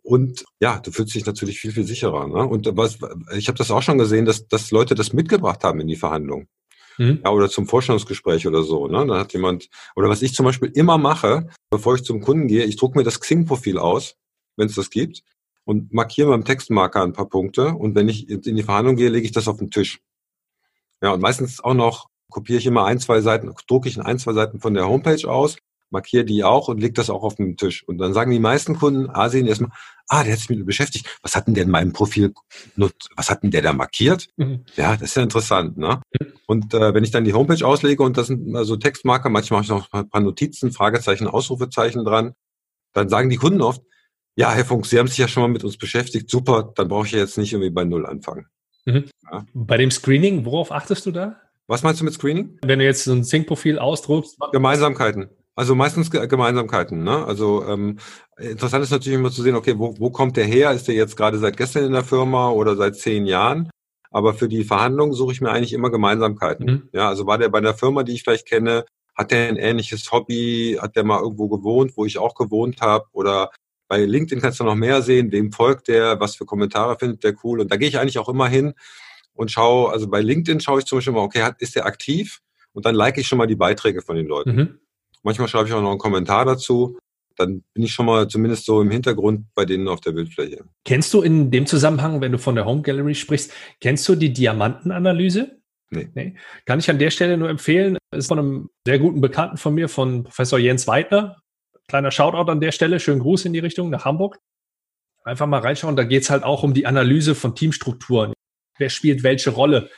Und 0.02 0.44
ja, 0.58 0.80
du 0.80 0.90
fühlst 0.90 1.14
dich 1.14 1.24
natürlich 1.24 1.60
viel, 1.60 1.70
viel 1.70 1.84
sicherer. 1.84 2.26
Ne? 2.26 2.44
Und 2.44 2.68
was, 2.76 2.98
ich 3.36 3.46
habe 3.46 3.58
das 3.58 3.70
auch 3.70 3.82
schon 3.82 3.98
gesehen, 3.98 4.24
dass, 4.24 4.48
dass 4.48 4.72
Leute 4.72 4.96
das 4.96 5.12
mitgebracht 5.12 5.62
haben 5.62 5.78
in 5.78 5.86
die 5.86 5.94
Verhandlung. 5.94 6.48
Mhm. 6.98 7.20
Ja, 7.22 7.30
oder 7.30 7.48
zum 7.48 7.68
Vorstellungsgespräch 7.68 8.44
oder 8.48 8.64
so. 8.64 8.88
Ne? 8.88 9.06
Dann 9.06 9.18
hat 9.18 9.32
jemand, 9.32 9.68
oder 9.94 10.08
was 10.08 10.22
ich 10.22 10.34
zum 10.34 10.46
Beispiel 10.46 10.72
immer 10.74 10.98
mache, 10.98 11.48
bevor 11.70 11.94
ich 11.94 12.02
zum 12.02 12.20
Kunden 12.22 12.48
gehe, 12.48 12.64
ich 12.64 12.76
drucke 12.76 12.98
mir 12.98 13.04
das 13.04 13.20
Xing-Profil 13.20 13.78
aus, 13.78 14.16
wenn 14.56 14.66
es 14.66 14.74
das 14.74 14.90
gibt 14.90 15.22
und 15.64 15.92
markiere 15.92 16.30
beim 16.30 16.44
Textmarker 16.44 17.02
ein 17.02 17.12
paar 17.12 17.28
Punkte. 17.28 17.74
Und 17.74 17.94
wenn 17.94 18.08
ich 18.08 18.28
in 18.28 18.56
die 18.56 18.62
Verhandlung 18.62 18.96
gehe, 18.96 19.08
lege 19.08 19.26
ich 19.26 19.32
das 19.32 19.48
auf 19.48 19.58
den 19.58 19.70
Tisch. 19.70 20.00
Ja, 21.02 21.12
und 21.12 21.20
meistens 21.20 21.62
auch 21.62 21.74
noch 21.74 22.08
kopiere 22.30 22.58
ich 22.58 22.66
immer 22.66 22.84
ein, 22.84 22.98
zwei 22.98 23.20
Seiten, 23.20 23.52
drucke 23.66 23.88
ich 23.88 24.00
ein, 24.00 24.18
zwei 24.18 24.32
Seiten 24.32 24.60
von 24.60 24.74
der 24.74 24.88
Homepage 24.88 25.28
aus, 25.28 25.56
markiere 25.90 26.24
die 26.24 26.44
auch 26.44 26.68
und 26.68 26.80
lege 26.80 26.94
das 26.94 27.10
auch 27.10 27.22
auf 27.22 27.34
den 27.34 27.56
Tisch. 27.56 27.86
Und 27.86 27.98
dann 27.98 28.14
sagen 28.14 28.30
die 28.30 28.38
meisten 28.38 28.78
Kunden, 28.78 29.10
ah, 29.10 29.28
sehen 29.28 29.46
erstmal, 29.46 29.70
ah, 30.08 30.22
der 30.22 30.32
hat 30.32 30.38
sich 30.38 30.48
mit 30.48 30.58
mir 30.58 30.64
beschäftigt. 30.64 31.18
Was 31.22 31.34
hat 31.34 31.46
denn 31.46 31.54
der 31.54 31.64
in 31.64 31.70
meinem 31.70 31.92
Profil, 31.92 32.32
was 33.16 33.30
hat 33.30 33.42
denn 33.42 33.50
der 33.50 33.62
da 33.62 33.72
markiert? 33.72 34.28
Mhm. 34.36 34.64
Ja, 34.76 34.92
das 34.92 35.10
ist 35.10 35.16
ja 35.16 35.22
interessant, 35.22 35.76
ne? 35.76 36.00
Und 36.46 36.74
äh, 36.74 36.94
wenn 36.94 37.04
ich 37.04 37.10
dann 37.10 37.24
die 37.24 37.32
Homepage 37.32 37.64
auslege 37.64 38.02
und 38.02 38.16
das 38.16 38.28
sind 38.28 38.54
also 38.56 38.76
Textmarker, 38.76 39.28
manchmal 39.28 39.60
mache 39.60 39.64
ich 39.64 39.70
noch 39.70 39.92
ein 39.92 40.08
paar 40.08 40.20
Notizen, 40.20 40.72
Fragezeichen, 40.72 41.26
Ausrufezeichen 41.26 42.04
dran, 42.04 42.34
dann 42.92 43.08
sagen 43.08 43.30
die 43.30 43.36
Kunden 43.36 43.60
oft, 43.60 43.82
ja, 44.40 44.52
Herr 44.52 44.64
Funk, 44.64 44.86
Sie 44.86 44.98
haben 44.98 45.06
sich 45.06 45.18
ja 45.18 45.28
schon 45.28 45.42
mal 45.42 45.50
mit 45.50 45.64
uns 45.64 45.76
beschäftigt. 45.76 46.30
Super, 46.30 46.72
dann 46.74 46.88
brauche 46.88 47.04
ich 47.04 47.12
ja 47.12 47.18
jetzt 47.18 47.36
nicht 47.36 47.52
irgendwie 47.52 47.68
bei 47.68 47.84
Null 47.84 48.06
anfangen. 48.06 48.46
Mhm. 48.86 49.04
Ja. 49.30 49.44
Bei 49.52 49.76
dem 49.76 49.90
Screening, 49.90 50.46
worauf 50.46 50.72
achtest 50.72 51.04
du 51.04 51.10
da? 51.10 51.36
Was 51.66 51.82
meinst 51.82 52.00
du 52.00 52.06
mit 52.06 52.14
Screening? 52.14 52.58
Wenn 52.62 52.78
du 52.78 52.86
jetzt 52.86 53.04
so 53.04 53.12
ein 53.12 53.22
Sync-Profil 53.22 53.78
ausdruckst. 53.78 54.38
Gemeinsamkeiten. 54.52 55.28
Also 55.54 55.74
meistens 55.74 56.10
Gemeinsamkeiten. 56.10 57.04
Ne? 57.04 57.22
Also 57.26 57.66
ähm, 57.68 57.98
interessant 58.38 58.82
ist 58.82 58.92
natürlich 58.92 59.18
immer 59.18 59.30
zu 59.30 59.42
sehen, 59.42 59.56
okay, 59.56 59.78
wo, 59.78 59.94
wo 59.98 60.08
kommt 60.08 60.38
der 60.38 60.46
her? 60.46 60.72
Ist 60.72 60.88
der 60.88 60.94
jetzt 60.94 61.18
gerade 61.18 61.38
seit 61.38 61.58
gestern 61.58 61.84
in 61.84 61.92
der 61.92 62.02
Firma 62.02 62.48
oder 62.48 62.76
seit 62.76 62.96
zehn 62.96 63.26
Jahren? 63.26 63.68
Aber 64.10 64.32
für 64.32 64.48
die 64.48 64.64
Verhandlungen 64.64 65.12
suche 65.12 65.32
ich 65.32 65.42
mir 65.42 65.50
eigentlich 65.50 65.74
immer 65.74 65.90
Gemeinsamkeiten. 65.90 66.66
Mhm. 66.66 66.88
Ja, 66.94 67.10
also 67.10 67.26
war 67.26 67.36
der 67.36 67.50
bei 67.50 67.58
einer 67.58 67.74
Firma, 67.74 68.04
die 68.04 68.14
ich 68.14 68.22
vielleicht 68.22 68.48
kenne, 68.48 68.86
hat 69.14 69.32
der 69.32 69.48
ein 69.48 69.56
ähnliches 69.56 70.10
Hobby? 70.10 70.78
Hat 70.80 70.96
der 70.96 71.04
mal 71.04 71.20
irgendwo 71.20 71.48
gewohnt, 71.48 71.92
wo 71.98 72.06
ich 72.06 72.16
auch 72.16 72.34
gewohnt 72.34 72.80
habe? 72.80 73.04
Oder 73.12 73.50
bei 73.90 74.04
LinkedIn 74.04 74.40
kannst 74.40 74.60
du 74.60 74.64
noch 74.64 74.76
mehr 74.76 75.02
sehen, 75.02 75.32
wem 75.32 75.50
folgt 75.50 75.88
der, 75.88 76.20
was 76.20 76.36
für 76.36 76.46
Kommentare 76.46 76.96
findet 76.96 77.24
der 77.24 77.34
cool. 77.42 77.58
Und 77.60 77.72
da 77.72 77.76
gehe 77.76 77.88
ich 77.88 77.98
eigentlich 77.98 78.20
auch 78.20 78.28
immer 78.28 78.46
hin 78.46 78.74
und 79.34 79.50
schaue, 79.50 79.90
also 79.90 80.08
bei 80.08 80.20
LinkedIn 80.20 80.60
schaue 80.60 80.78
ich 80.78 80.84
zum 80.84 80.98
Beispiel 80.98 81.12
mal, 81.12 81.22
okay, 81.22 81.50
ist 81.58 81.74
der 81.74 81.86
aktiv? 81.86 82.40
Und 82.72 82.86
dann 82.86 82.94
like 82.94 83.18
ich 83.18 83.26
schon 83.26 83.38
mal 83.38 83.48
die 83.48 83.56
Beiträge 83.56 84.00
von 84.00 84.14
den 84.14 84.26
Leuten. 84.26 84.54
Mhm. 84.54 84.78
Manchmal 85.24 85.48
schreibe 85.48 85.66
ich 85.66 85.74
auch 85.74 85.82
noch 85.82 85.90
einen 85.90 85.98
Kommentar 85.98 86.44
dazu. 86.44 86.98
Dann 87.34 87.64
bin 87.74 87.82
ich 87.82 87.90
schon 87.90 88.06
mal 88.06 88.28
zumindest 88.28 88.64
so 88.64 88.80
im 88.80 88.92
Hintergrund 88.92 89.46
bei 89.56 89.64
denen 89.64 89.88
auf 89.88 90.00
der 90.00 90.12
Bildfläche. 90.12 90.64
Kennst 90.84 91.12
du 91.12 91.22
in 91.22 91.50
dem 91.50 91.66
Zusammenhang, 91.66 92.20
wenn 92.20 92.30
du 92.30 92.38
von 92.38 92.54
der 92.54 92.66
Home 92.66 92.82
Gallery 92.82 93.16
sprichst, 93.16 93.52
kennst 93.80 94.08
du 94.08 94.14
die 94.14 94.32
Diamantenanalyse? 94.32 95.58
Nee. 95.90 96.08
nee. 96.14 96.36
Kann 96.64 96.78
ich 96.78 96.88
an 96.88 97.00
der 97.00 97.10
Stelle 97.10 97.36
nur 97.36 97.50
empfehlen. 97.50 97.98
Ist 98.14 98.28
von 98.28 98.38
einem 98.38 98.70
sehr 98.86 99.00
guten 99.00 99.20
Bekannten 99.20 99.56
von 99.56 99.74
mir, 99.74 99.88
von 99.88 100.22
Professor 100.22 100.60
Jens 100.60 100.86
Weidner, 100.86 101.39
Kleiner 101.90 102.12
Shoutout 102.12 102.48
an 102.48 102.60
der 102.60 102.70
Stelle, 102.70 103.00
schönen 103.00 103.18
Gruß 103.18 103.46
in 103.46 103.52
die 103.52 103.58
Richtung 103.58 103.90
nach 103.90 104.04
Hamburg. 104.04 104.38
Einfach 105.24 105.48
mal 105.48 105.58
reinschauen, 105.58 105.96
da 105.96 106.04
geht 106.04 106.22
es 106.22 106.30
halt 106.30 106.44
auch 106.44 106.62
um 106.62 106.72
die 106.72 106.86
Analyse 106.86 107.34
von 107.34 107.56
Teamstrukturen. 107.56 108.32
Wer 108.78 108.90
spielt 108.90 109.24
welche 109.24 109.50
Rolle? 109.50 109.90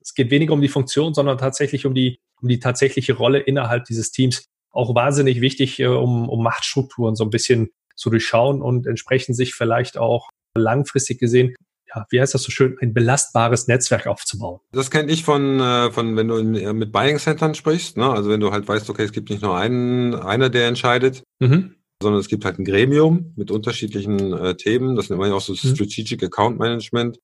Es 0.00 0.14
geht 0.14 0.30
weniger 0.30 0.52
um 0.52 0.60
die 0.60 0.68
Funktion, 0.68 1.14
sondern 1.14 1.36
tatsächlich 1.36 1.84
um 1.84 1.96
die, 1.96 2.20
um 2.40 2.48
die 2.48 2.60
tatsächliche 2.60 3.14
Rolle 3.14 3.40
innerhalb 3.40 3.86
dieses 3.86 4.12
Teams. 4.12 4.44
Auch 4.70 4.94
wahnsinnig 4.94 5.40
wichtig, 5.40 5.80
äh, 5.80 5.86
um, 5.86 6.28
um 6.28 6.44
Machtstrukturen 6.44 7.16
so 7.16 7.24
ein 7.24 7.30
bisschen 7.30 7.70
zu 7.96 8.08
durchschauen 8.08 8.62
und 8.62 8.86
entsprechend 8.86 9.34
sich 9.34 9.52
vielleicht 9.52 9.98
auch 9.98 10.30
langfristig 10.56 11.18
gesehen 11.18 11.56
ja, 11.96 12.06
wie 12.10 12.20
heißt 12.20 12.34
das 12.34 12.42
so 12.42 12.50
schön, 12.50 12.76
ein 12.80 12.92
belastbares 12.92 13.68
Netzwerk 13.68 14.06
aufzubauen. 14.06 14.60
Das 14.72 14.90
kenne 14.90 15.10
ich 15.10 15.24
von, 15.24 15.60
äh, 15.60 15.90
von, 15.90 16.16
wenn 16.16 16.28
du 16.28 16.36
in, 16.36 16.76
mit 16.76 16.92
Buying 16.92 17.18
Centern 17.18 17.54
sprichst, 17.54 17.96
ne? 17.96 18.10
also 18.10 18.30
wenn 18.30 18.40
du 18.40 18.52
halt 18.52 18.68
weißt, 18.68 18.88
okay, 18.90 19.04
es 19.04 19.12
gibt 19.12 19.30
nicht 19.30 19.42
nur 19.42 19.56
einen, 19.56 20.14
einer, 20.14 20.50
der 20.50 20.68
entscheidet, 20.68 21.22
mhm. 21.40 21.74
sondern 22.02 22.20
es 22.20 22.28
gibt 22.28 22.44
halt 22.44 22.58
ein 22.58 22.64
Gremium 22.64 23.32
mit 23.36 23.50
unterschiedlichen 23.50 24.32
äh, 24.32 24.56
Themen, 24.56 24.96
das 24.96 25.08
nennt 25.08 25.20
man 25.20 25.30
ja 25.30 25.36
auch 25.36 25.40
so 25.40 25.52
mhm. 25.52 25.74
Strategic 25.74 26.22
Account 26.22 26.58
Management. 26.58 27.18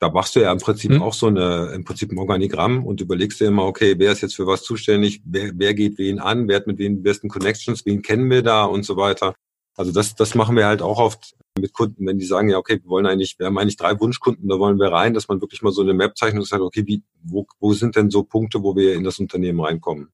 Da 0.00 0.10
machst 0.10 0.34
du 0.34 0.40
ja 0.40 0.52
im 0.52 0.58
Prinzip 0.58 0.90
mhm. 0.90 1.02
auch 1.02 1.14
so 1.14 1.28
eine, 1.28 1.70
im 1.74 1.84
Prinzip 1.84 2.10
ein 2.10 2.18
Organigramm 2.18 2.84
und 2.84 3.00
überlegst 3.00 3.40
dir 3.40 3.46
immer, 3.46 3.64
okay, 3.64 3.94
wer 3.96 4.12
ist 4.12 4.22
jetzt 4.22 4.34
für 4.34 4.46
was 4.46 4.62
zuständig, 4.62 5.22
wer, 5.24 5.52
wer 5.54 5.72
geht 5.72 5.98
wen 5.98 6.18
an, 6.18 6.48
wer 6.48 6.56
hat 6.56 6.66
mit 6.66 6.78
wem 6.78 6.96
die 6.96 7.02
besten 7.02 7.28
Connections, 7.28 7.86
wen 7.86 8.02
kennen 8.02 8.28
wir 8.28 8.42
da 8.42 8.64
und 8.64 8.84
so 8.84 8.96
weiter. 8.96 9.34
Also 9.76 9.92
das, 9.92 10.14
das 10.14 10.34
machen 10.34 10.56
wir 10.56 10.66
halt 10.66 10.82
auch 10.82 10.98
oft 10.98 11.34
mit 11.58 11.72
Kunden, 11.72 12.06
wenn 12.06 12.18
die 12.18 12.24
sagen, 12.24 12.48
ja, 12.48 12.58
okay, 12.58 12.80
wir 12.82 12.88
wollen 12.88 13.06
eigentlich, 13.06 13.38
wir 13.38 13.46
haben 13.46 13.58
eigentlich 13.58 13.76
drei 13.76 13.98
Wunschkunden, 13.98 14.48
da 14.48 14.58
wollen 14.58 14.78
wir 14.78 14.92
rein, 14.92 15.14
dass 15.14 15.28
man 15.28 15.40
wirklich 15.40 15.62
mal 15.62 15.72
so 15.72 15.82
eine 15.82 15.94
Map 15.94 16.16
zeichnet 16.16 16.40
und 16.40 16.48
sagt, 16.48 16.62
okay, 16.62 16.84
wie, 16.86 17.02
wo, 17.22 17.46
wo 17.60 17.72
sind 17.72 17.96
denn 17.96 18.10
so 18.10 18.22
Punkte, 18.22 18.62
wo 18.62 18.76
wir 18.76 18.94
in 18.94 19.04
das 19.04 19.18
Unternehmen 19.18 19.60
reinkommen? 19.60 20.08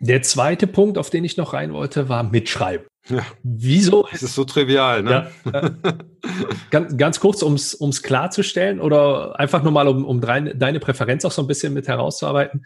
Der 0.00 0.22
zweite 0.22 0.66
Punkt, 0.66 0.96
auf 0.96 1.10
den 1.10 1.24
ich 1.24 1.36
noch 1.36 1.52
rein 1.52 1.74
wollte, 1.74 2.08
war 2.08 2.22
Mitschreiben. 2.22 2.86
Ja. 3.08 3.24
Wieso? 3.42 4.06
Es 4.10 4.22
ist 4.22 4.34
so 4.34 4.44
trivial, 4.44 5.02
ne? 5.02 5.30
Ja, 5.44 5.60
äh, 5.60 5.70
ganz, 6.70 6.96
ganz 6.96 7.20
kurz, 7.20 7.42
ums 7.42 7.74
ums 7.74 8.02
klarzustellen 8.02 8.80
oder 8.80 9.38
einfach 9.38 9.62
nur 9.62 9.72
mal, 9.72 9.88
um, 9.88 10.04
um 10.04 10.20
deine, 10.20 10.54
deine 10.54 10.80
Präferenz 10.80 11.24
auch 11.24 11.32
so 11.32 11.42
ein 11.42 11.48
bisschen 11.48 11.74
mit 11.74 11.88
herauszuarbeiten. 11.88 12.64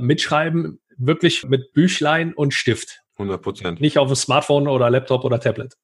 Mitschreiben 0.00 0.80
wirklich 0.96 1.46
mit 1.46 1.72
Büchlein 1.72 2.32
und 2.34 2.54
Stift. 2.54 3.00
100 3.20 3.42
Prozent. 3.42 3.80
Nicht 3.80 3.98
auf 3.98 4.08
dem 4.08 4.16
Smartphone 4.16 4.68
oder 4.68 4.90
Laptop 4.90 5.24
oder 5.24 5.40
Tablet. 5.40 5.74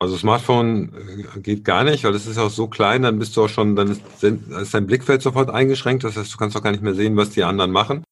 Also 0.00 0.16
Smartphone 0.16 0.92
äh, 1.36 1.40
geht 1.40 1.64
gar 1.64 1.82
nicht, 1.82 2.04
weil 2.04 2.12
das 2.12 2.26
ist 2.26 2.38
auch 2.38 2.50
so 2.50 2.68
klein, 2.68 3.02
dann 3.02 3.18
bist 3.18 3.36
du 3.36 3.44
auch 3.44 3.48
schon, 3.48 3.74
dann 3.74 3.90
ist, 3.90 4.22
ist 4.22 4.74
dein 4.74 4.86
Blickfeld 4.86 5.22
sofort 5.22 5.50
eingeschränkt, 5.50 6.04
das 6.04 6.16
heißt, 6.16 6.32
du 6.32 6.36
kannst 6.36 6.56
auch 6.56 6.62
gar 6.62 6.70
nicht 6.70 6.84
mehr 6.84 6.94
sehen, 6.94 7.16
was 7.16 7.30
die 7.30 7.42
anderen 7.42 7.72
machen. 7.72 8.04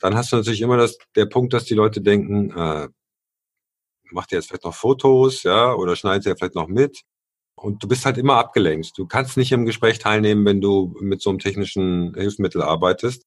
Dann 0.00 0.14
hast 0.14 0.30
du 0.30 0.36
natürlich 0.36 0.60
immer 0.60 0.76
das, 0.76 0.96
der 1.16 1.26
Punkt, 1.26 1.52
dass 1.52 1.64
die 1.64 1.74
Leute 1.74 2.00
denken, 2.00 2.50
äh, 2.56 2.88
macht 4.12 4.32
ihr 4.32 4.38
jetzt 4.38 4.48
vielleicht 4.48 4.64
noch 4.64 4.74
Fotos, 4.74 5.42
ja, 5.42 5.74
oder 5.74 5.96
schneidet 5.96 6.26
ihr 6.26 6.36
vielleicht 6.36 6.54
noch 6.54 6.68
mit. 6.68 7.02
Und 7.56 7.82
du 7.82 7.88
bist 7.88 8.04
halt 8.04 8.18
immer 8.18 8.36
abgelenkt. 8.36 8.92
Du 8.96 9.06
kannst 9.06 9.36
nicht 9.36 9.52
im 9.52 9.64
Gespräch 9.64 9.98
teilnehmen, 9.98 10.44
wenn 10.44 10.60
du 10.60 10.94
mit 11.00 11.22
so 11.22 11.30
einem 11.30 11.38
technischen 11.38 12.14
Hilfsmittel 12.14 12.62
arbeitest. 12.62 13.24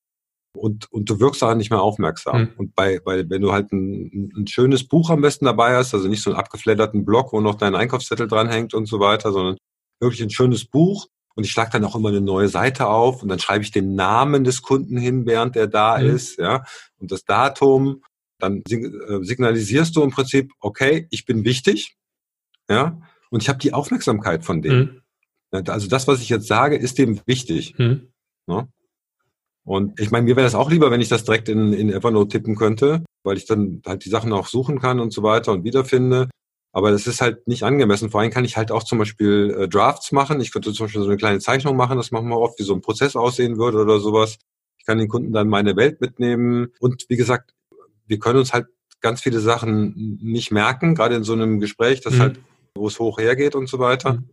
Und, 0.56 0.92
und 0.92 1.10
du 1.10 1.20
wirkst 1.20 1.44
auch 1.44 1.54
nicht 1.56 1.70
mehr 1.70 1.82
aufmerksam. 1.82 2.42
Mhm. 2.42 2.50
Und 2.58 2.76
bei, 2.76 3.00
bei, 3.00 3.30
wenn 3.30 3.42
du 3.42 3.52
halt 3.52 3.72
ein, 3.72 4.32
ein 4.36 4.48
schönes 4.48 4.88
Buch 4.88 5.10
am 5.10 5.22
besten 5.22 5.46
dabei 5.46 5.76
hast, 5.76 5.94
also 5.94 6.08
nicht 6.08 6.24
so 6.24 6.32
einen 6.32 6.40
abgefledderten 6.40 7.06
Block, 7.06 7.34
wo 7.34 7.42
noch 7.42 7.56
dein 7.56 7.76
Einkaufszettel 7.76 8.28
dranhängt 8.28 8.74
und 8.74 8.88
so 8.88 9.00
weiter, 9.00 9.32
sondern 9.32 9.58
wirklich 10.00 10.22
ein 10.24 10.32
schönes 10.32 10.66
Buch. 10.66 11.08
Und 11.36 11.44
ich 11.44 11.52
schlage 11.52 11.70
dann 11.72 11.86
auch 11.86 11.96
immer 11.96 12.10
eine 12.10 12.22
neue 12.22 12.48
Seite 12.48 12.88
auf 12.88 13.22
und 13.22 13.30
dann 13.30 13.38
schreibe 13.38 13.64
ich 13.64 13.70
den 13.70 13.94
Namen 13.94 14.44
des 14.44 14.64
Kunden 14.64 14.98
hin, 14.98 15.28
während 15.28 15.56
der 15.56 15.68
da 15.68 16.00
mhm. 16.00 16.16
ist, 16.16 16.40
ja, 16.40 16.64
und 16.98 17.12
das 17.12 17.26
Datum 17.26 18.02
dann 18.40 18.64
äh, 18.70 19.24
signalisierst 19.24 19.96
du 19.96 20.04
im 20.04 20.12
Prinzip, 20.12 20.52
okay, 20.60 21.08
ich 21.12 21.26
bin 21.26 21.44
wichtig, 21.44 21.96
ja, 22.70 23.00
und 23.30 23.44
ich 23.44 23.50
habe 23.50 23.60
die 23.60 23.74
Aufmerksamkeit 23.74 24.46
von 24.46 24.62
dem. 24.62 25.02
Mhm. 25.52 25.64
Also 25.68 25.88
das, 25.88 26.08
was 26.08 26.22
ich 26.22 26.30
jetzt 26.30 26.48
sage, 26.48 26.76
ist 26.76 26.98
dem 26.98 27.22
wichtig. 27.26 27.78
Mhm. 27.78 28.10
Ne? 28.48 28.68
Und 29.68 30.00
ich 30.00 30.12
meine, 30.12 30.24
mir 30.24 30.38
wäre 30.38 30.46
das 30.46 30.56
auch 30.56 30.72
lieber, 30.72 30.92
wenn 30.92 31.02
ich 31.02 31.10
das 31.10 31.26
direkt 31.26 31.50
in, 31.50 31.74
in 31.74 31.92
Evernote 31.92 32.30
tippen 32.30 32.56
könnte, 32.56 33.04
weil 33.26 33.36
ich 33.36 33.46
dann 33.46 33.82
halt 33.86 34.06
die 34.06 34.10
Sachen 34.10 34.32
auch 34.32 34.48
suchen 34.48 34.80
kann 34.80 35.02
und 35.02 35.12
so 35.12 35.24
weiter 35.24 35.52
und 35.52 35.66
wiederfinde. 35.66 36.30
Aber 36.72 36.90
das 36.90 37.06
ist 37.06 37.20
halt 37.20 37.46
nicht 37.50 37.64
angemessen. 37.64 38.10
Vor 38.10 38.22
allem 38.22 38.32
kann 38.32 38.46
ich 38.46 38.56
halt 38.56 38.72
auch 38.72 38.84
zum 38.84 38.98
Beispiel 38.98 39.54
äh, 39.60 39.68
Drafts 39.68 40.14
machen. 40.14 40.40
Ich 40.40 40.54
könnte 40.54 40.72
zum 40.72 40.86
Beispiel 40.86 41.02
so 41.02 41.08
eine 41.10 41.18
kleine 41.18 41.40
Zeichnung 41.40 41.76
machen. 41.76 41.98
Das 41.98 42.12
machen 42.12 42.30
wir 42.30 42.40
oft, 42.40 42.58
wie 42.60 42.64
so 42.64 42.74
ein 42.74 42.82
Prozess 42.82 43.18
aussehen 43.18 43.58
würde 43.58 43.80
oder 43.80 44.00
sowas. 44.00 44.38
Ich 44.78 44.86
kann 44.86 45.00
den 45.00 45.10
Kunden 45.10 45.34
dann 45.34 45.50
meine 45.50 45.76
Welt 45.76 46.00
mitnehmen. 46.00 46.70
Und 46.80 47.06
wie 47.10 47.18
gesagt, 47.18 47.54
wir 48.06 48.20
können 48.20 48.40
uns 48.40 48.54
halt 48.54 48.68
ganz 49.02 49.22
viele 49.22 49.42
Sachen 49.42 50.18
nicht 50.22 50.50
merken, 50.52 50.96
gerade 50.96 51.16
in 51.16 51.26
so 51.26 51.34
einem 51.34 51.60
Gespräch, 51.60 52.00
das 52.00 52.14
mhm. 52.14 52.20
halt, 52.20 52.40
wo 52.74 52.88
es 52.88 53.00
hoch 53.00 53.20
hergeht 53.20 53.54
und 53.54 53.68
so 53.68 53.80
weiter. 53.80 54.14
Mhm. 54.14 54.30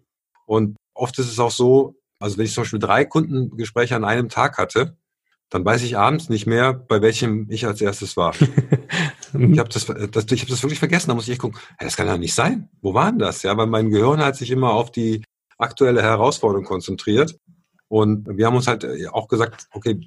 Und 0.47 0.77
oft 0.95 1.19
ist 1.19 1.33
es 1.33 1.41
auch 1.41 1.51
so, 1.51 1.97
also 2.21 2.39
wenn 2.39 2.45
ich 2.45 2.55
zum 2.55 2.63
Beispiel 2.63 2.79
drei 2.79 3.05
Kundengespräche 3.05 3.97
an 3.97 4.05
einem 4.05 4.29
Tag 4.29 4.59
hatte, 4.59 4.97
dann 5.51 5.65
weiß 5.65 5.83
ich 5.83 5.97
abends 5.97 6.29
nicht 6.29 6.47
mehr, 6.47 6.73
bei 6.73 7.01
welchem 7.03 7.47
ich 7.51 7.67
als 7.67 7.81
erstes 7.81 8.17
war. 8.17 8.35
ich 8.41 9.59
habe 9.59 9.69
das, 9.69 9.87
das, 9.87 10.25
ich 10.31 10.43
hab 10.43 10.49
das 10.49 10.63
wirklich 10.63 10.79
vergessen. 10.79 11.09
Da 11.09 11.15
muss 11.15 11.25
ich 11.25 11.33
echt 11.33 11.41
gucken, 11.41 11.59
hey, 11.79 11.87
das 11.87 11.97
kann 11.97 12.07
doch 12.07 12.19
nicht 12.19 12.35
sein. 12.35 12.69
Wo 12.81 12.95
war 12.95 13.11
denn 13.11 13.19
das? 13.19 13.43
Ja, 13.43 13.57
weil 13.57 13.67
mein 13.67 13.91
Gehirn 13.91 14.21
hat 14.21 14.37
sich 14.37 14.51
immer 14.51 14.73
auf 14.73 14.91
die 14.91 15.23
aktuelle 15.59 16.03
Herausforderung 16.03 16.65
konzentriert. 16.65 17.37
Und 17.89 18.27
wir 18.37 18.47
haben 18.47 18.57
uns 18.57 18.67
halt 18.67 18.87
auch 19.13 19.29
gesagt, 19.29 19.69
okay, 19.73 20.01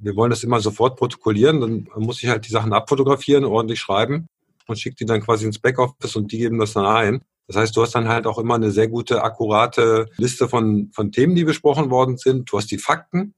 wir 0.00 0.16
wollen 0.16 0.30
das 0.30 0.44
immer 0.44 0.60
sofort 0.60 0.98
protokollieren, 0.98 1.60
dann 1.60 1.88
muss 1.96 2.22
ich 2.22 2.28
halt 2.28 2.46
die 2.46 2.52
Sachen 2.52 2.72
abfotografieren, 2.72 3.44
ordentlich 3.44 3.80
schreiben 3.80 4.26
und 4.66 4.78
schicke 4.78 4.96
die 4.96 5.06
dann 5.06 5.20
quasi 5.20 5.46
ins 5.46 5.58
Backoffice 5.58 6.16
und 6.16 6.32
die 6.32 6.38
geben 6.38 6.58
das 6.58 6.72
dann 6.72 6.86
ein. 6.86 7.22
Das 7.46 7.56
heißt, 7.56 7.76
du 7.76 7.82
hast 7.82 7.94
dann 7.94 8.08
halt 8.08 8.26
auch 8.26 8.38
immer 8.38 8.54
eine 8.54 8.70
sehr 8.70 8.88
gute, 8.88 9.22
akkurate 9.22 10.08
Liste 10.16 10.48
von, 10.48 10.90
von 10.92 11.10
Themen, 11.10 11.34
die 11.34 11.44
besprochen 11.44 11.90
worden 11.90 12.16
sind. 12.16 12.50
Du 12.50 12.56
hast 12.56 12.70
die 12.70 12.78
Fakten 12.78 13.34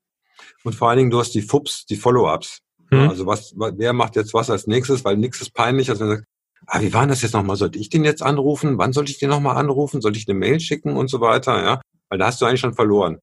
und 0.64 0.74
vor 0.74 0.88
allen 0.88 0.98
Dingen 0.98 1.10
du 1.10 1.18
hast 1.18 1.34
die 1.34 1.42
FUPs, 1.42 1.86
die 1.86 1.96
Follow-ups. 1.96 2.60
Mhm. 2.90 3.08
Also 3.08 3.26
was, 3.26 3.54
wer 3.56 3.92
macht 3.92 4.16
jetzt 4.16 4.34
was 4.34 4.50
als 4.50 4.66
nächstes, 4.66 5.04
weil 5.04 5.16
nichts 5.16 5.40
ist 5.40 5.54
peinlich, 5.54 5.90
als 5.90 6.00
wenn 6.00 6.08
du 6.08 6.14
sagst, 6.16 6.26
ah, 6.66 6.80
wie 6.80 6.92
war 6.92 7.06
das 7.06 7.22
jetzt 7.22 7.32
nochmal? 7.32 7.56
Sollte 7.56 7.78
ich 7.78 7.88
den 7.88 8.04
jetzt 8.04 8.22
anrufen? 8.22 8.78
Wann 8.78 8.92
sollte 8.92 9.10
ich 9.10 9.18
den 9.18 9.30
nochmal 9.30 9.56
anrufen? 9.56 10.00
Sollte 10.00 10.18
ich 10.18 10.28
eine 10.28 10.38
Mail 10.38 10.60
schicken 10.60 10.96
und 10.96 11.08
so 11.08 11.20
weiter? 11.20 11.62
Ja, 11.62 11.80
weil 12.08 12.18
da 12.18 12.26
hast 12.26 12.40
du 12.40 12.46
eigentlich 12.46 12.60
schon 12.60 12.74
verloren. 12.74 13.18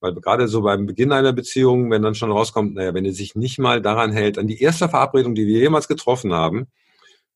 Weil 0.00 0.14
gerade 0.14 0.48
so 0.48 0.62
beim 0.62 0.86
Beginn 0.86 1.12
einer 1.12 1.34
Beziehung, 1.34 1.90
wenn 1.90 2.02
dann 2.02 2.14
schon 2.14 2.32
rauskommt, 2.32 2.74
naja, 2.74 2.94
wenn 2.94 3.04
er 3.04 3.12
sich 3.12 3.34
nicht 3.34 3.58
mal 3.58 3.82
daran 3.82 4.12
hält, 4.12 4.38
an 4.38 4.46
die 4.46 4.60
erste 4.60 4.88
Verabredung, 4.88 5.34
die 5.34 5.46
wir 5.46 5.58
jemals 5.58 5.88
getroffen 5.88 6.32
haben, 6.32 6.68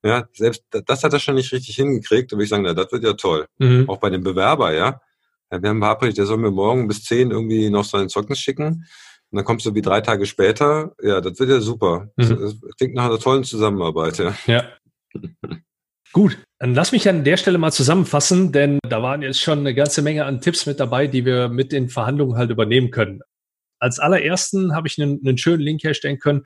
ja, 0.02 0.24
selbst 0.32 0.64
das 0.70 1.04
hat 1.04 1.12
er 1.12 1.18
schon 1.18 1.34
nicht 1.34 1.52
richtig 1.52 1.76
hingekriegt, 1.76 2.30
da 2.30 2.36
würde 2.36 2.44
ich 2.44 2.50
sagen, 2.50 2.62
na, 2.62 2.74
das 2.74 2.92
wird 2.92 3.04
ja 3.04 3.14
toll. 3.14 3.46
Mhm. 3.58 3.88
Auch 3.88 3.98
bei 3.98 4.10
dem 4.10 4.22
Bewerber, 4.22 4.72
ja. 4.72 5.00
ja. 5.50 5.62
Wir 5.62 5.70
haben 5.70 5.80
verabredet, 5.80 6.18
der 6.18 6.26
soll 6.26 6.38
mir 6.38 6.50
morgen 6.50 6.88
bis 6.88 7.04
zehn 7.04 7.30
irgendwie 7.30 7.70
noch 7.70 7.84
sein 7.84 8.08
Zeugnis 8.08 8.38
schicken. 8.38 8.86
Und 9.34 9.38
dann 9.38 9.46
kommst 9.46 9.66
du 9.66 9.74
wie 9.74 9.82
drei 9.82 10.00
Tage 10.00 10.26
später. 10.26 10.94
Ja, 11.02 11.20
das 11.20 11.40
wird 11.40 11.50
ja 11.50 11.58
super. 11.58 12.08
Mhm. 12.14 12.38
Das 12.40 12.54
klingt 12.78 12.94
nach 12.94 13.06
einer 13.06 13.18
tollen 13.18 13.42
Zusammenarbeit, 13.42 14.16
ja. 14.18 14.32
Ja. 14.46 14.68
Gut, 16.12 16.38
dann 16.60 16.72
lass 16.72 16.92
mich 16.92 17.08
an 17.08 17.24
der 17.24 17.36
Stelle 17.36 17.58
mal 17.58 17.72
zusammenfassen, 17.72 18.52
denn 18.52 18.78
da 18.88 19.02
waren 19.02 19.22
jetzt 19.22 19.40
schon 19.40 19.58
eine 19.58 19.74
ganze 19.74 20.02
Menge 20.02 20.24
an 20.24 20.40
Tipps 20.40 20.66
mit 20.66 20.78
dabei, 20.78 21.08
die 21.08 21.24
wir 21.24 21.48
mit 21.48 21.72
den 21.72 21.88
Verhandlungen 21.88 22.36
halt 22.36 22.50
übernehmen 22.50 22.92
können. 22.92 23.22
Als 23.80 23.98
allerersten 23.98 24.72
habe 24.72 24.86
ich 24.86 25.02
einen, 25.02 25.18
einen 25.26 25.36
schönen 25.36 25.62
Link 25.62 25.82
herstellen 25.82 26.20
können. 26.20 26.44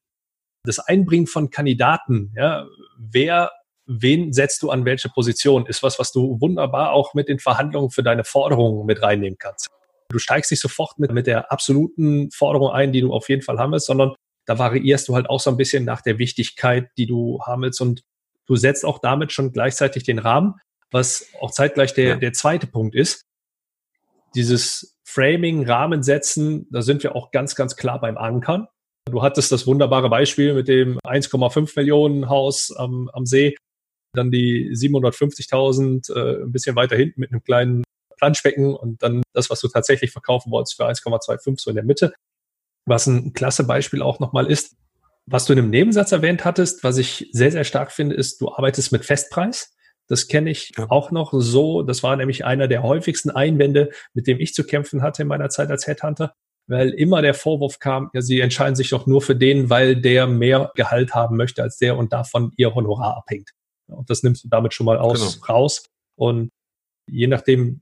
Das 0.65 0.79
Einbringen 0.79 1.27
von 1.27 1.51
Kandidaten, 1.51 2.33
ja, 2.35 2.67
wer, 2.97 3.51
wen 3.85 4.33
setzt 4.33 4.63
du 4.63 4.71
an 4.71 4.87
welche 4.87 5.11
Position, 5.11 5.67
ist 5.67 5.83
was, 5.83 5.99
was 5.99 6.11
du 6.11 6.41
wunderbar 6.41 6.93
auch 6.93 7.13
mit 7.13 7.29
den 7.29 7.39
Verhandlungen 7.39 7.91
für 7.91 8.03
deine 8.03 8.25
Forderungen 8.25 8.87
mit 8.87 9.03
reinnehmen 9.03 9.37
kannst. 9.39 9.69
Du 10.11 10.19
steigst 10.19 10.51
nicht 10.51 10.61
sofort 10.61 10.99
mit, 10.99 11.13
mit 11.13 11.27
der 11.27 11.53
absoluten 11.53 12.31
Forderung 12.31 12.71
ein, 12.71 12.93
die 12.93 13.01
du 13.01 13.13
auf 13.13 13.29
jeden 13.29 13.43
Fall 13.43 13.59
haben 13.59 13.73
willst, 13.73 13.87
sondern 13.87 14.15
da 14.47 14.59
variierst 14.59 15.09
du 15.09 15.15
halt 15.15 15.29
auch 15.29 15.41
so 15.41 15.51
ein 15.51 15.59
bisschen 15.59 15.85
nach 15.85 16.01
der 16.01 16.19
Wichtigkeit, 16.19 16.89
die 16.97 17.07
du 17.07 17.41
haben 17.45 17.63
willst 17.63 17.81
und 17.81 18.03
du 18.47 18.57
setzt 18.57 18.85
auch 18.85 18.99
damit 18.99 19.33
schon 19.33 19.53
gleichzeitig 19.53 20.05
den 20.05 20.19
Rahmen, 20.19 20.55
was 20.91 21.29
auch 21.41 21.51
zeitgleich 21.51 21.93
der, 21.93 22.17
der 22.17 22.33
zweite 22.33 22.67
Punkt 22.67 22.95
ist. 22.95 23.27
Dieses 24.35 24.97
Framing, 25.05 25.67
Rahmen 25.67 26.03
setzen, 26.03 26.67
da 26.71 26.81
sind 26.81 27.03
wir 27.03 27.15
auch 27.15 27.31
ganz, 27.31 27.55
ganz 27.55 27.77
klar 27.77 28.01
beim 28.01 28.17
Ankern. 28.17 28.69
Du 29.11 29.23
hattest 29.23 29.53
das 29.53 29.67
wunderbare 29.67 30.09
Beispiel 30.09 30.55
mit 30.55 30.69
dem 30.69 30.99
1,5 31.01 31.73
Millionen 31.77 32.29
Haus 32.29 32.75
am, 32.75 33.11
am 33.13 33.27
See, 33.27 33.57
dann 34.15 34.31
die 34.31 34.71
750.000 34.71 36.15
äh, 36.15 36.43
ein 36.45 36.53
bisschen 36.53 36.77
weiter 36.77 36.97
hinten 36.97 37.21
mit 37.21 37.33
einem 37.33 37.43
kleinen 37.43 37.85
Planschbecken 38.19 38.75
und 38.75 39.03
dann 39.03 39.23
das, 39.33 39.51
was 39.51 39.61
du 39.61 39.69
tatsächlich 39.69 40.11
verkaufen 40.11 40.51
wolltest 40.51 40.77
für 40.77 40.87
1,25 40.87 41.61
so 41.61 41.71
in 41.71 41.77
der 41.77 41.85
Mitte. 41.85 42.13
Was 42.87 43.07
ein 43.07 43.33
klasse 43.33 43.65
Beispiel 43.65 44.03
auch 44.03 44.19
nochmal 44.19 44.51
ist, 44.51 44.77
was 45.31 45.45
du 45.45 45.53
in 45.53 45.59
einem 45.59 45.71
Nebensatz 45.71 46.13
erwähnt 46.13 46.45
hattest, 46.45 46.83
was 46.85 46.97
ich 46.97 47.29
sehr, 47.33 47.53
sehr 47.53 47.65
stark 47.65 47.93
finde, 47.93 48.15
ist, 48.15 48.41
du 48.41 48.51
arbeitest 48.51 48.93
mit 48.93 49.05
Festpreis. 49.05 49.75
Das 50.07 50.27
kenne 50.27 50.51
ich 50.51 50.73
ja. 50.77 50.87
auch 50.89 51.11
noch 51.11 51.35
so. 51.35 51.83
Das 51.83 52.03
war 52.03 52.17
nämlich 52.17 52.47
einer 52.47 52.67
der 52.67 52.83
häufigsten 52.83 53.31
Einwände, 53.31 53.91
mit 54.15 54.27
dem 54.27 54.41
ich 54.41 54.55
zu 54.55 54.65
kämpfen 54.65 55.03
hatte 55.03 55.23
in 55.23 55.29
meiner 55.29 55.51
Zeit 55.51 55.71
als 55.71 55.87
Headhunter, 55.87 56.33
weil 56.67 56.91
immer 56.91 57.21
der 57.21 57.35
Vorwurf 57.35 57.79
kam, 57.79 58.09
ja, 58.15 58.23
sie 58.23 58.41
entscheiden 58.41 58.75
sich 58.75 58.89
doch 58.89 59.07
nur 59.07 59.21
für 59.21 59.37
den, 59.37 59.69
weil 59.69 60.01
der 60.01 60.27
mehr 60.27 60.73
Gehalt 60.75 61.15
haben 61.15 61.37
möchte 61.37 61.63
als 61.63 61.77
der 61.77 61.99
und 61.99 62.15
davon 62.15 62.53
ihr 62.57 62.75
Honorar 62.75 63.19
abhängt. 63.19 63.51
Und 63.87 64.09
das 64.09 64.23
nimmst 64.23 64.45
du 64.45 64.49
damit 64.49 64.73
schon 64.73 64.87
mal 64.87 64.99
aus, 64.99 65.35
genau. 65.35 65.47
raus. 65.47 65.85
Und 66.17 66.51
je 67.07 67.27
nachdem, 67.27 67.81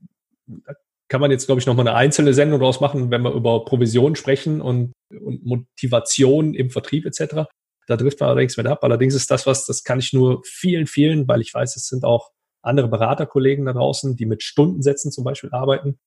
kann 1.09 1.21
man 1.21 1.31
jetzt, 1.31 1.45
glaube 1.45 1.59
ich, 1.59 1.67
nochmal 1.67 1.87
eine 1.87 1.97
einzelne 1.97 2.33
Sendung 2.33 2.59
draus 2.59 2.81
machen, 2.81 3.11
wenn 3.11 3.21
wir 3.21 3.31
über 3.31 3.63
Provision 3.63 4.15
sprechen 4.15 4.61
und, 4.61 4.93
und 5.09 5.45
Motivation 5.45 6.53
im 6.53 6.69
Vertrieb 6.69 7.05
etc. 7.05 7.47
Da 7.87 7.95
trifft 7.95 8.19
man 8.19 8.29
allerdings 8.29 8.57
mit 8.57 8.67
ab. 8.67 8.83
Allerdings 8.83 9.15
ist 9.15 9.31
das 9.31 9.47
was, 9.47 9.65
das 9.65 9.83
kann 9.83 9.99
ich 9.99 10.11
nur 10.11 10.41
vielen, 10.43 10.87
vielen, 10.87 11.27
weil 11.27 11.41
ich 11.41 11.53
weiß, 11.53 11.75
es 11.77 11.87
sind 11.87 12.03
auch 12.03 12.31
andere 12.61 12.89
Beraterkollegen 12.89 13.65
da 13.65 13.73
draußen, 13.73 14.17
die 14.17 14.25
mit 14.25 14.43
Stundensätzen 14.43 15.11
zum 15.11 15.23
Beispiel 15.23 15.51
arbeiten, 15.51 15.97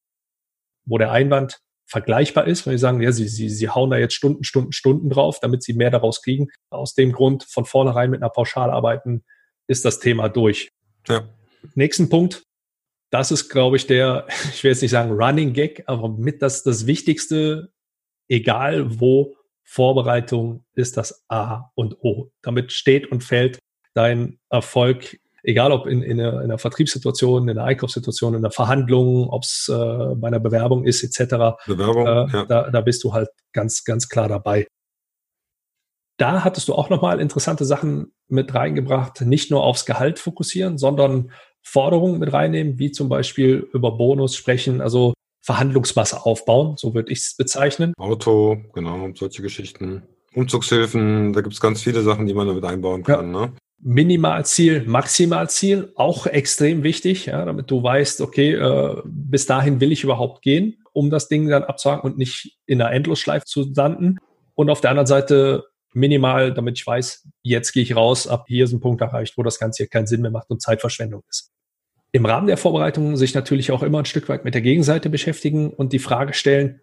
wo 0.85 0.99
der 0.99 1.13
Einwand 1.13 1.61
vergleichbar 1.87 2.47
ist, 2.47 2.67
wenn 2.67 2.73
die 2.73 2.79
sagen, 2.79 3.01
ja, 3.01 3.11
sie, 3.11 3.27
sie, 3.27 3.49
sie 3.49 3.69
hauen 3.69 3.91
da 3.91 3.97
jetzt 3.97 4.15
Stunden, 4.15 4.45
Stunden, 4.45 4.73
Stunden 4.73 5.09
drauf, 5.09 5.41
damit 5.41 5.63
sie 5.63 5.73
mehr 5.73 5.91
daraus 5.91 6.23
kriegen. 6.23 6.49
Aus 6.71 6.95
dem 6.95 7.13
Grund 7.13 7.45
von 7.45 7.65
vornherein 7.65 8.11
mit 8.11 8.23
einer 8.23 8.31
Pauschal 8.31 8.71
arbeiten, 8.71 9.25
ist 9.67 9.85
das 9.85 9.99
Thema 9.99 10.29
durch. 10.29 10.71
Ja. 11.09 11.29
Nächsten 11.75 12.09
Punkt, 12.09 12.45
das 13.11 13.31
ist, 13.31 13.49
glaube 13.49 13.77
ich, 13.77 13.87
der, 13.87 14.27
ich 14.55 14.63
will 14.65 14.71
jetzt 14.71 14.83
nicht 14.83 14.91
sagen 14.91 15.13
Running 15.13 15.53
Gag, 15.53 15.85
aber 15.87 16.09
mit 16.09 16.43
das, 16.43 16.63
das 16.63 16.87
Wichtigste, 16.87 17.73
egal 18.29 19.01
wo, 19.01 19.37
Vorbereitung 19.65 20.65
ist 20.75 20.97
das 20.97 21.25
A 21.29 21.71
und 21.77 21.97
O. 22.01 22.33
Damit 22.43 22.73
steht 22.73 23.11
und 23.13 23.23
fällt 23.23 23.61
dein 23.95 24.41
Erfolg 24.49 25.21
egal 25.43 25.73
ob 25.73 25.87
in, 25.87 26.03
in, 26.03 26.21
einer, 26.21 26.33
in 26.35 26.39
einer 26.39 26.59
Vertriebssituation, 26.59 27.49
in 27.49 27.59
einer 27.59 27.67
Einkaufssituation, 27.67 28.35
in 28.35 28.41
einer 28.41 28.51
Verhandlung, 28.51 29.29
ob 29.29 29.43
es 29.43 29.69
äh, 29.69 29.75
bei 30.17 30.29
einer 30.29 30.41
Bewerbung 30.41 30.85
ist, 30.85 31.03
etc. 31.03 31.57
Bewerbung, 31.67 32.07
äh, 32.07 32.33
ja. 32.33 32.45
da, 32.47 32.71
da 32.71 32.81
bist 32.81 33.05
du 33.05 33.13
halt 33.13 33.29
ganz, 33.53 33.85
ganz 33.85 34.09
klar 34.09 34.29
dabei. 34.29 34.67
Da 36.19 36.45
hattest 36.45 36.69
du 36.69 36.75
auch 36.75 36.91
nochmal 36.91 37.21
interessante 37.21 37.65
Sachen 37.65 38.13
mit 38.29 38.55
reingebracht, 38.55 39.23
nicht 39.23 39.51
nur 39.51 39.65
aufs 39.65 39.87
Gehalt 39.87 40.19
fokussieren, 40.19 40.77
sondern 40.77 41.33
Forderungen 41.71 42.19
mit 42.19 42.33
reinnehmen, 42.33 42.81
wie 42.81 42.91
zum 42.91 43.09
Beispiel 43.09 43.69
über 43.73 43.93
Bonus 43.93 44.35
sprechen, 44.35 44.81
also 44.81 45.15
Verhandlungsmasse 45.41 46.27
aufbauen, 46.27 46.77
so 46.77 46.95
würde 46.95 47.13
ich 47.13 47.21
es 47.21 47.37
bezeichnen. 47.37 47.95
Auto, 47.97 48.59
genau, 48.75 49.09
solche 49.15 49.41
Geschichten. 49.41 50.03
Umzugshilfen, 50.35 51.33
da 51.33 51.43
gibt 51.43 51.55
es 51.55 51.61
ganz 51.61 51.83
viele 51.83 52.03
Sachen, 52.03 52.27
die 52.27 52.35
man 52.35 52.49
damit 52.49 52.65
einbauen 52.65 53.05
kann. 53.05 53.33
Ja. 53.33 53.47
Ne? 53.47 53.53
Minimalziel, 53.79 54.83
Maximalziel, 54.85 55.93
auch 55.95 56.27
extrem 56.27 56.83
wichtig, 56.83 57.27
ja, 57.27 57.45
damit 57.45 57.71
du 57.71 57.83
weißt, 57.83 58.21
okay, 58.21 58.55
äh, 58.55 59.03
bis 59.05 59.47
dahin 59.47 59.81
will 59.81 59.93
ich 59.93 60.03
überhaupt 60.03 60.43
gehen, 60.43 60.77
um 60.93 61.09
das 61.09 61.29
Ding 61.29 61.49
dann 61.49 61.63
abzuhaken 61.63 62.11
und 62.11 62.19
nicht 62.19 62.59
in 62.67 62.83
einer 62.83 62.93
Endlosschleife 62.93 63.47
zu 63.47 63.73
landen. 63.75 64.19
Und 64.55 64.71
auf 64.71 64.81
der 64.81 64.91
anderen 64.91 65.07
Seite 65.07 65.65
minimal, 65.93 66.53
damit 66.53 66.79
ich 66.79 66.87
weiß, 66.87 67.29
jetzt 67.43 67.73
gehe 67.73 67.85
ich 67.85 67.95
raus, 67.95 68.27
ab 68.27 68.47
hier 68.49 68.65
ist 68.65 68.73
ein 68.73 68.81
Punkt 68.81 69.01
erreicht, 69.01 69.39
wo 69.39 69.45
das 69.45 69.59
Ganze 69.61 69.85
hier 69.85 69.89
keinen 69.89 70.09
Sinn 70.09 70.21
mehr 70.21 70.31
macht 70.33 70.51
und 70.51 70.61
Zeitverschwendung 70.61 71.23
ist. 71.29 71.53
Im 72.13 72.27
Rahmen 72.27 72.49
der 72.49 72.57
Vorbereitung 72.57 73.17
sich 73.17 73.35
natürlich 73.35 73.71
auch 73.71 73.83
immer 73.83 73.99
ein 74.01 74.05
Stück 74.05 74.29
weit 74.29 74.45
mit 74.45 74.55
der 74.55 74.63
Gegenseite 74.63 75.11
beschäftigen 75.11 75.71
und 75.71 75.93
die 75.93 75.99
Frage 75.99 76.35
stellen 76.35 76.81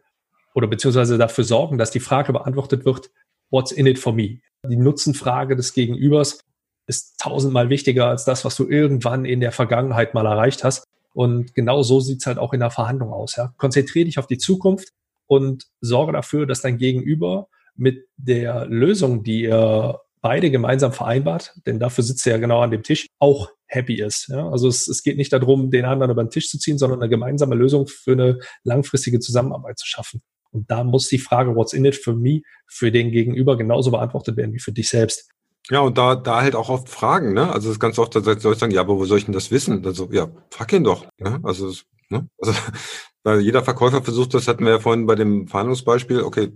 oder 0.53 0.67
beziehungsweise 0.67 1.17
dafür 1.17 1.43
sorgen, 1.43 1.77
dass 1.77 1.91
die 1.91 1.99
Frage 1.99 2.33
beantwortet 2.33 2.85
wird, 2.85 3.11
what's 3.49 3.71
in 3.71 3.85
it 3.85 3.99
for 3.99 4.13
me? 4.13 4.39
Die 4.65 4.77
Nutzenfrage 4.77 5.55
des 5.55 5.73
Gegenübers 5.73 6.39
ist 6.87 7.19
tausendmal 7.19 7.69
wichtiger 7.69 8.07
als 8.07 8.23
das, 8.23 8.45
was 8.45 8.55
du 8.55 8.67
irgendwann 8.67 9.25
in 9.25 9.41
der 9.41 9.51
Vergangenheit 9.51 10.13
mal 10.13 10.25
erreicht 10.25 10.63
hast. 10.63 10.85
Und 11.13 11.53
genau 11.53 11.83
so 11.83 11.99
sieht's 11.99 12.25
halt 12.25 12.37
auch 12.37 12.53
in 12.53 12.61
der 12.61 12.71
Verhandlung 12.71 13.11
aus. 13.11 13.35
Ja? 13.35 13.53
Konzentriere 13.57 14.05
dich 14.05 14.19
auf 14.19 14.27
die 14.27 14.37
Zukunft 14.37 14.89
und 15.25 15.65
sorge 15.81 16.13
dafür, 16.13 16.45
dass 16.45 16.61
dein 16.61 16.77
Gegenüber 16.77 17.49
mit 17.75 18.07
der 18.15 18.65
Lösung, 18.67 19.23
die 19.23 19.43
ihr 19.43 19.99
beide 20.21 20.49
gemeinsam 20.49 20.93
vereinbart, 20.93 21.53
denn 21.65 21.79
dafür 21.79 22.03
sitzt 22.03 22.25
er 22.25 22.33
ja 22.33 22.39
genau 22.39 22.61
an 22.61 22.71
dem 22.71 22.83
Tisch, 22.83 23.07
auch 23.19 23.51
happy 23.67 24.01
ist. 24.01 24.29
Ja? 24.29 24.49
Also 24.49 24.67
es, 24.67 24.87
es 24.87 25.03
geht 25.03 25.17
nicht 25.17 25.31
darum, 25.33 25.71
den 25.71 25.85
anderen 25.85 26.11
über 26.11 26.23
den 26.23 26.29
Tisch 26.29 26.49
zu 26.49 26.57
ziehen, 26.57 26.77
sondern 26.77 27.01
eine 27.01 27.09
gemeinsame 27.09 27.55
Lösung 27.55 27.87
für 27.87 28.13
eine 28.13 28.39
langfristige 28.63 29.19
Zusammenarbeit 29.19 29.77
zu 29.77 29.85
schaffen. 29.85 30.21
Und 30.51 30.71
da 30.71 30.83
muss 30.83 31.07
die 31.07 31.19
Frage, 31.19 31.55
what's 31.55 31.73
in 31.73 31.85
it 31.85 31.95
for 31.95 32.13
me, 32.13 32.41
für 32.67 32.91
den 32.91 33.11
Gegenüber 33.11 33.57
genauso 33.57 33.91
beantwortet 33.91 34.37
werden 34.37 34.53
wie 34.53 34.59
für 34.59 34.71
dich 34.71 34.89
selbst. 34.89 35.29
Ja, 35.69 35.81
und 35.81 35.97
da, 35.97 36.15
da 36.15 36.41
halt 36.41 36.55
auch 36.55 36.69
oft 36.69 36.87
Fragen, 36.87 37.33
ne? 37.33 37.51
Also 37.51 37.69
ist 37.69 37.79
ganz 37.79 37.99
oft, 37.99 38.15
da 38.15 38.21
soll 38.21 38.53
ich 38.53 38.59
sagen, 38.59 38.71
ja, 38.71 38.81
aber 38.81 38.97
wo 38.97 39.05
soll 39.05 39.17
ich 39.17 39.25
denn 39.25 39.33
das 39.33 39.51
wissen? 39.51 39.85
Also, 39.85 40.09
ja, 40.11 40.29
frag 40.49 40.71
ihn 40.71 40.85
doch. 40.85 41.05
Ja? 41.19 41.39
Also, 41.43 41.73
ne? 42.09 42.27
also, 42.39 42.53
weil 43.23 43.41
jeder 43.41 43.63
Verkäufer 43.63 44.01
versucht, 44.01 44.33
das 44.33 44.47
hatten 44.47 44.63
wir 44.63 44.71
ja 44.71 44.79
vorhin 44.79 45.05
bei 45.05 45.15
dem 45.15 45.47
Verhandlungsbeispiel, 45.47 46.21
okay, 46.21 46.53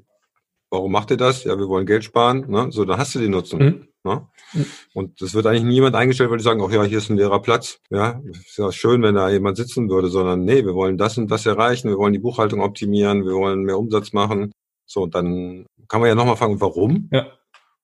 warum 0.71 0.91
macht 0.91 1.11
ihr 1.11 1.17
das? 1.17 1.43
Ja, 1.43 1.59
wir 1.59 1.67
wollen 1.67 1.85
Geld 1.85 2.03
sparen. 2.03 2.45
Ne? 2.49 2.71
So, 2.71 2.85
dann 2.85 2.97
hast 2.97 3.13
du 3.13 3.19
die 3.19 3.27
Nutzung. 3.27 3.59
Mhm. 3.59 3.87
Ne? 4.03 4.27
Mhm. 4.53 4.65
Und 4.93 5.21
es 5.21 5.35
wird 5.35 5.45
eigentlich 5.45 5.63
niemand 5.63 5.95
eingestellt, 5.95 6.31
weil 6.31 6.37
die 6.37 6.43
sagen, 6.43 6.63
ach 6.65 6.71
ja, 6.71 6.83
hier 6.83 6.97
ist 6.97 7.09
ein 7.09 7.17
leerer 7.17 7.41
Platz. 7.41 7.79
Ja, 7.91 8.19
ist 8.25 8.57
ja 8.57 8.71
schön, 8.71 9.03
wenn 9.03 9.15
da 9.15 9.29
jemand 9.29 9.57
sitzen 9.57 9.89
würde, 9.89 10.07
sondern 10.07 10.43
nee, 10.43 10.65
wir 10.65 10.73
wollen 10.73 10.97
das 10.97 11.17
und 11.17 11.29
das 11.29 11.45
erreichen, 11.45 11.89
wir 11.89 11.97
wollen 11.97 12.13
die 12.13 12.19
Buchhaltung 12.19 12.61
optimieren, 12.61 13.25
wir 13.25 13.33
wollen 13.33 13.63
mehr 13.63 13.77
Umsatz 13.77 14.13
machen. 14.13 14.51
So, 14.87 15.03
und 15.03 15.13
dann 15.13 15.65
kann 15.87 16.01
man 16.01 16.09
ja 16.09 16.15
nochmal 16.15 16.37
fragen, 16.37 16.59
warum? 16.59 17.09
Ja. 17.11 17.27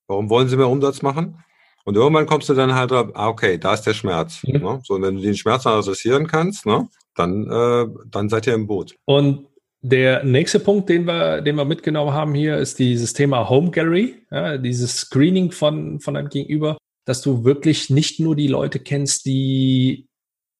Warum 0.07 0.29
wollen 0.29 0.47
sie 0.47 0.57
mehr 0.57 0.69
Umsatz 0.69 1.01
machen? 1.01 1.43
Und 1.83 1.95
irgendwann 1.95 2.25
kommst 2.25 2.49
du 2.49 2.53
dann 2.53 2.73
halt 2.73 2.91
drauf, 2.91 3.11
ah, 3.13 3.27
okay, 3.27 3.57
da 3.57 3.73
ist 3.73 3.83
der 3.83 3.93
Schmerz. 3.93 4.43
Mhm. 4.43 4.61
Ne? 4.61 4.81
So, 4.83 4.95
und 4.95 5.03
wenn 5.03 5.15
du 5.15 5.21
den 5.21 5.35
Schmerz 5.35 5.65
adressieren 5.65 6.27
kannst, 6.27 6.65
ne, 6.65 6.89
dann, 7.15 7.49
äh, 7.49 7.87
dann 8.07 8.29
seid 8.29 8.47
ihr 8.47 8.53
im 8.53 8.67
Boot. 8.67 8.95
Und 9.05 9.47
der 9.89 10.23
nächste 10.23 10.59
Punkt, 10.59 10.89
den 10.89 11.05
wir, 11.05 11.41
den 11.41 11.55
wir 11.55 11.65
mitgenommen 11.65 12.13
haben 12.13 12.33
hier, 12.33 12.57
ist 12.57 12.79
dieses 12.79 13.13
Thema 13.13 13.49
Home 13.49 13.71
Gallery, 13.71 14.15
ja, 14.31 14.57
dieses 14.57 14.97
Screening 14.97 15.51
von, 15.51 15.99
von 15.99 16.15
einem 16.15 16.29
Gegenüber, 16.29 16.77
dass 17.05 17.21
du 17.21 17.43
wirklich 17.43 17.89
nicht 17.89 18.19
nur 18.19 18.35
die 18.35 18.47
Leute 18.47 18.79
kennst, 18.79 19.25
die 19.25 20.07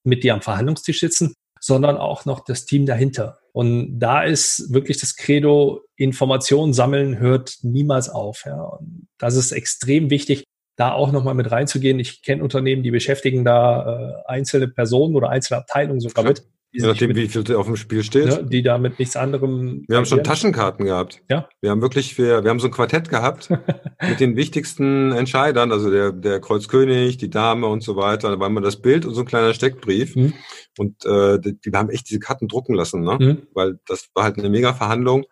mit 0.04 0.24
dir 0.24 0.34
am 0.34 0.42
Verhandlungstisch 0.42 1.00
sitzen, 1.00 1.34
sondern 1.60 1.98
auch 1.98 2.26
noch 2.26 2.44
das 2.46 2.66
Team 2.66 2.86
dahinter. 2.86 3.40
Und 3.52 4.00
da 4.00 4.24
ist 4.24 4.72
wirklich 4.72 5.00
das 5.00 5.16
Credo, 5.16 5.82
Informationen 5.96 6.74
sammeln 6.74 7.20
hört 7.20 7.58
niemals 7.64 8.08
auf. 8.10 8.44
Ja. 8.46 8.62
Und 8.62 9.08
das 9.18 9.36
ist 9.36 9.52
extrem 9.52 10.10
wichtig, 10.10 10.44
da 10.78 10.94
auch 10.94 11.12
nochmal 11.12 11.34
mit 11.34 11.52
reinzugehen. 11.52 12.00
Ich 12.00 12.22
kenne 12.22 12.44
Unternehmen, 12.44 12.84
die 12.84 12.92
beschäftigen 12.92 13.44
da 13.44 14.22
äh, 14.28 14.32
einzelne 14.32 14.68
Personen 14.68 15.16
oder 15.16 15.30
einzelne 15.30 15.60
Abteilungen 15.60 16.00
sogar 16.00 16.24
mit. 16.24 16.44
Je 16.72 16.86
nachdem, 16.86 17.16
wie 17.16 17.28
viel 17.28 17.56
auf 17.56 17.66
dem 17.66 17.78
Spiel 17.78 18.04
steht. 18.04 18.26
Ne, 18.26 18.46
die 18.46 18.62
da 18.62 18.78
mit 18.78 19.00
nichts 19.00 19.16
anderem. 19.16 19.86
Wir 19.88 19.98
haben 19.98 20.06
schon 20.06 20.24
Taschenkarten 20.24 20.86
gehabt. 20.86 21.22
Ja. 21.30 21.48
Wir 21.62 21.72
haben 21.72 21.82
wirklich, 21.82 22.18
wir, 22.18 22.44
wir 22.44 22.50
haben 22.50 22.60
so 22.60 22.68
ein 22.68 22.74
Quartett 22.74 23.10
gehabt 23.10 23.50
mit 24.02 24.20
den 24.20 24.36
wichtigsten 24.36 25.12
Entscheidern, 25.14 25.72
also 25.72 25.90
der, 25.90 26.12
der 26.12 26.42
Kreuzkönig, 26.42 27.18
die 27.18 27.30
Dame 27.30 27.68
und 27.68 27.84
so 27.84 27.96
weiter. 27.96 28.30
Da 28.30 28.40
war 28.40 28.48
immer 28.48 28.62
das 28.62 28.82
Bild 28.82 29.06
und 29.06 29.14
so 29.14 29.22
ein 29.22 29.28
kleiner 29.28 29.54
Steckbrief. 29.54 30.16
Mhm. 30.16 30.34
Und 30.78 31.06
äh, 31.06 31.40
die, 31.40 31.58
die 31.60 31.72
haben 31.72 31.90
echt 31.90 32.10
diese 32.10 32.20
Karten 32.20 32.48
drucken 32.48 32.76
lassen, 32.76 33.02
ne? 33.02 33.18
Mhm. 33.20 33.48
Weil 33.54 33.80
das 33.88 34.10
war 34.14 34.26
halt 34.26 34.38
eine 34.38 34.50
mega 34.50 34.74
Verhandlung. 34.74 35.26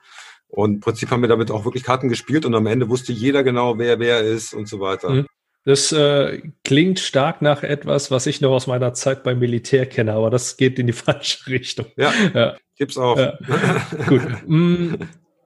Und 0.47 0.75
im 0.75 0.79
Prinzip 0.79 1.11
haben 1.11 1.21
wir 1.21 1.27
damit 1.27 1.51
auch 1.51 1.65
wirklich 1.65 1.83
Karten 1.83 2.07
gespielt 2.07 2.45
und 2.45 2.55
am 2.55 2.65
Ende 2.65 2.89
wusste 2.89 3.11
jeder 3.11 3.43
genau, 3.43 3.77
wer 3.77 3.99
wer 3.99 4.21
ist 4.21 4.53
und 4.53 4.69
so 4.69 4.79
weiter. 4.79 5.09
Mhm. 5.09 5.25
Das 5.65 5.91
äh, 5.91 6.43
klingt 6.63 6.99
stark 6.99 7.41
nach 7.41 7.63
etwas, 7.63 8.11
was 8.11 8.27
ich 8.27 8.39
noch 8.39 8.51
aus 8.51 8.67
meiner 8.67 8.93
Zeit 8.93 9.23
beim 9.23 9.39
Militär 9.39 9.87
kenne, 9.87 10.13
aber 10.13 10.29
das 10.29 10.57
geht 10.57 10.77
in 10.77 10.85
die 10.85 10.93
falsche 10.93 11.47
Richtung. 11.47 11.87
Ja, 11.97 12.13
ja. 12.33 12.55
gibt's 12.77 12.97
auch. 12.97 13.17
Ja. 13.17 13.37
Gut. 14.07 14.21
Mm, 14.45 14.95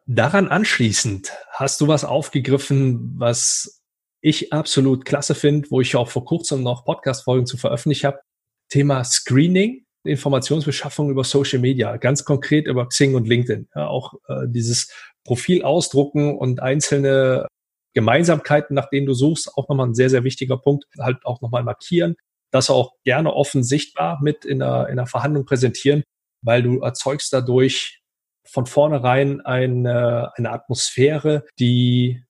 daran 0.06 0.50
anschließend 0.50 1.32
hast 1.52 1.80
du 1.80 1.88
was 1.88 2.04
aufgegriffen, 2.04 3.14
was 3.18 3.82
ich 4.22 4.52
absolut 4.52 5.06
klasse 5.06 5.36
finde, 5.36 5.72
wo 5.72 5.80
ich 5.80 5.96
auch 5.96 6.10
vor 6.10 6.26
kurzem 6.26 6.64
noch 6.64 6.84
Podcast-Folgen 6.84 7.46
zu 7.46 7.56
veröffentlicht 7.56 8.04
habe. 8.04 8.20
Thema 8.68 9.06
Screening, 9.06 9.86
Informationsbeschaffung 10.04 11.10
über 11.10 11.24
Social 11.24 11.60
Media, 11.60 11.96
ganz 11.96 12.26
konkret 12.26 12.68
über 12.68 12.88
Xing 12.90 13.16
und 13.16 13.26
LinkedIn. 13.26 13.70
Ja, 13.74 13.88
auch 13.88 14.16
äh, 14.28 14.48
dieses 14.48 14.92
Profil 15.24 15.64
ausdrucken 15.64 16.38
und 16.38 16.62
einzelne 16.62 17.48
Gemeinsamkeiten, 17.94 18.76
nach 18.76 18.90
denen 18.90 19.08
du 19.08 19.14
suchst, 19.14 19.56
auch 19.56 19.68
nochmal 19.70 19.88
ein 19.88 19.96
sehr, 19.96 20.10
sehr 20.10 20.24
wichtiger 20.24 20.58
Punkt, 20.58 20.86
halt 21.00 21.26
auch 21.26 21.42
nochmal 21.42 21.64
markieren, 21.64 22.16
das 22.52 22.70
auch 22.70 22.94
gerne 23.04 23.34
offen 23.34 23.64
sichtbar 23.64 24.20
mit 24.22 24.46
in 24.46 24.62
einer, 24.62 24.88
in 24.88 25.00
einer 25.00 25.08
Verhandlung 25.08 25.46
präsentieren, 25.46 26.04
weil 26.44 26.64
du 26.64 26.80
erzeugst 26.80 27.34
dadurch 27.34 28.02
von 28.48 28.66
vornherein 28.66 29.42
eine, 29.42 30.32
eine 30.36 30.52
Atmosphäre, 30.52 31.46
die, 31.60 32.24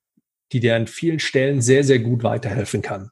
die 0.51 0.60
dir 0.60 0.76
an 0.76 0.88
vielen 0.88 1.20
Stellen 1.20 1.62
sehr, 1.62 1.84
sehr 1.84 1.99
gut 1.99 2.24
weiterhelfen 2.24 2.82
kann. 2.82 3.12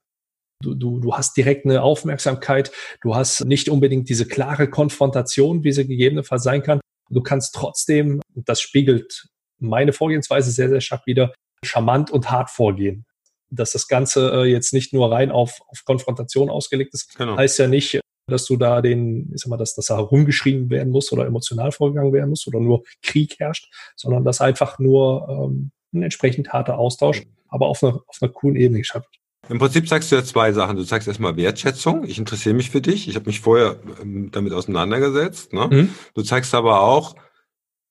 Du, 0.62 0.74
du, 0.74 1.00
du 1.00 1.14
hast 1.16 1.38
direkt 1.38 1.66
eine 1.66 1.84
Aufmerksamkeit, 1.84 2.72
du 3.02 3.16
hast 3.16 3.45
nicht 3.45 3.70
unbedingt 3.70 4.10
diese 4.10 4.28
klare 4.28 4.70
Konfrontation, 4.70 5.64
wie 5.64 5.72
sie 5.72 5.88
gegebenenfalls 5.88 6.43
sein 6.43 6.64
kann. 6.64 6.82
Du 7.10 7.22
kannst 7.22 7.54
trotzdem, 7.54 8.22
das 8.34 8.60
spiegelt 8.60 9.28
meine 9.60 9.93
Vorgehensweise 9.93 10.52
sehr, 10.52 10.70
sehr 10.70 10.82
stark 10.82 11.06
wieder, 11.06 11.34
charmant 11.64 12.12
und 12.12 12.32
hart 12.32 12.49
vorgehen. 12.49 13.05
Dass 13.49 13.72
das 13.72 13.88
Ganze 13.88 14.32
äh, 14.32 14.45
jetzt 14.45 14.74
nicht 14.74 14.93
nur 14.93 15.12
rein 15.12 15.32
auf, 15.32 15.60
auf 15.68 15.86
Konfrontation 15.86 16.49
ausgelegt 16.49 16.93
ist, 16.93 17.16
genau. 17.18 17.38
heißt 17.38 17.60
ja 17.60 17.68
nicht, 17.68 17.99
dass 18.28 18.45
du 18.45 18.58
da 18.58 18.82
den, 18.82 19.32
ich 19.34 19.41
sag 19.41 19.49
mal, 19.49 19.58
dass 19.58 19.74
das 19.74 19.86
da 19.86 19.95
herumgeschrieben 19.95 20.70
werden 20.70 20.91
muss 20.91 21.12
oder 21.14 21.26
emotional 21.26 21.72
vorgegangen 21.72 22.12
werden 22.12 22.30
muss 22.30 22.45
oder 22.45 22.60
nur 22.60 22.84
Krieg 23.01 23.39
herrscht, 23.39 23.72
sondern 23.95 24.26
dass 24.26 24.41
einfach 24.41 24.80
nur 24.80 25.28
ähm, 25.30 25.72
ein 25.93 26.03
entsprechend 26.03 26.51
harter 26.51 26.78
Austausch, 26.78 27.24
aber 27.47 27.68
auf 27.68 27.82
einer, 27.82 28.01
auf 28.08 28.18
einer 28.22 28.32
coolen 28.32 28.58
Ebene 28.58 28.80
geschafft 28.80 29.18
im 29.49 29.60
Prinzip 29.60 29.88
sagst 29.88 30.12
du 30.12 30.16
ja 30.18 30.24
zwei 30.24 30.51
Sachen. 30.51 30.76
Du 30.76 30.84
sagst 30.84 31.08
erstmal 31.08 31.38
Wertschätzung. 31.38 32.03
Ich 32.03 32.18
interessiere 32.18 32.55
mich 32.55 32.70
für 32.70 32.82
dich. 32.82 33.08
Ich 33.08 33.16
habe 33.16 33.28
mich 33.28 33.39
vorher 33.39 33.78
ähm, 34.01 34.30
damit 34.32 34.53
auseinandergesetzt. 34.53 35.53
Ne? 35.53 35.68
Mhm. 35.72 35.89
Du 36.14 36.22
zeigst 36.22 36.53
aber 36.53 36.82
auch, 36.82 37.16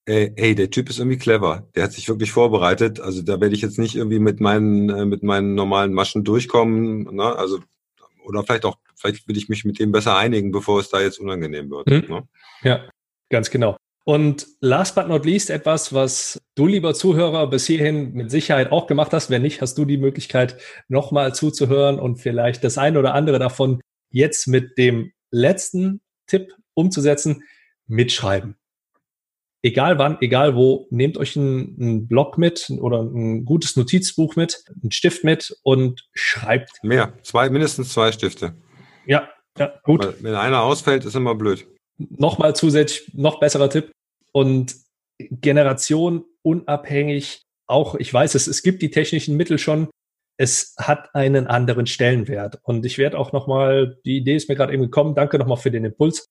ey, 0.07 0.33
ey, 0.37 0.55
der 0.55 0.71
Typ 0.71 0.89
ist 0.89 0.99
irgendwie 0.99 1.19
clever. 1.19 1.69
Der 1.75 1.85
hat 1.85 1.93
sich 1.93 2.09
wirklich 2.09 2.33
vorbereitet. 2.33 3.01
Also 3.01 3.23
da 3.23 3.41
werde 3.41 3.55
ich 3.55 3.63
jetzt 3.63 3.79
nicht 3.79 3.97
irgendwie 3.97 4.21
mit 4.21 4.41
meinen, 4.41 4.89
äh, 4.89 5.05
mit 5.05 5.23
meinen 5.23 5.55
normalen 5.55 5.93
Maschen 5.93 6.25
durchkommen. 6.25 7.15
Ne? 7.15 7.37
Also, 7.37 7.61
oder 8.25 8.43
vielleicht 8.45 8.65
auch, 8.65 8.79
vielleicht 8.95 9.29
will 9.29 9.37
ich 9.37 9.49
mich 9.49 9.65
mit 9.65 9.79
dem 9.79 9.93
besser 9.93 10.17
einigen, 10.17 10.53
bevor 10.53 10.81
es 10.81 10.89
da 10.89 11.01
jetzt 11.01 11.19
unangenehm 11.19 11.71
wird. 11.71 11.89
Mhm. 11.89 12.05
Ne? 12.09 12.29
Ja, 12.63 12.89
ganz 13.31 13.51
genau. 13.51 13.77
Und 14.05 14.47
last 14.61 14.95
but 14.95 15.09
not 15.09 15.27
least 15.27 15.51
etwas, 15.51 15.93
was 15.93 16.41
du, 16.55 16.67
lieber 16.67 16.95
Zuhörer, 16.95 17.49
bis 17.49 17.67
hierhin 17.67 18.13
mit 18.13 18.31
Sicherheit 18.31 18.71
auch 18.71 18.87
gemacht 18.87 19.13
hast. 19.13 19.31
Wenn 19.31 19.43
nicht, 19.43 19.61
hast 19.61 19.77
du 19.77 19.85
die 19.85 19.99
Möglichkeit, 19.99 20.59
nochmal 20.87 21.35
zuzuhören 21.35 21.99
und 21.99 22.19
vielleicht 22.19 22.63
das 22.63 22.79
eine 22.79 23.01
oder 23.01 23.15
andere 23.15 23.41
davon 23.41 23.81
jetzt 24.11 24.47
mit 24.47 24.79
dem 24.79 25.11
letzten 25.33 26.01
Tipp 26.29 26.53
umzusetzen. 26.75 27.43
Mitschreiben 27.89 28.57
egal 29.67 29.99
wann, 29.99 30.17
egal 30.21 30.55
wo, 30.55 30.87
nehmt 30.91 31.19
euch 31.19 31.37
einen, 31.37 31.77
einen 31.81 32.09
Blog 32.09 32.39
mit 32.39 32.71
oder 32.71 33.03
ein 33.03 33.45
gutes 33.45 33.77
Notizbuch 33.77 34.37
mit, 34.37 34.65
einen 34.81 34.93
Stift 34.93 35.25
mit 35.25 35.57
und 35.63 36.09
schreibt. 36.15 36.83
Mehr, 36.83 37.13
zwei, 37.23 37.51
mindestens 37.51 37.93
zwei 37.93 38.13
Stifte. 38.13 38.55
Ja, 39.07 39.29
Ja, 39.59 39.73
gut. 39.83 40.05
Weil 40.05 40.15
wenn 40.21 40.35
einer 40.35 40.63
ausfällt, 40.63 41.05
ist 41.05 41.17
immer 41.17 41.35
blöd. 41.35 41.67
Nochmal 41.99 42.55
zusätzlich, 42.55 43.11
noch 43.15 43.41
besserer 43.41 43.71
Tipp. 43.71 43.91
Und 44.33 44.77
Generation 45.19 46.25
unabhängig, 46.43 47.43
auch, 47.67 47.95
ich 47.97 48.13
weiß 48.13 48.35
es, 48.35 48.47
es 48.47 48.63
gibt 48.63 48.83
die 48.83 48.91
technischen 48.91 49.37
Mittel 49.37 49.59
schon, 49.59 49.89
es 50.37 50.75
hat 50.79 51.15
einen 51.15 51.47
anderen 51.47 51.87
Stellenwert. 51.87 52.61
Und 52.63 52.85
ich 52.85 52.99
werde 52.99 53.19
auch 53.19 53.33
nochmal, 53.33 53.99
die 54.05 54.19
Idee 54.19 54.37
ist 54.37 54.49
mir 54.49 54.57
gerade 54.57 54.73
eben 54.73 54.83
gekommen, 54.83 55.15
danke 55.15 55.39
nochmal 55.39 55.57
für 55.57 55.71
den 55.71 55.85
Impuls, 55.85 56.27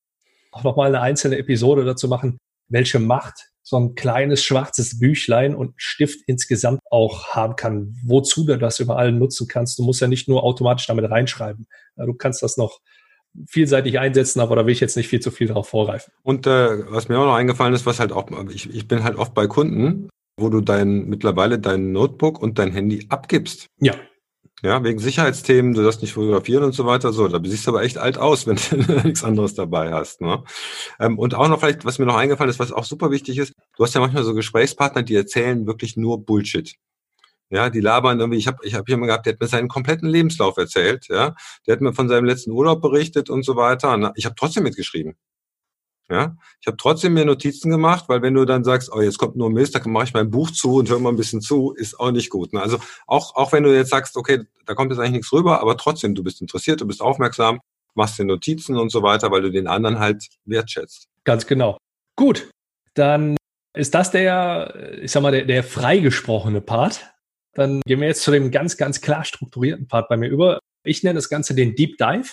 auch 0.51 0.63
nochmal 0.63 0.87
eine 0.89 1.01
einzelne 1.01 1.37
Episode 1.37 1.83
dazu 1.83 2.07
machen, 2.07 2.37
welche 2.67 2.99
Macht 2.99 3.51
so 3.67 3.79
ein 3.79 3.95
kleines 3.95 4.43
schwarzes 4.43 4.99
Büchlein 4.99 5.55
und 5.55 5.73
Stift 5.77 6.19
insgesamt 6.27 6.79
auch 6.91 7.29
haben 7.29 7.55
kann, 7.55 7.95
wozu 8.05 8.45
du 8.45 8.57
das 8.57 8.79
überall 8.79 9.11
nutzen 9.11 9.47
kannst. 9.47 9.79
Du 9.79 9.83
musst 9.83 10.01
ja 10.01 10.07
nicht 10.07 10.27
nur 10.27 10.43
automatisch 10.43 10.85
damit 10.85 11.09
reinschreiben. 11.09 11.65
Du 11.95 12.13
kannst 12.13 12.43
das 12.43 12.57
noch 12.57 12.79
vielseitig 13.47 13.99
einsetzen, 13.99 14.39
aber 14.39 14.55
da 14.55 14.65
will 14.65 14.71
ich 14.71 14.79
jetzt 14.79 14.95
nicht 14.95 15.07
viel 15.07 15.19
zu 15.19 15.31
viel 15.31 15.47
darauf 15.47 15.67
vorgreifen. 15.67 16.13
Und 16.21 16.45
äh, 16.45 16.91
was 16.91 17.09
mir 17.09 17.17
auch 17.19 17.25
noch 17.25 17.35
eingefallen 17.35 17.73
ist, 17.73 17.87
was 17.87 17.99
halt 17.99 18.11
auch, 18.11 18.29
ich, 18.49 18.73
ich 18.73 18.87
bin 18.87 19.03
halt 19.03 19.15
oft 19.17 19.33
bei 19.33 19.47
Kunden, 19.47 20.09
wo 20.37 20.49
du 20.49 20.61
dein 20.61 21.05
mittlerweile 21.07 21.57
dein 21.57 21.91
Notebook 21.91 22.39
und 22.39 22.59
dein 22.59 22.71
Handy 22.71 23.07
abgibst. 23.09 23.65
Ja. 23.79 23.95
Ja, 24.63 24.83
wegen 24.83 24.99
Sicherheitsthemen, 24.99 25.73
du 25.73 25.83
darfst 25.83 26.01
nicht 26.01 26.13
fotografieren 26.13 26.63
und 26.63 26.73
so 26.73 26.85
weiter. 26.85 27.11
So, 27.11 27.27
da 27.27 27.39
siehst 27.43 27.67
du 27.67 27.71
aber 27.71 27.83
echt 27.83 27.97
alt 27.97 28.17
aus, 28.17 28.47
wenn 28.47 28.55
du 28.55 28.93
nichts 29.03 29.23
anderes 29.23 29.53
dabei 29.53 29.91
hast. 29.93 30.21
Ne? 30.21 30.43
Ähm, 30.99 31.19
und 31.19 31.35
auch 31.35 31.47
noch 31.47 31.59
vielleicht, 31.59 31.85
was 31.85 31.99
mir 31.99 32.05
noch 32.05 32.15
eingefallen 32.15 32.49
ist, 32.49 32.59
was 32.59 32.71
auch 32.71 32.85
super 32.85 33.11
wichtig 33.11 33.37
ist, 33.37 33.53
du 33.77 33.83
hast 33.83 33.93
ja 33.93 34.01
manchmal 34.01 34.23
so 34.23 34.33
Gesprächspartner, 34.33 35.03
die 35.03 35.15
erzählen 35.15 35.67
wirklich 35.67 35.97
nur 35.97 36.25
Bullshit. 36.25 36.75
Ja, 37.51 37.69
die 37.69 37.79
labern 37.79 38.19
irgendwie, 38.19 38.39
ich 38.39 38.47
habe 38.47 38.57
ich 38.63 38.73
hab 38.73 38.89
jemanden 38.89 39.07
gehabt, 39.07 39.25
der 39.27 39.33
hat 39.33 39.41
mir 39.41 39.47
seinen 39.47 39.67
kompletten 39.67 40.09
Lebenslauf 40.09 40.57
erzählt, 40.57 41.07
ja. 41.09 41.35
Der 41.67 41.73
hat 41.73 41.81
mir 41.81 41.93
von 41.93 42.09
seinem 42.09 42.25
letzten 42.25 42.51
Urlaub 42.51 42.81
berichtet 42.81 43.29
und 43.29 43.43
so 43.45 43.55
weiter. 43.55 44.13
Ich 44.15 44.25
habe 44.25 44.35
trotzdem 44.35 44.63
mitgeschrieben. 44.63 45.15
Ja, 46.09 46.37
ich 46.61 46.67
habe 46.67 46.77
trotzdem 46.77 47.15
mir 47.15 47.25
Notizen 47.25 47.71
gemacht, 47.71 48.05
weil 48.07 48.21
wenn 48.21 48.35
du 48.35 48.45
dann 48.45 48.63
sagst, 48.63 48.91
oh, 48.93 49.01
jetzt 49.01 49.17
kommt 49.17 49.35
nur 49.35 49.49
Mist, 49.49 49.73
da 49.73 49.81
mache 49.87 50.03
ich 50.03 50.13
mein 50.13 50.29
Buch 50.29 50.51
zu 50.51 50.75
und 50.75 50.89
höre 50.89 50.99
mal 50.99 51.09
ein 51.09 51.15
bisschen 51.15 51.41
zu, 51.41 51.73
ist 51.73 51.99
auch 51.99 52.11
nicht 52.11 52.29
gut. 52.29 52.53
Ne? 52.53 52.61
Also 52.61 52.77
auch, 53.07 53.35
auch 53.35 53.51
wenn 53.53 53.63
du 53.63 53.75
jetzt 53.75 53.89
sagst, 53.89 54.15
okay, 54.15 54.43
da 54.67 54.75
kommt 54.75 54.91
jetzt 54.91 54.99
eigentlich 54.99 55.13
nichts 55.13 55.33
rüber, 55.33 55.61
aber 55.61 55.77
trotzdem, 55.77 56.13
du 56.13 56.23
bist 56.23 56.41
interessiert, 56.41 56.81
du 56.81 56.85
bist 56.85 57.01
aufmerksam, 57.01 57.59
machst 57.95 58.19
dir 58.19 58.25
Notizen 58.25 58.77
und 58.77 58.91
so 58.91 59.01
weiter, 59.01 59.31
weil 59.31 59.41
du 59.41 59.51
den 59.51 59.67
anderen 59.67 59.97
halt 59.97 60.27
wertschätzt. 60.45 61.07
Ganz 61.23 61.47
genau. 61.47 61.79
Gut, 62.15 62.51
dann 62.93 63.35
ist 63.73 63.95
das 63.95 64.11
der, 64.11 64.99
ich 65.01 65.11
sag 65.11 65.23
mal, 65.23 65.31
der, 65.31 65.45
der 65.45 65.63
freigesprochene 65.63 66.61
Part. 66.61 67.11
Dann 67.53 67.81
gehen 67.85 67.99
wir 67.99 68.07
jetzt 68.07 68.21
zu 68.21 68.31
dem 68.31 68.51
ganz, 68.51 68.77
ganz 68.77 69.01
klar 69.01 69.25
strukturierten 69.25 69.87
Part 69.87 70.07
bei 70.09 70.17
mir 70.17 70.29
über. 70.29 70.59
Ich 70.83 71.03
nenne 71.03 71.15
das 71.15 71.29
Ganze 71.29 71.55
den 71.55 71.75
Deep 71.75 71.97
Dive. 71.97 72.29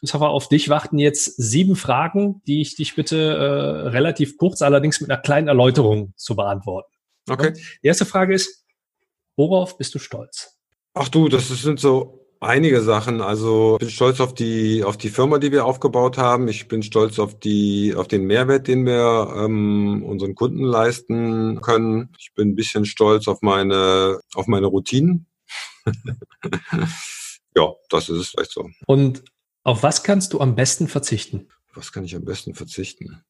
Christopher, 0.00 0.30
auf 0.30 0.48
dich 0.48 0.68
warten 0.70 0.98
jetzt 0.98 1.36
sieben 1.36 1.76
Fragen, 1.76 2.42
die 2.46 2.62
ich 2.62 2.74
dich 2.74 2.94
bitte 2.94 3.16
äh, 3.16 3.88
relativ 3.88 4.38
kurz, 4.38 4.62
allerdings 4.62 5.00
mit 5.00 5.10
einer 5.10 5.20
kleinen 5.20 5.48
Erläuterung 5.48 6.14
zu 6.16 6.34
beantworten. 6.34 6.90
Okay. 7.28 7.52
Die 7.82 7.86
erste 7.86 8.06
Frage 8.06 8.34
ist, 8.34 8.64
worauf 9.36 9.76
bist 9.76 9.94
du 9.94 9.98
stolz? 9.98 10.58
Ach 10.94 11.08
du, 11.08 11.28
das 11.28 11.48
sind 11.48 11.78
so 11.78 12.26
einige 12.40 12.80
Sachen. 12.80 13.20
Also 13.20 13.74
ich 13.74 13.80
bin 13.80 13.90
stolz 13.90 14.20
auf 14.20 14.34
die 14.34 14.82
auf 14.82 14.96
die 14.96 15.10
Firma, 15.10 15.38
die 15.38 15.52
wir 15.52 15.66
aufgebaut 15.66 16.18
haben. 16.18 16.48
Ich 16.48 16.66
bin 16.66 16.82
stolz 16.82 17.18
auf 17.18 17.38
die 17.38 17.94
auf 17.94 18.08
den 18.08 18.24
Mehrwert, 18.24 18.66
den 18.66 18.86
wir 18.86 19.32
ähm, 19.36 20.02
unseren 20.02 20.34
Kunden 20.34 20.64
leisten 20.64 21.60
können. 21.60 22.12
Ich 22.18 22.32
bin 22.34 22.50
ein 22.50 22.56
bisschen 22.56 22.86
stolz 22.86 23.28
auf 23.28 23.42
meine 23.42 24.18
auf 24.34 24.46
meine 24.46 24.66
Routinen. 24.66 25.26
ja, 27.54 27.74
das 27.90 28.08
ist 28.08 28.18
es 28.18 28.28
vielleicht 28.30 28.52
so. 28.52 28.68
Und 28.86 29.22
auf 29.62 29.82
was 29.82 30.02
kannst 30.02 30.32
du 30.32 30.40
am 30.40 30.54
besten 30.54 30.88
verzichten? 30.88 31.48
Was 31.74 31.92
kann 31.92 32.04
ich 32.04 32.16
am 32.16 32.24
besten 32.24 32.54
verzichten? 32.54 33.22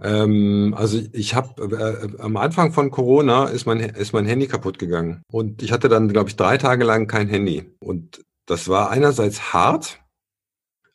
Ähm, 0.00 0.74
also 0.76 1.00
ich 1.12 1.34
habe 1.34 1.62
äh, 1.62 2.20
am 2.20 2.36
Anfang 2.36 2.72
von 2.72 2.90
Corona 2.90 3.46
ist 3.46 3.66
mein 3.66 3.80
ist 3.80 4.12
mein 4.12 4.26
Handy 4.26 4.48
kaputt 4.48 4.78
gegangen 4.78 5.22
und 5.30 5.62
ich 5.62 5.70
hatte 5.70 5.88
dann 5.88 6.08
glaube 6.08 6.28
ich 6.28 6.36
drei 6.36 6.58
Tage 6.58 6.84
lang 6.84 7.06
kein 7.06 7.28
Handy 7.28 7.70
und 7.78 8.24
das 8.46 8.68
war 8.68 8.90
einerseits 8.90 9.52
hart, 9.52 10.00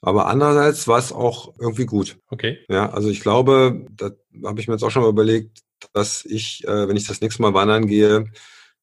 aber 0.01 0.27
andererseits 0.27 0.87
war 0.87 0.99
es 0.99 1.13
auch 1.13 1.53
irgendwie 1.59 1.85
gut. 1.85 2.17
Okay. 2.29 2.59
Ja, 2.69 2.89
also 2.89 3.09
ich 3.09 3.21
glaube, 3.21 3.85
da 3.91 4.11
habe 4.45 4.59
ich 4.59 4.67
mir 4.67 4.73
jetzt 4.73 4.83
auch 4.83 4.91
schon 4.91 5.03
mal 5.03 5.09
überlegt, 5.09 5.61
dass 5.93 6.25
ich, 6.25 6.67
äh, 6.67 6.87
wenn 6.87 6.97
ich 6.97 7.07
das 7.07 7.21
nächste 7.21 7.41
Mal 7.41 7.53
wandern 7.53 7.87
gehe, 7.87 8.25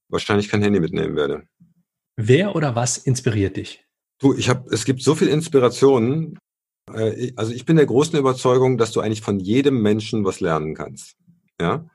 wahrscheinlich 0.08 0.48
kein 0.48 0.62
Handy 0.62 0.80
mitnehmen 0.80 1.16
werde. 1.16 1.46
Wer 2.16 2.54
oder 2.56 2.74
was 2.74 2.96
inspiriert 2.96 3.56
dich? 3.56 3.83
Du, 4.20 4.34
ich 4.34 4.48
habe, 4.48 4.68
es 4.72 4.84
gibt 4.84 5.02
so 5.02 5.14
viel 5.14 5.28
Inspirationen. 5.28 6.38
Äh, 6.92 7.32
also 7.36 7.52
ich 7.52 7.64
bin 7.64 7.76
der 7.76 7.86
großen 7.86 8.18
Überzeugung, 8.18 8.78
dass 8.78 8.92
du 8.92 9.00
eigentlich 9.00 9.22
von 9.22 9.40
jedem 9.40 9.82
Menschen 9.82 10.24
was 10.24 10.40
lernen 10.40 10.74
kannst. 10.74 11.16
Ja. 11.60 11.86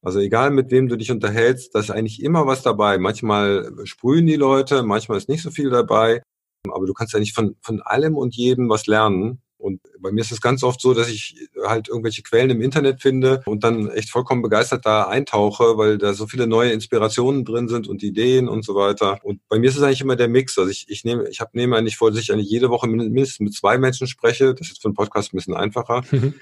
Also 0.00 0.20
egal 0.20 0.50
mit 0.50 0.70
wem 0.70 0.88
du 0.88 0.96
dich 0.96 1.10
unterhältst, 1.10 1.74
da 1.74 1.80
ist 1.80 1.90
eigentlich 1.90 2.22
immer 2.22 2.46
was 2.46 2.62
dabei. 2.62 2.98
Manchmal 2.98 3.72
sprühen 3.84 4.26
die 4.26 4.36
Leute, 4.36 4.84
manchmal 4.84 5.18
ist 5.18 5.28
nicht 5.28 5.42
so 5.42 5.50
viel 5.50 5.70
dabei. 5.70 6.22
Aber 6.70 6.86
du 6.86 6.92
kannst 6.92 7.14
eigentlich 7.14 7.34
von, 7.34 7.56
von 7.62 7.80
allem 7.82 8.16
und 8.16 8.36
jedem 8.36 8.68
was 8.68 8.86
lernen. 8.86 9.42
Und 9.58 9.80
bei 9.98 10.12
mir 10.12 10.20
ist 10.20 10.30
es 10.30 10.40
ganz 10.40 10.62
oft 10.62 10.80
so, 10.80 10.94
dass 10.94 11.08
ich 11.08 11.48
halt 11.66 11.88
irgendwelche 11.88 12.22
Quellen 12.22 12.50
im 12.50 12.62
Internet 12.62 13.02
finde 13.02 13.42
und 13.44 13.64
dann 13.64 13.90
echt 13.90 14.08
vollkommen 14.10 14.40
begeistert 14.40 14.86
da 14.86 15.08
eintauche, 15.08 15.76
weil 15.76 15.98
da 15.98 16.14
so 16.14 16.28
viele 16.28 16.46
neue 16.46 16.70
Inspirationen 16.70 17.44
drin 17.44 17.68
sind 17.68 17.88
und 17.88 18.04
Ideen 18.04 18.48
und 18.48 18.64
so 18.64 18.76
weiter. 18.76 19.18
Und 19.24 19.40
bei 19.48 19.58
mir 19.58 19.68
ist 19.68 19.76
es 19.76 19.82
eigentlich 19.82 20.00
immer 20.00 20.14
der 20.14 20.28
Mix. 20.28 20.56
Also 20.58 20.70
ich, 20.70 20.88
ich 20.88 21.04
nehme, 21.04 21.28
ich 21.28 21.40
habe 21.40 21.50
nehme 21.54 21.76
eigentlich 21.76 21.96
vor, 21.96 22.10
dass 22.10 22.20
ich 22.20 22.32
eigentlich 22.32 22.48
jede 22.48 22.70
Woche 22.70 22.86
mindestens 22.86 23.40
mit 23.40 23.54
zwei 23.54 23.78
Menschen 23.78 24.06
spreche. 24.06 24.54
Das 24.54 24.70
ist 24.70 24.80
für 24.80 24.88
einen 24.88 24.94
Podcast 24.94 25.32
ein 25.32 25.36
bisschen 25.36 25.54
einfacher, 25.54 26.02
mhm. 26.12 26.34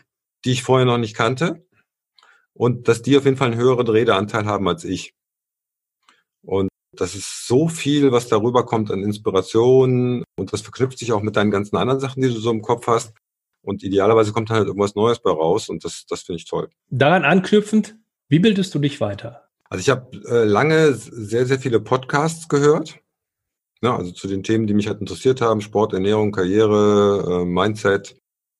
die 0.44 0.52
ich 0.52 0.62
vorher 0.62 0.84
noch 0.84 0.98
nicht 0.98 1.16
kannte. 1.16 1.64
Und 2.52 2.86
dass 2.86 3.00
die 3.00 3.16
auf 3.16 3.24
jeden 3.24 3.38
Fall 3.38 3.52
einen 3.52 3.60
höheren 3.60 3.86
Redeanteil 3.86 4.44
haben 4.44 4.68
als 4.68 4.84
ich. 4.84 5.14
Und 6.42 6.68
das 7.00 7.14
ist 7.14 7.46
so 7.46 7.68
viel, 7.68 8.12
was 8.12 8.28
darüber 8.28 8.64
kommt 8.64 8.90
an 8.90 9.02
Inspiration 9.02 10.24
und 10.38 10.52
das 10.52 10.62
verknüpft 10.62 10.98
sich 10.98 11.12
auch 11.12 11.22
mit 11.22 11.36
deinen 11.36 11.50
ganzen 11.50 11.76
anderen 11.76 12.00
Sachen, 12.00 12.22
die 12.22 12.28
du 12.28 12.38
so 12.38 12.50
im 12.50 12.62
Kopf 12.62 12.86
hast. 12.86 13.12
Und 13.62 13.82
idealerweise 13.82 14.32
kommt 14.32 14.50
dann 14.50 14.58
halt 14.58 14.68
irgendwas 14.68 14.94
Neues 14.94 15.18
bei 15.18 15.30
raus 15.30 15.68
und 15.68 15.84
das, 15.84 16.06
das 16.08 16.22
finde 16.22 16.38
ich 16.38 16.46
toll. 16.46 16.68
Daran 16.88 17.24
anknüpfend, 17.24 17.96
wie 18.28 18.38
bildest 18.38 18.74
du 18.74 18.78
dich 18.78 19.00
weiter? 19.00 19.48
Also 19.68 19.80
ich 19.80 19.90
habe 19.90 20.16
äh, 20.28 20.44
lange 20.44 20.94
sehr, 20.94 21.46
sehr 21.46 21.58
viele 21.58 21.80
Podcasts 21.80 22.48
gehört. 22.48 23.00
Ja, 23.82 23.96
also 23.96 24.12
zu 24.12 24.28
den 24.28 24.42
Themen, 24.42 24.66
die 24.66 24.74
mich 24.74 24.86
halt 24.86 25.00
interessiert 25.00 25.40
haben, 25.40 25.60
Sport, 25.60 25.92
Ernährung, 25.92 26.32
Karriere, 26.32 27.42
äh, 27.42 27.44
Mindset, 27.44 28.16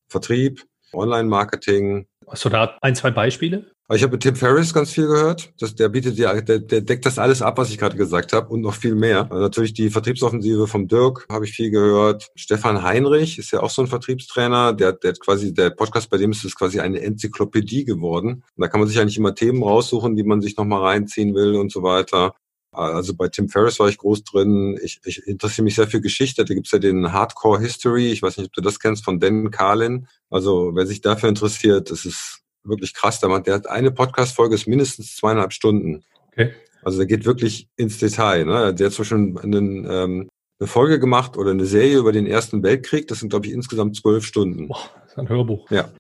Vertrieb, 0.08 0.64
Online-Marketing. 0.92 2.06
Hast 2.26 2.44
du 2.44 2.48
da 2.48 2.76
ein, 2.80 2.94
zwei 2.96 3.10
Beispiele? 3.10 3.70
Ich 3.94 4.02
habe 4.02 4.12
mit 4.12 4.22
Tim 4.22 4.34
Ferriss 4.34 4.74
ganz 4.74 4.90
viel 4.90 5.06
gehört. 5.06 5.52
Das, 5.60 5.76
der 5.76 5.88
bietet 5.88 6.18
ja, 6.18 6.40
der, 6.40 6.58
der 6.58 6.80
deckt 6.80 7.06
das 7.06 7.20
alles 7.20 7.40
ab, 7.40 7.56
was 7.56 7.70
ich 7.70 7.78
gerade 7.78 7.96
gesagt 7.96 8.32
habe 8.32 8.48
und 8.48 8.60
noch 8.60 8.74
viel 8.74 8.96
mehr. 8.96 9.30
Also 9.30 9.40
natürlich 9.40 9.74
die 9.74 9.90
Vertriebsoffensive 9.90 10.66
vom 10.66 10.88
Dirk 10.88 11.24
habe 11.30 11.44
ich 11.44 11.52
viel 11.52 11.70
gehört. 11.70 12.28
Stefan 12.34 12.82
Heinrich 12.82 13.38
ist 13.38 13.52
ja 13.52 13.60
auch 13.60 13.70
so 13.70 13.82
ein 13.82 13.86
Vertriebstrainer. 13.86 14.72
Der, 14.72 14.92
der 14.92 15.10
hat 15.10 15.20
quasi, 15.20 15.54
der 15.54 15.70
Podcast 15.70 16.10
bei 16.10 16.16
dem 16.16 16.32
ist 16.32 16.44
es 16.44 16.56
quasi 16.56 16.80
eine 16.80 17.00
Enzyklopädie 17.00 17.84
geworden. 17.84 18.42
Und 18.56 18.60
da 18.60 18.66
kann 18.66 18.80
man 18.80 18.88
sich 18.88 18.98
eigentlich 18.98 19.18
immer 19.18 19.36
Themen 19.36 19.62
raussuchen, 19.62 20.16
die 20.16 20.24
man 20.24 20.40
sich 20.40 20.56
nochmal 20.56 20.82
reinziehen 20.82 21.36
will 21.36 21.54
und 21.54 21.70
so 21.70 21.84
weiter. 21.84 22.34
Also 22.72 23.14
bei 23.14 23.28
Tim 23.28 23.48
Ferriss 23.48 23.78
war 23.78 23.88
ich 23.88 23.98
groß 23.98 24.24
drin. 24.24 24.80
Ich, 24.82 24.98
ich 25.04 25.28
interessiere 25.28 25.64
mich 25.64 25.76
sehr 25.76 25.86
für 25.86 26.00
Geschichte. 26.00 26.44
Da 26.44 26.54
gibt's 26.54 26.72
ja 26.72 26.80
den 26.80 27.12
Hardcore 27.12 27.60
History. 27.60 28.10
Ich 28.10 28.20
weiß 28.20 28.36
nicht, 28.36 28.48
ob 28.48 28.52
du 28.52 28.62
das 28.62 28.80
kennst, 28.80 29.04
von 29.04 29.20
Dan 29.20 29.52
Carlin. 29.52 30.08
Also 30.28 30.72
wer 30.74 30.86
sich 30.86 31.02
dafür 31.02 31.28
interessiert, 31.28 31.92
das 31.92 32.04
ist 32.04 32.42
wirklich 32.68 32.94
krass. 32.94 33.20
Der, 33.20 33.40
der 33.40 33.54
hat 33.54 33.68
eine 33.68 33.90
Podcast-Folge, 33.90 34.54
ist 34.54 34.66
mindestens 34.66 35.16
zweieinhalb 35.16 35.52
Stunden. 35.52 36.04
Okay. 36.32 36.52
Also 36.82 36.98
der 36.98 37.06
geht 37.06 37.24
wirklich 37.24 37.68
ins 37.76 37.98
Detail. 37.98 38.44
Ne? 38.44 38.74
Der 38.74 38.86
hat 38.86 38.92
zum 38.92 39.02
Beispiel 39.02 39.38
einen, 39.42 39.86
ähm, 39.90 40.28
eine 40.58 40.66
Folge 40.66 41.00
gemacht 41.00 41.36
oder 41.36 41.50
eine 41.50 41.66
Serie 41.66 41.98
über 41.98 42.12
den 42.12 42.26
Ersten 42.26 42.62
Weltkrieg. 42.62 43.08
Das 43.08 43.20
sind, 43.20 43.30
glaube 43.30 43.46
ich, 43.46 43.52
insgesamt 43.52 43.96
zwölf 43.96 44.24
Stunden. 44.24 44.68
Boah, 44.68 44.78
das 45.02 45.12
ist 45.12 45.18
ein 45.18 45.28
Hörbuch. 45.28 45.70
Ja. 45.70 45.90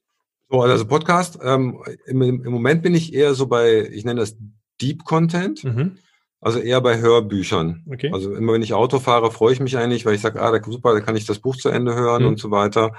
So, 0.48 0.62
also 0.62 0.86
Podcast. 0.86 1.38
Ähm, 1.42 1.82
im, 2.06 2.22
Im 2.22 2.52
Moment 2.52 2.82
bin 2.82 2.94
ich 2.94 3.12
eher 3.12 3.34
so 3.34 3.46
bei, 3.46 3.88
ich 3.90 4.04
nenne 4.04 4.20
das 4.20 4.36
Deep 4.80 5.04
Content. 5.04 5.64
Mhm. 5.64 5.98
Also 6.40 6.60
eher 6.60 6.80
bei 6.80 6.98
Hörbüchern. 6.98 7.82
Okay. 7.90 8.10
Also 8.12 8.34
immer 8.34 8.52
wenn 8.52 8.62
ich 8.62 8.74
Auto 8.74 9.00
fahre, 9.00 9.32
freue 9.32 9.54
ich 9.54 9.60
mich 9.60 9.76
eigentlich, 9.78 10.06
weil 10.06 10.14
ich 10.14 10.20
sage, 10.20 10.40
ah, 10.40 10.56
super, 10.64 10.92
da 10.92 11.00
kann 11.00 11.16
ich 11.16 11.26
das 11.26 11.40
Buch 11.40 11.56
zu 11.56 11.70
Ende 11.70 11.94
hören 11.94 12.22
mhm. 12.22 12.28
und 12.28 12.38
so 12.38 12.50
weiter. 12.50 12.92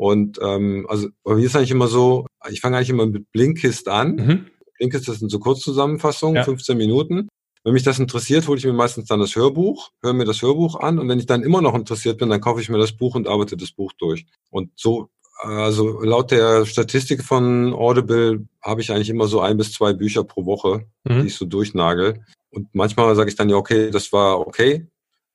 Und 0.00 0.38
ähm, 0.42 0.86
also 0.88 1.08
bei 1.24 1.34
mir 1.34 1.44
ist 1.44 1.54
eigentlich 1.54 1.72
immer 1.72 1.86
so, 1.86 2.26
ich 2.48 2.62
fange 2.62 2.78
eigentlich 2.78 2.88
immer 2.88 3.04
mit 3.04 3.30
Blinkist 3.32 3.86
an. 3.86 4.16
Mhm. 4.16 4.46
Blinkist 4.78 5.06
das 5.06 5.18
sind 5.18 5.30
so 5.30 5.38
Kurzzusammenfassungen, 5.38 6.36
ja. 6.36 6.44
15 6.44 6.74
Minuten. 6.78 7.28
Wenn 7.64 7.74
mich 7.74 7.82
das 7.82 7.98
interessiert, 7.98 8.48
hole 8.48 8.56
ich 8.56 8.64
mir 8.64 8.72
meistens 8.72 9.08
dann 9.08 9.20
das 9.20 9.36
Hörbuch, 9.36 9.90
höre 10.02 10.14
mir 10.14 10.24
das 10.24 10.40
Hörbuch 10.40 10.80
an 10.80 10.98
und 10.98 11.06
wenn 11.10 11.18
ich 11.18 11.26
dann 11.26 11.42
immer 11.42 11.60
noch 11.60 11.74
interessiert 11.74 12.16
bin, 12.16 12.30
dann 12.30 12.40
kaufe 12.40 12.62
ich 12.62 12.70
mir 12.70 12.78
das 12.78 12.96
Buch 12.96 13.14
und 13.14 13.28
arbeite 13.28 13.58
das 13.58 13.72
Buch 13.72 13.92
durch. 13.98 14.24
Und 14.48 14.70
so, 14.74 15.10
also 15.36 16.00
laut 16.00 16.30
der 16.30 16.64
Statistik 16.64 17.22
von 17.22 17.74
Audible 17.74 18.48
habe 18.62 18.80
ich 18.80 18.90
eigentlich 18.92 19.10
immer 19.10 19.26
so 19.26 19.40
ein 19.42 19.58
bis 19.58 19.74
zwei 19.74 19.92
Bücher 19.92 20.24
pro 20.24 20.46
Woche, 20.46 20.86
mhm. 21.04 21.20
die 21.20 21.26
ich 21.26 21.36
so 21.36 21.44
durchnagel. 21.44 22.24
Und 22.48 22.68
manchmal 22.72 23.14
sage 23.16 23.28
ich 23.28 23.36
dann 23.36 23.50
ja, 23.50 23.56
okay, 23.56 23.90
das 23.90 24.14
war 24.14 24.40
okay. 24.40 24.88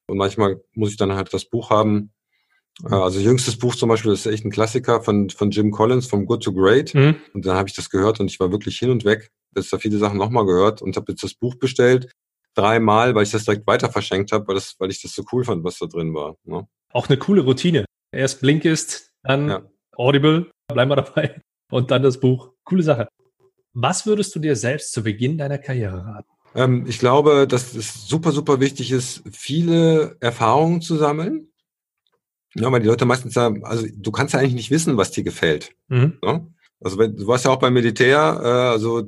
Und 0.07 0.17
manchmal 0.17 0.59
muss 0.73 0.89
ich 0.89 0.97
dann 0.97 1.13
halt 1.13 1.31
das 1.31 1.45
Buch 1.45 1.69
haben, 1.69 2.09
Also 2.83 3.19
jüngstes 3.19 3.57
Buch 3.57 3.75
zum 3.75 3.89
Beispiel 3.89 4.11
das 4.11 4.25
ist 4.25 4.31
echt 4.31 4.45
ein 4.45 4.51
Klassiker 4.51 5.01
von, 5.01 5.29
von 5.29 5.49
Jim 5.51 5.71
Collins, 5.71 6.07
vom 6.07 6.25
Good 6.25 6.43
to 6.43 6.53
Great. 6.53 6.93
Mhm. 6.93 7.15
Und 7.33 7.45
dann 7.45 7.55
habe 7.55 7.69
ich 7.69 7.75
das 7.75 7.89
gehört 7.89 8.19
und 8.19 8.29
ich 8.29 8.39
war 8.39 8.51
wirklich 8.51 8.77
hin 8.77 8.89
und 8.89 9.05
weg. 9.05 9.31
Jetzt 9.55 9.71
da 9.71 9.77
viele 9.77 9.97
Sachen 9.97 10.17
nochmal 10.17 10.45
gehört 10.45 10.81
und 10.81 10.97
habe 10.97 11.13
jetzt 11.13 11.23
das 11.23 11.33
Buch 11.33 11.55
bestellt. 11.55 12.11
Dreimal, 12.53 13.15
weil 13.15 13.23
ich 13.23 13.31
das 13.31 13.45
direkt 13.45 13.67
weiter 13.67 13.91
verschenkt 13.91 14.31
habe, 14.31 14.47
weil, 14.47 14.55
das, 14.55 14.75
weil 14.79 14.89
ich 14.89 15.01
das 15.01 15.13
so 15.13 15.23
cool 15.31 15.43
fand, 15.43 15.63
was 15.63 15.77
da 15.77 15.85
drin 15.87 16.13
war. 16.13 16.35
Ne? 16.43 16.67
Auch 16.91 17.07
eine 17.09 17.17
coole 17.17 17.41
Routine. 17.41 17.85
Erst 18.11 18.41
Blinkist, 18.41 19.11
dann 19.23 19.49
ja. 19.49 19.61
Audible, 19.95 20.51
bleiben 20.67 20.91
wir 20.91 20.97
dabei. 20.97 21.41
Und 21.71 21.91
dann 21.91 22.03
das 22.03 22.19
Buch. 22.19 22.51
Coole 22.63 22.83
Sache. 22.83 23.07
Was 23.73 24.05
würdest 24.05 24.35
du 24.35 24.39
dir 24.39 24.55
selbst 24.55 24.93
zu 24.93 25.03
Beginn 25.03 25.37
deiner 25.37 25.57
Karriere 25.57 26.05
raten? 26.05 26.29
Ähm, 26.55 26.85
ich 26.87 26.99
glaube, 26.99 27.47
dass 27.47 27.73
es 27.73 28.07
super, 28.07 28.31
super 28.31 28.59
wichtig 28.59 28.91
ist, 28.91 29.21
viele 29.31 30.15
Erfahrungen 30.21 30.81
zu 30.81 30.95
sammeln 30.95 31.49
ja, 32.55 32.71
weil 32.71 32.81
die 32.81 32.87
Leute 32.87 33.05
meistens 33.05 33.33
sagen, 33.33 33.63
also 33.63 33.85
du 33.93 34.11
kannst 34.11 34.33
ja 34.33 34.39
eigentlich 34.39 34.55
nicht 34.55 34.71
wissen, 34.71 34.97
was 34.97 35.11
dir 35.11 35.23
gefällt. 35.23 35.71
Mhm. 35.87 36.17
Ne? 36.23 36.47
Also 36.81 36.97
wenn, 36.97 37.15
du 37.15 37.27
warst 37.27 37.45
ja 37.45 37.51
auch 37.51 37.59
beim 37.59 37.73
Militär, 37.73 38.39
äh, 38.43 38.47
also 38.47 39.03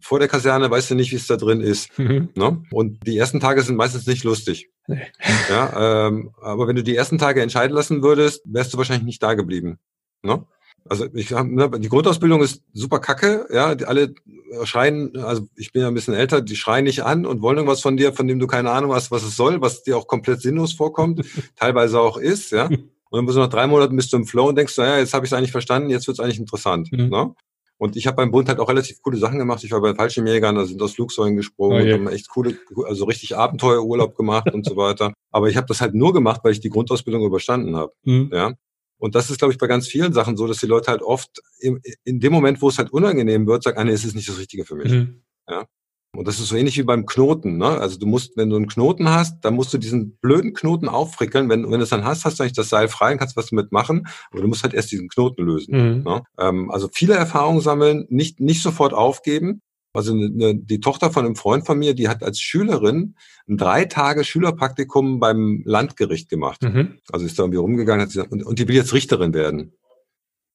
vor 0.00 0.18
der 0.18 0.28
Kaserne 0.28 0.70
weißt 0.70 0.90
du 0.90 0.94
nicht, 0.94 1.12
wie 1.12 1.16
es 1.16 1.26
da 1.26 1.36
drin 1.36 1.60
ist. 1.60 1.96
Mhm. 1.98 2.30
Ne? 2.34 2.62
Und 2.70 3.06
die 3.06 3.18
ersten 3.18 3.40
Tage 3.40 3.62
sind 3.62 3.76
meistens 3.76 4.06
nicht 4.06 4.24
lustig. 4.24 4.70
Nee. 4.86 5.02
Ja, 5.48 6.08
ähm, 6.08 6.30
aber 6.40 6.66
wenn 6.66 6.76
du 6.76 6.82
die 6.82 6.96
ersten 6.96 7.18
Tage 7.18 7.42
entscheiden 7.42 7.74
lassen 7.74 8.02
würdest, 8.02 8.42
wärst 8.46 8.72
du 8.72 8.78
wahrscheinlich 8.78 9.06
nicht 9.06 9.22
da 9.22 9.34
geblieben. 9.34 9.78
Ne? 10.22 10.44
Also 10.86 11.06
ich 11.14 11.30
ne, 11.30 11.70
die 11.78 11.88
Grundausbildung 11.88 12.42
ist 12.42 12.62
super 12.72 12.98
kacke, 12.98 13.46
ja, 13.50 13.74
die 13.74 13.86
alle 13.86 14.14
schreien, 14.64 15.16
also 15.16 15.48
ich 15.56 15.72
bin 15.72 15.82
ja 15.82 15.88
ein 15.88 15.94
bisschen 15.94 16.14
älter, 16.14 16.42
die 16.42 16.56
schreien 16.56 16.84
nicht 16.84 17.04
an 17.04 17.24
und 17.24 17.40
wollen 17.40 17.56
irgendwas 17.56 17.80
von 17.80 17.96
dir, 17.96 18.12
von 18.12 18.28
dem 18.28 18.38
du 18.38 18.46
keine 18.46 18.70
Ahnung 18.70 18.92
hast, 18.92 19.10
was 19.10 19.22
es 19.22 19.36
soll, 19.36 19.62
was 19.62 19.82
dir 19.82 19.96
auch 19.96 20.06
komplett 20.06 20.42
sinnlos 20.42 20.74
vorkommt, 20.74 21.24
teilweise 21.56 22.00
auch 22.00 22.18
ist, 22.18 22.52
ja. 22.52 22.68
Und 23.14 23.18
dann 23.18 23.26
bist 23.26 23.36
du 23.36 23.40
nach 23.40 23.48
drei 23.48 23.66
Monaten 23.66 23.96
bist 23.96 24.12
du 24.12 24.16
im 24.16 24.26
Flow 24.26 24.48
und 24.48 24.56
denkst, 24.56 24.76
naja, 24.76 24.98
jetzt 24.98 25.14
habe 25.14 25.24
ich 25.24 25.30
es 25.30 25.38
eigentlich 25.38 25.52
verstanden, 25.52 25.88
jetzt 25.88 26.06
wird 26.08 26.18
es 26.18 26.24
eigentlich 26.24 26.40
interessant. 26.40 26.90
Mhm. 26.90 27.08
Ne? 27.10 27.34
Und 27.78 27.96
ich 27.96 28.06
habe 28.06 28.16
beim 28.16 28.30
Bund 28.30 28.48
halt 28.48 28.58
auch 28.58 28.68
relativ 28.68 29.02
coole 29.02 29.18
Sachen 29.18 29.38
gemacht. 29.38 29.62
Ich 29.64 29.70
war 29.70 29.80
bei 29.80 29.94
Fallschirmjägern, 29.94 30.54
da 30.54 30.64
sind 30.64 30.82
aus 30.82 30.94
Flugzeugen 30.94 31.36
gesprungen, 31.36 31.88
oh, 31.88 31.92
haben 31.92 32.08
echt 32.08 32.28
coole, 32.28 32.58
also 32.86 33.04
richtig 33.04 33.36
Abenteuerurlaub 33.36 34.16
gemacht 34.16 34.52
und 34.52 34.64
so 34.66 34.76
weiter. 34.76 35.12
Aber 35.30 35.48
ich 35.48 35.56
habe 35.56 35.66
das 35.66 35.80
halt 35.80 35.94
nur 35.94 36.12
gemacht, 36.12 36.40
weil 36.44 36.52
ich 36.52 36.60
die 36.60 36.70
Grundausbildung 36.70 37.22
überstanden 37.24 37.76
habe. 37.76 37.92
Mhm. 38.04 38.30
Ja. 38.32 38.54
Und 39.04 39.14
das 39.14 39.28
ist, 39.28 39.36
glaube 39.36 39.52
ich, 39.52 39.58
bei 39.58 39.66
ganz 39.66 39.86
vielen 39.86 40.14
Sachen 40.14 40.34
so, 40.34 40.46
dass 40.46 40.60
die 40.60 40.66
Leute 40.66 40.90
halt 40.90 41.02
oft 41.02 41.42
im, 41.60 41.78
in 42.04 42.20
dem 42.20 42.32
Moment, 42.32 42.62
wo 42.62 42.70
es 42.70 42.78
halt 42.78 42.90
unangenehm 42.90 43.46
wird, 43.46 43.62
sagen, 43.62 43.76
ah, 43.76 43.84
nee, 43.84 43.92
es 43.92 44.02
ist 44.02 44.14
nicht 44.14 44.30
das 44.30 44.38
Richtige 44.38 44.64
für 44.64 44.76
mich. 44.76 44.90
Mhm. 44.90 45.20
Ja. 45.46 45.66
Und 46.16 46.26
das 46.26 46.40
ist 46.40 46.48
so 46.48 46.56
ähnlich 46.56 46.78
wie 46.78 46.84
beim 46.84 47.04
Knoten. 47.04 47.58
Ne? 47.58 47.66
Also 47.66 47.98
du 47.98 48.06
musst, 48.06 48.34
wenn 48.38 48.48
du 48.48 48.56
einen 48.56 48.66
Knoten 48.66 49.10
hast, 49.10 49.44
dann 49.44 49.56
musst 49.56 49.74
du 49.74 49.76
diesen 49.76 50.16
blöden 50.22 50.54
Knoten 50.54 50.88
auffrickeln. 50.88 51.50
Wenn, 51.50 51.64
wenn 51.64 51.80
du 51.80 51.82
es 51.82 51.90
dann 51.90 52.06
hast, 52.06 52.24
hast 52.24 52.38
du 52.38 52.44
eigentlich 52.44 52.54
das 52.54 52.70
Seil 52.70 52.88
frei 52.88 53.12
und 53.12 53.18
kannst 53.18 53.36
was 53.36 53.50
damit 53.50 53.72
machen. 53.72 54.06
Aber 54.30 54.40
du 54.40 54.48
musst 54.48 54.62
halt 54.62 54.72
erst 54.72 54.90
diesen 54.90 55.10
Knoten 55.10 55.44
lösen. 55.44 55.98
Mhm. 55.98 56.02
Ne? 56.04 56.22
Ähm, 56.38 56.70
also 56.70 56.88
viele 56.90 57.12
Erfahrungen 57.12 57.60
sammeln, 57.60 58.06
nicht, 58.08 58.40
nicht 58.40 58.62
sofort 58.62 58.94
aufgeben. 58.94 59.60
Also 59.94 60.12
eine, 60.12 60.56
die 60.56 60.80
Tochter 60.80 61.10
von 61.10 61.24
einem 61.24 61.36
Freund 61.36 61.64
von 61.64 61.78
mir, 61.78 61.94
die 61.94 62.08
hat 62.08 62.22
als 62.22 62.40
Schülerin 62.40 63.14
ein 63.48 63.56
drei 63.56 63.84
Tage 63.84 64.24
Schülerpraktikum 64.24 65.20
beim 65.20 65.62
Landgericht 65.64 66.28
gemacht. 66.28 66.62
Mhm. 66.62 66.98
Also 67.12 67.24
ist 67.24 67.38
da 67.38 67.44
irgendwie 67.44 67.58
rumgegangen 67.58 68.02
hat 68.02 68.10
sie, 68.10 68.26
und, 68.26 68.44
und 68.44 68.58
die 68.58 68.66
will 68.66 68.74
jetzt 68.74 68.92
Richterin 68.92 69.32
werden. 69.32 69.72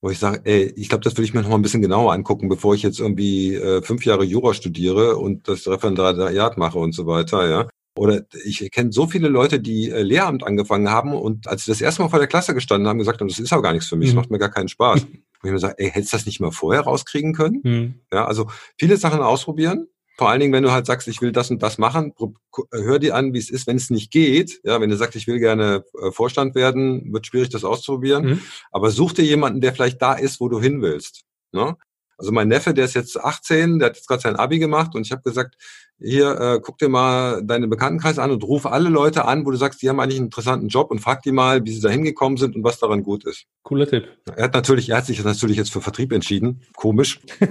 Wo 0.01 0.09
ich 0.09 0.19
sage, 0.19 0.41
ey, 0.43 0.73
ich 0.75 0.89
glaube, 0.89 1.03
das 1.03 1.17
will 1.17 1.25
ich 1.25 1.33
mir 1.33 1.41
noch 1.41 1.49
mal 1.49 1.55
ein 1.55 1.61
bisschen 1.61 1.81
genauer 1.81 2.13
angucken, 2.13 2.49
bevor 2.49 2.75
ich 2.75 2.83
jetzt 2.83 2.99
irgendwie 2.99 3.55
äh, 3.55 3.81
fünf 3.81 4.05
Jahre 4.05 4.23
Jura 4.23 4.53
studiere 4.53 5.17
und 5.17 5.47
das 5.47 5.67
Referendariat 5.67 6.57
mache 6.57 6.79
und 6.79 6.93
so 6.93 7.05
weiter, 7.05 7.49
ja. 7.49 7.67
Oder 7.95 8.21
ich 8.45 8.69
kenne 8.71 8.91
so 8.91 9.07
viele 9.07 9.27
Leute, 9.27 9.59
die 9.59 9.89
äh, 9.89 10.01
Lehramt 10.01 10.45
angefangen 10.45 10.89
haben 10.89 11.13
und 11.13 11.47
als 11.47 11.65
sie 11.65 11.71
das 11.71 11.81
erste 11.81 12.01
Mal 12.01 12.09
vor 12.09 12.19
der 12.19 12.27
Klasse 12.27 12.53
gestanden 12.53 12.87
haben, 12.87 12.99
gesagt 12.99 13.19
haben, 13.19 13.27
das 13.27 13.39
ist 13.39 13.51
aber 13.51 13.61
gar 13.61 13.73
nichts 13.73 13.89
für 13.89 13.95
mich, 13.95 14.09
mhm. 14.09 14.15
das 14.15 14.23
macht 14.23 14.31
mir 14.31 14.39
gar 14.39 14.51
keinen 14.51 14.69
Spaß. 14.69 15.05
Wo 15.41 15.47
ich 15.47 15.51
mir 15.53 15.59
sage, 15.59 15.75
ey, 15.77 15.89
hättest 15.89 16.13
du 16.13 16.17
das 16.17 16.25
nicht 16.25 16.39
mal 16.41 16.51
vorher 16.51 16.81
rauskriegen 16.81 17.33
können? 17.33 17.61
Mhm. 17.63 17.93
Ja, 18.11 18.25
also 18.25 18.49
viele 18.77 18.97
Sachen 18.97 19.21
ausprobieren. 19.21 19.87
Vor 20.17 20.29
allen 20.29 20.41
Dingen, 20.41 20.51
wenn 20.51 20.63
du 20.63 20.71
halt 20.73 20.85
sagst, 20.85 21.07
ich 21.07 21.21
will 21.21 21.31
das 21.31 21.49
und 21.49 21.63
das 21.63 21.77
machen, 21.77 22.13
hör 22.73 22.99
dir 22.99 23.15
an, 23.15 23.33
wie 23.33 23.37
es 23.37 23.49
ist, 23.49 23.67
wenn 23.67 23.77
es 23.77 23.89
nicht 23.89 24.11
geht. 24.11 24.59
Ja, 24.65 24.81
wenn 24.81 24.89
du 24.89 24.97
sagst, 24.97 25.15
ich 25.15 25.27
will 25.27 25.39
gerne 25.39 25.85
äh, 26.01 26.11
Vorstand 26.11 26.55
werden, 26.55 27.13
wird 27.13 27.25
schwierig, 27.25 27.47
das 27.47 27.63
auszuprobieren. 27.63 28.25
Mhm. 28.25 28.41
Aber 28.69 28.91
such 28.91 29.13
dir 29.13 29.23
jemanden, 29.23 29.61
der 29.61 29.73
vielleicht 29.73 30.01
da 30.01 30.13
ist, 30.13 30.41
wo 30.41 30.49
du 30.49 30.59
hin 30.59 30.81
willst. 30.81 31.21
Ne? 31.53 31.77
Also 32.19 32.31
mein 32.33 32.49
Neffe, 32.49 32.73
der 32.73 32.85
ist 32.85 32.95
jetzt 32.95 33.19
18, 33.19 33.79
der 33.79 33.89
hat 33.89 33.95
jetzt 33.95 34.07
gerade 34.07 34.21
sein 34.21 34.35
Abi 34.35 34.59
gemacht 34.59 34.93
und 34.93 35.05
ich 35.05 35.11
habe 35.11 35.21
gesagt, 35.21 35.55
hier, 36.01 36.39
äh, 36.39 36.59
guck 36.61 36.77
dir 36.77 36.89
mal 36.89 37.41
deine 37.43 37.67
Bekanntenkreis 37.67 38.19
an 38.19 38.31
und 38.31 38.43
ruf 38.43 38.65
alle 38.65 38.89
Leute 38.89 39.25
an, 39.25 39.45
wo 39.45 39.51
du 39.51 39.57
sagst, 39.57 39.81
die 39.81 39.89
haben 39.89 39.99
eigentlich 39.99 40.17
einen 40.17 40.27
interessanten 40.27 40.67
Job 40.67 40.91
und 40.91 40.99
frag 40.99 41.23
die 41.23 41.31
mal, 41.31 41.65
wie 41.65 41.71
sie 41.71 41.81
da 41.81 41.89
hingekommen 41.89 42.37
sind 42.37 42.55
und 42.55 42.63
was 42.63 42.79
daran 42.79 43.03
gut 43.03 43.25
ist. 43.25 43.45
Cooler 43.63 43.87
Tipp. 43.87 44.07
Er 44.35 44.45
hat 44.45 44.53
natürlich, 44.53 44.89
er 44.89 44.97
hat 44.97 45.05
sich 45.05 45.23
natürlich 45.23 45.57
jetzt 45.57 45.71
für 45.71 45.81
Vertrieb 45.81 46.11
entschieden. 46.11 46.61
Komisch. 46.75 47.19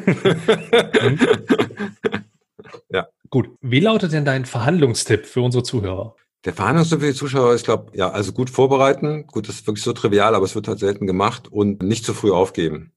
ja. 2.90 3.08
Gut. 3.30 3.50
Wie 3.60 3.80
lautet 3.80 4.12
denn 4.12 4.24
dein 4.24 4.46
Verhandlungstipp 4.46 5.26
für 5.26 5.42
unsere 5.42 5.62
Zuhörer? 5.62 6.14
Der 6.44 6.54
Verhandlungstipp 6.54 7.00
für 7.00 7.06
die 7.08 7.14
Zuschauer 7.14 7.52
ist, 7.52 7.64
glaube 7.64 7.92
ja, 7.94 8.10
also 8.10 8.32
gut 8.32 8.48
vorbereiten. 8.48 9.26
Gut, 9.26 9.48
das 9.48 9.56
ist 9.56 9.66
wirklich 9.66 9.84
so 9.84 9.92
trivial, 9.92 10.34
aber 10.34 10.44
es 10.46 10.54
wird 10.54 10.68
halt 10.68 10.78
selten 10.78 11.06
gemacht 11.06 11.48
und 11.50 11.82
nicht 11.82 12.04
zu 12.04 12.14
früh 12.14 12.32
aufgeben. 12.32 12.92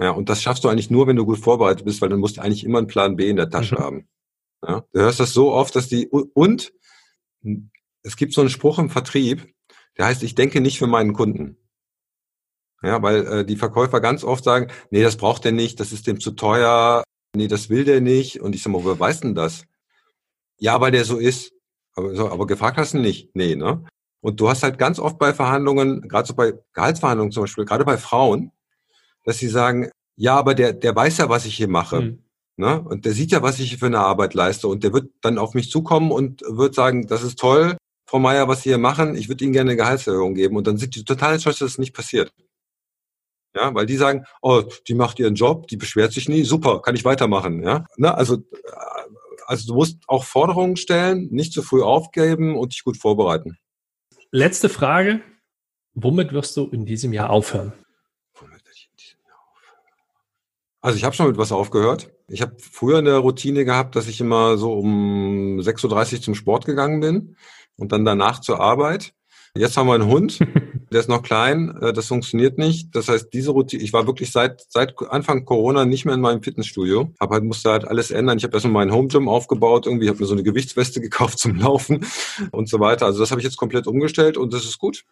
Ja, 0.00 0.10
und 0.12 0.30
das 0.30 0.42
schaffst 0.42 0.64
du 0.64 0.68
eigentlich 0.68 0.90
nur, 0.90 1.06
wenn 1.06 1.16
du 1.16 1.26
gut 1.26 1.38
vorbereitet 1.38 1.84
bist, 1.84 2.00
weil 2.00 2.08
dann 2.08 2.20
musst 2.20 2.38
du 2.38 2.40
eigentlich 2.40 2.64
immer 2.64 2.78
einen 2.78 2.86
Plan 2.86 3.16
B 3.16 3.28
in 3.28 3.36
der 3.36 3.50
Tasche 3.50 3.74
mhm. 3.76 3.80
haben. 3.80 4.08
Ja, 4.66 4.84
du 4.92 5.00
hörst 5.00 5.20
das 5.20 5.32
so 5.32 5.52
oft, 5.52 5.76
dass 5.76 5.88
die, 5.88 6.08
und 6.08 6.72
es 8.02 8.16
gibt 8.16 8.32
so 8.32 8.40
einen 8.40 8.50
Spruch 8.50 8.78
im 8.78 8.90
Vertrieb, 8.90 9.54
der 9.98 10.06
heißt, 10.06 10.22
ich 10.22 10.34
denke 10.34 10.60
nicht 10.60 10.78
für 10.78 10.86
meinen 10.86 11.12
Kunden. 11.12 11.56
Ja, 12.82 13.02
weil 13.02 13.26
äh, 13.26 13.44
die 13.44 13.56
Verkäufer 13.56 14.00
ganz 14.00 14.24
oft 14.24 14.42
sagen, 14.42 14.68
nee, 14.90 15.02
das 15.02 15.18
braucht 15.18 15.44
er 15.44 15.52
nicht, 15.52 15.80
das 15.80 15.92
ist 15.92 16.06
dem 16.06 16.18
zu 16.18 16.30
teuer, 16.30 17.04
nee, 17.36 17.48
das 17.48 17.68
will 17.68 17.84
der 17.84 18.00
nicht. 18.00 18.40
Und 18.40 18.54
ich 18.54 18.62
sage 18.62 18.76
mal, 18.76 18.84
wer 18.86 18.98
weiß 18.98 19.20
denn 19.20 19.34
das? 19.34 19.66
Ja, 20.58 20.80
weil 20.80 20.92
der 20.92 21.04
so 21.04 21.18
ist. 21.18 21.52
Aber, 21.94 22.14
so, 22.14 22.30
aber 22.30 22.46
gefragt 22.46 22.78
hast 22.78 22.94
du 22.94 22.98
nicht. 22.98 23.34
Nee, 23.34 23.54
ne? 23.54 23.84
Und 24.22 24.40
du 24.40 24.48
hast 24.48 24.62
halt 24.62 24.78
ganz 24.78 24.98
oft 24.98 25.18
bei 25.18 25.34
Verhandlungen, 25.34 26.08
gerade 26.08 26.26
so 26.26 26.34
bei 26.34 26.54
Gehaltsverhandlungen 26.72 27.32
zum 27.32 27.42
Beispiel, 27.42 27.66
gerade 27.66 27.84
bei 27.84 27.98
Frauen, 27.98 28.52
dass 29.24 29.38
sie 29.38 29.48
sagen, 29.48 29.90
ja, 30.16 30.36
aber 30.36 30.54
der, 30.54 30.72
der 30.72 30.94
weiß 30.94 31.18
ja, 31.18 31.28
was 31.28 31.46
ich 31.46 31.56
hier 31.56 31.68
mache. 31.68 32.00
Mhm. 32.00 32.24
Ne? 32.56 32.80
Und 32.80 33.06
der 33.06 33.12
sieht 33.12 33.32
ja, 33.32 33.42
was 33.42 33.58
ich 33.58 33.78
für 33.78 33.86
eine 33.86 34.00
Arbeit 34.00 34.34
leiste. 34.34 34.68
Und 34.68 34.84
der 34.84 34.92
wird 34.92 35.10
dann 35.22 35.38
auf 35.38 35.54
mich 35.54 35.70
zukommen 35.70 36.10
und 36.10 36.42
wird 36.42 36.74
sagen, 36.74 37.06
das 37.06 37.22
ist 37.22 37.38
toll, 37.38 37.76
Frau 38.10 38.18
Meier, 38.18 38.48
was 38.48 38.62
Sie 38.62 38.70
hier 38.70 38.78
machen, 38.78 39.14
ich 39.14 39.28
würde 39.28 39.44
Ihnen 39.44 39.52
gerne 39.52 39.70
eine 39.70 39.76
Gehaltserhöhung 39.76 40.34
geben. 40.34 40.56
Und 40.56 40.66
dann 40.66 40.78
sind 40.78 40.96
die 40.96 41.04
total 41.04 41.34
enttäuscht, 41.34 41.60
dass 41.60 41.72
das 41.72 41.78
nicht 41.78 41.94
passiert. 41.94 42.32
Ja, 43.54 43.72
weil 43.74 43.86
die 43.86 43.96
sagen, 43.96 44.24
oh, 44.42 44.62
die 44.88 44.94
macht 44.94 45.18
ihren 45.18 45.34
Job, 45.34 45.68
die 45.68 45.76
beschwert 45.76 46.12
sich 46.12 46.28
nie, 46.28 46.44
super, 46.44 46.82
kann 46.82 46.94
ich 46.94 47.04
weitermachen. 47.04 47.62
Ja, 47.62 47.86
ne? 47.96 48.14
also, 48.14 48.36
äh, 48.36 48.40
also 49.46 49.68
du 49.68 49.74
musst 49.74 49.98
auch 50.06 50.24
Forderungen 50.24 50.76
stellen, 50.76 51.28
nicht 51.30 51.52
zu 51.52 51.62
früh 51.62 51.82
aufgeben 51.82 52.56
und 52.56 52.72
dich 52.72 52.84
gut 52.84 52.96
vorbereiten. 52.96 53.58
Letzte 54.30 54.68
Frage. 54.68 55.22
Womit 55.94 56.32
wirst 56.32 56.56
du 56.56 56.66
in 56.66 56.86
diesem 56.86 57.12
Jahr 57.12 57.30
aufhören? 57.30 57.72
Also 60.82 60.96
ich 60.96 61.04
habe 61.04 61.14
schon 61.14 61.26
mit 61.26 61.36
was 61.36 61.52
aufgehört. 61.52 62.10
Ich 62.28 62.40
habe 62.40 62.56
früher 62.58 62.98
eine 62.98 63.18
Routine 63.18 63.64
gehabt, 63.64 63.96
dass 63.96 64.06
ich 64.06 64.20
immer 64.20 64.56
so 64.56 64.72
um 64.72 65.58
6.30 65.60 66.14
Uhr 66.14 66.22
zum 66.22 66.34
Sport 66.34 66.64
gegangen 66.64 67.00
bin 67.00 67.36
und 67.76 67.92
dann 67.92 68.04
danach 68.04 68.40
zur 68.40 68.60
Arbeit. 68.60 69.12
Jetzt 69.56 69.76
haben 69.76 69.88
wir 69.88 69.94
einen 69.94 70.06
Hund, 70.06 70.38
der 70.92 71.00
ist 71.00 71.08
noch 71.08 71.22
klein, 71.22 71.76
äh, 71.82 71.92
das 71.92 72.06
funktioniert 72.06 72.56
nicht. 72.56 72.94
Das 72.94 73.08
heißt, 73.08 73.32
diese 73.32 73.50
Routine, 73.50 73.82
ich 73.82 73.92
war 73.92 74.06
wirklich 74.06 74.30
seit 74.30 74.64
seit 74.68 74.94
Anfang 75.10 75.44
Corona 75.44 75.84
nicht 75.84 76.04
mehr 76.04 76.14
in 76.14 76.20
meinem 76.20 76.42
Fitnessstudio. 76.42 77.12
Hab 77.18 77.30
halt 77.30 77.44
musste 77.44 77.70
halt 77.70 77.86
alles 77.86 78.10
ändern. 78.10 78.38
Ich 78.38 78.44
habe 78.44 78.54
erstmal 78.54 78.72
meinen 78.72 78.92
Home 78.92 79.08
Gym 79.08 79.28
aufgebaut, 79.28 79.86
irgendwie 79.86 80.08
habe 80.08 80.20
mir 80.20 80.26
so 80.26 80.34
eine 80.34 80.44
Gewichtsweste 80.44 81.00
gekauft 81.02 81.40
zum 81.40 81.56
Laufen 81.56 82.06
und 82.52 82.68
so 82.68 82.80
weiter. 82.80 83.06
Also 83.06 83.20
das 83.20 83.32
habe 83.32 83.40
ich 83.40 83.44
jetzt 83.44 83.56
komplett 83.56 83.86
umgestellt 83.86 84.38
und 84.38 84.54
das 84.54 84.64
ist 84.64 84.78
gut. 84.78 85.04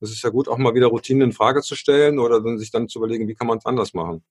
Das 0.00 0.10
ist 0.10 0.22
ja 0.22 0.30
gut, 0.30 0.48
auch 0.48 0.58
mal 0.58 0.74
wieder 0.74 0.88
Routinen 0.88 1.28
in 1.28 1.32
Frage 1.32 1.62
zu 1.62 1.76
stellen 1.76 2.18
oder 2.18 2.42
sich 2.58 2.72
dann 2.72 2.88
zu 2.88 2.98
überlegen, 2.98 3.28
wie 3.28 3.34
kann 3.36 3.46
man 3.46 3.58
es 3.58 3.66
anders 3.66 3.94
machen. 3.94 4.24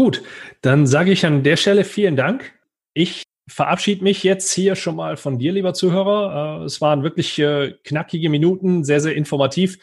Gut, 0.00 0.22
dann 0.62 0.86
sage 0.86 1.12
ich 1.12 1.26
an 1.26 1.42
der 1.42 1.58
Stelle 1.58 1.84
vielen 1.84 2.16
Dank. 2.16 2.58
Ich 2.94 3.22
verabschiede 3.50 4.02
mich 4.02 4.22
jetzt 4.22 4.50
hier 4.50 4.74
schon 4.74 4.96
mal 4.96 5.18
von 5.18 5.38
dir, 5.38 5.52
lieber 5.52 5.74
Zuhörer. 5.74 6.62
Äh, 6.62 6.64
es 6.64 6.80
waren 6.80 7.02
wirklich 7.02 7.38
äh, 7.38 7.74
knackige 7.84 8.30
Minuten, 8.30 8.82
sehr, 8.82 9.02
sehr 9.02 9.14
informativ. 9.14 9.78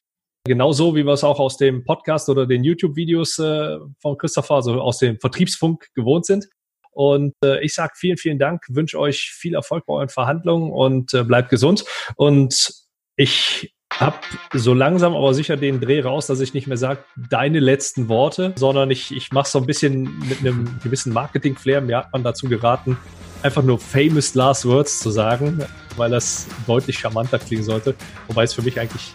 Genauso 0.48 0.96
wie 0.96 1.06
wir 1.06 1.14
es 1.14 1.24
auch 1.24 1.40
aus 1.40 1.58
dem 1.58 1.84
Podcast 1.84 2.30
oder 2.30 2.48
den 2.48 2.64
YouTube-Videos 2.64 3.38
äh, 3.38 3.78
von 4.02 4.18
Christopher, 4.18 4.56
also 4.56 4.82
aus 4.82 4.98
dem 4.98 5.20
Vertriebsfunk 5.20 5.86
gewohnt 5.94 6.26
sind. 6.26 6.48
Und 6.90 7.36
ich 7.62 7.76
sage 7.76 7.94
vielen, 7.96 8.18
vielen 8.18 8.40
Dank, 8.40 8.64
wünsche 8.70 8.98
euch 8.98 9.30
viel 9.30 9.54
Erfolg 9.54 9.86
bei 9.86 9.94
euren 9.94 10.10
Verhandlungen 10.10 10.72
und 10.72 11.12
bleibt 11.28 11.52
gesund. 11.52 11.86
Und 12.16 12.74
ich 13.16 13.72
hab 13.94 14.24
so 14.54 14.74
langsam 14.74 15.16
aber 15.16 15.34
sicher 15.34 15.58
den 15.58 15.80
Dreh 15.80 16.02
raus, 16.02 16.28
dass 16.28 16.40
ich 16.40 16.54
nicht 16.54 16.68
mehr 16.68 16.78
sage, 16.78 17.00
deine 17.30 17.60
letzten 17.60 18.10
Worte, 18.10 18.54
sondern 18.56 18.92
ich, 18.92 19.16
ich 19.16 19.32
mache 19.32 19.50
so 19.50 19.60
ein 19.60 19.66
bisschen 19.66 20.18
mit 20.28 20.40
einem 20.40 20.80
gewissen 20.84 21.14
Marketing-Flair. 21.14 21.82
Mir 21.82 21.98
hat 21.98 22.14
man 22.14 22.24
dazu 22.24 22.48
geraten, 22.48 22.98
einfach 23.42 23.64
nur 23.64 23.80
famous 23.80 24.36
last 24.36 24.66
words 24.66 25.00
zu 25.00 25.10
sagen, 25.10 25.64
weil 25.96 26.12
das 26.12 26.48
deutlich 26.68 27.00
charmanter 27.00 27.40
klingen 27.40 27.64
sollte. 27.64 27.96
Wobei 28.28 28.44
es 28.44 28.54
für 28.54 28.62
mich 28.62 28.80
eigentlich 28.80 29.14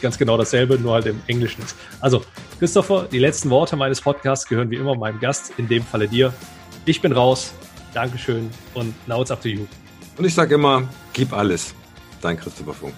ganz 0.00 0.18
genau 0.18 0.36
dasselbe, 0.36 0.78
nur 0.78 0.94
halt 0.94 1.06
im 1.06 1.20
Englischen 1.26 1.62
ist. 1.62 1.76
Also, 2.00 2.22
Christopher, 2.58 3.08
die 3.10 3.18
letzten 3.18 3.50
Worte 3.50 3.76
meines 3.76 4.00
Podcasts 4.00 4.46
gehören 4.46 4.70
wie 4.70 4.76
immer 4.76 4.94
meinem 4.94 5.20
Gast, 5.20 5.52
in 5.56 5.68
dem 5.68 5.82
Falle 5.82 6.08
dir. 6.08 6.32
Ich 6.84 7.00
bin 7.00 7.12
raus. 7.12 7.52
Dankeschön 7.94 8.50
und 8.74 8.94
now 9.08 9.22
it's 9.22 9.30
up 9.30 9.40
to 9.40 9.48
you. 9.48 9.66
Und 10.18 10.24
ich 10.24 10.34
sage 10.34 10.54
immer, 10.54 10.82
gib 11.12 11.32
alles. 11.32 11.74
Dein 12.20 12.36
Christopher 12.36 12.74
Funk. 12.74 12.94